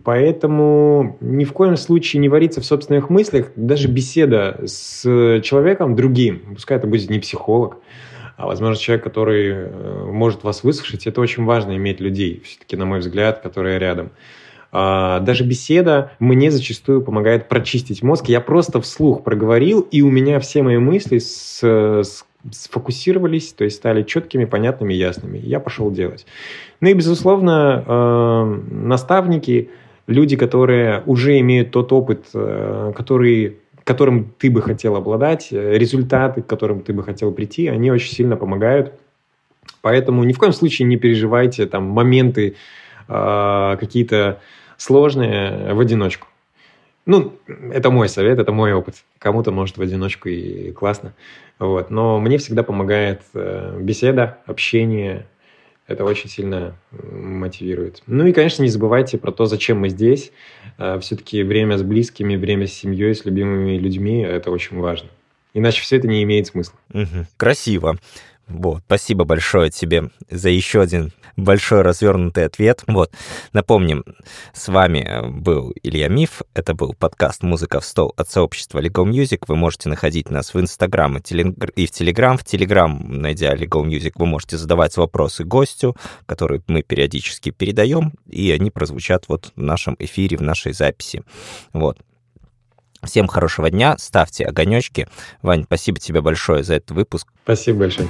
поэтому 0.04 1.18
ни 1.22 1.46
в 1.46 1.54
коем 1.54 1.78
случае 1.78 2.20
не 2.20 2.30
вариться 2.30 2.62
в 2.62 2.66
собственных 2.66 3.10
мыслях, 3.10 3.52
даже 3.56 3.88
беседа 3.88 4.60
с 4.66 5.04
человеком 5.42 5.96
другим, 5.96 6.42
пускай 6.56 6.78
это 6.78 6.88
будет 6.88 7.10
не 7.10 7.20
психолог, 7.20 7.78
а, 8.36 8.48
возможно, 8.48 8.76
человек, 8.76 9.04
который 9.04 9.50
э, 9.52 10.06
может 10.12 10.44
вас 10.44 10.64
выслушать, 10.64 11.08
это 11.08 11.22
очень 11.22 11.46
важно 11.46 11.76
иметь 11.78 12.00
людей, 12.00 12.42
все-таки, 12.44 12.76
на 12.76 12.86
мой 12.86 13.00
взгляд, 13.00 13.42
которые 13.42 13.78
рядом. 13.80 14.12
А, 14.72 15.20
даже 15.20 15.44
беседа 15.44 16.12
мне 16.18 16.50
зачастую 16.50 17.04
помогает 17.04 17.48
прочистить 17.48 18.02
мозг. 18.02 18.26
Я 18.28 18.42
просто 18.42 18.82
вслух 18.82 19.24
проговорил, 19.24 19.82
и 19.82 20.02
у 20.02 20.10
меня 20.10 20.40
все 20.40 20.64
мои 20.64 20.80
мысли 20.80 21.20
с, 21.20 21.64
с 21.64 22.26
сфокусировались, 22.52 23.54
то 23.54 23.64
есть 23.64 23.78
стали 23.78 24.04
четкими, 24.04 24.46
понятными, 24.46 24.94
ясными. 24.94 25.38
Я 25.38 25.60
пошел 25.60 25.92
делать. 25.92 26.26
Ну 26.82 26.90
и, 26.90 26.94
безусловно, 26.94 27.84
э, 27.86 28.60
наставники, 28.72 29.70
люди, 30.08 30.36
которые 30.36 31.04
уже 31.06 31.40
имеют 31.40 31.72
тот 31.72 31.94
опыт, 31.94 32.26
э, 32.34 32.94
который, 32.96 33.58
которым 33.84 34.34
ты 34.38 34.52
бы 34.52 34.62
хотел 34.62 34.96
обладать, 34.96 35.50
э, 35.52 35.78
результаты, 35.78 36.42
к 36.42 36.48
которым 36.48 36.82
ты 36.82 36.94
бы 36.94 37.04
хотел 37.04 37.32
прийти, 37.32 37.68
они 37.68 37.92
очень 37.92 38.14
сильно 38.14 38.36
помогают. 38.36 38.94
Поэтому 39.82 40.24
ни 40.24 40.34
в 40.34 40.38
коем 40.38 40.54
случае 40.54 40.88
не 40.88 40.98
переживайте 40.98 41.66
там 41.66 41.84
моменты 41.84 42.56
какие-то 43.06 44.40
сложные 44.78 45.74
в 45.74 45.80
одиночку. 45.82 46.28
Ну, 47.06 47.38
это 47.48 47.92
мой 47.92 48.08
совет, 48.08 48.40
это 48.40 48.52
мой 48.52 48.74
опыт. 48.74 49.04
Кому-то, 49.20 49.52
может, 49.52 49.78
в 49.78 49.82
одиночку 49.82 50.30
и 50.30 50.72
классно. 50.72 51.14
Вот. 51.60 51.90
Но 51.90 52.20
мне 52.20 52.38
всегда 52.38 52.64
помогает 52.64 53.22
э, 53.34 53.78
беседа, 53.82 54.40
общение. 54.46 55.28
Это 55.86 56.06
очень 56.06 56.30
сильно 56.30 56.78
мотивирует. 56.92 58.04
Ну 58.08 58.26
и, 58.26 58.32
конечно, 58.32 58.64
не 58.64 58.70
забывайте 58.70 59.18
про 59.18 59.32
то, 59.32 59.46
зачем 59.46 59.80
мы 59.80 59.90
здесь. 59.90 60.32
Э, 60.78 60.98
все-таки 61.02 61.44
время 61.44 61.78
с 61.78 61.84
близкими, 61.84 62.38
время 62.38 62.68
с 62.68 62.74
семьей, 62.74 63.14
с 63.14 63.26
любимыми 63.26 63.78
людьми– 63.78 64.22
это 64.22 64.50
очень 64.50 64.80
важно. 64.80 65.10
Иначе 65.54 65.82
все 65.82 65.98
это 65.98 66.08
не 66.08 66.24
имеет 66.24 66.48
смысла. 66.48 66.80
Угу. 66.94 67.28
Красиво. 67.38 67.98
Вот, 68.54 68.84
спасибо 68.86 69.26
большое 69.26 69.72
тебе 69.72 70.12
за 70.30 70.50
еще 70.50 70.82
один 70.82 71.12
большой 71.36 71.82
развернутый 71.82 72.46
ответ. 72.46 72.84
Вот, 72.86 73.12
напомним, 73.52 74.06
с 74.54 74.68
вами 74.68 75.28
был 75.42 75.74
Илья 75.82 76.08
Миф, 76.08 76.44
это 76.54 76.76
был 76.76 76.94
подкаст 76.94 77.42
«Музыка 77.42 77.80
в 77.80 77.86
стол» 77.86 78.14
от 78.16 78.30
сообщества 78.30 78.78
Lego 78.78 79.10
Music. 79.10 79.46
Вы 79.48 79.56
можете 79.56 79.90
находить 79.90 80.30
нас 80.30 80.54
в 80.54 80.60
Инстаграм 80.60 81.18
и 81.18 81.86
в 81.88 81.92
Телеграм. 81.92 82.38
В 82.38 82.44
Телеграм, 82.44 83.04
найдя 83.08 83.56
Lego 83.56 83.84
Music, 83.84 84.12
вы 84.16 84.28
можете 84.28 84.58
задавать 84.58 84.96
вопросы 84.98 85.44
гостю, 85.44 85.98
которые 86.28 86.62
мы 86.68 86.84
периодически 86.84 87.50
передаем, 87.50 88.14
и 88.30 88.52
они 88.52 88.70
прозвучат 88.70 89.26
вот 89.30 89.52
в 89.56 89.62
нашем 89.62 89.96
эфире, 89.98 90.38
в 90.38 90.42
нашей 90.42 90.74
записи. 90.74 91.24
Вот, 91.74 91.98
Всем 93.04 93.28
хорошего 93.28 93.70
дня, 93.70 93.98
ставьте 93.98 94.46
огонечки. 94.46 95.08
Вань, 95.42 95.64
спасибо 95.66 96.00
тебе 96.00 96.22
большое 96.22 96.64
за 96.64 96.76
этот 96.76 96.92
выпуск. 96.92 97.28
Спасибо 97.44 97.80
большое. 97.80 98.08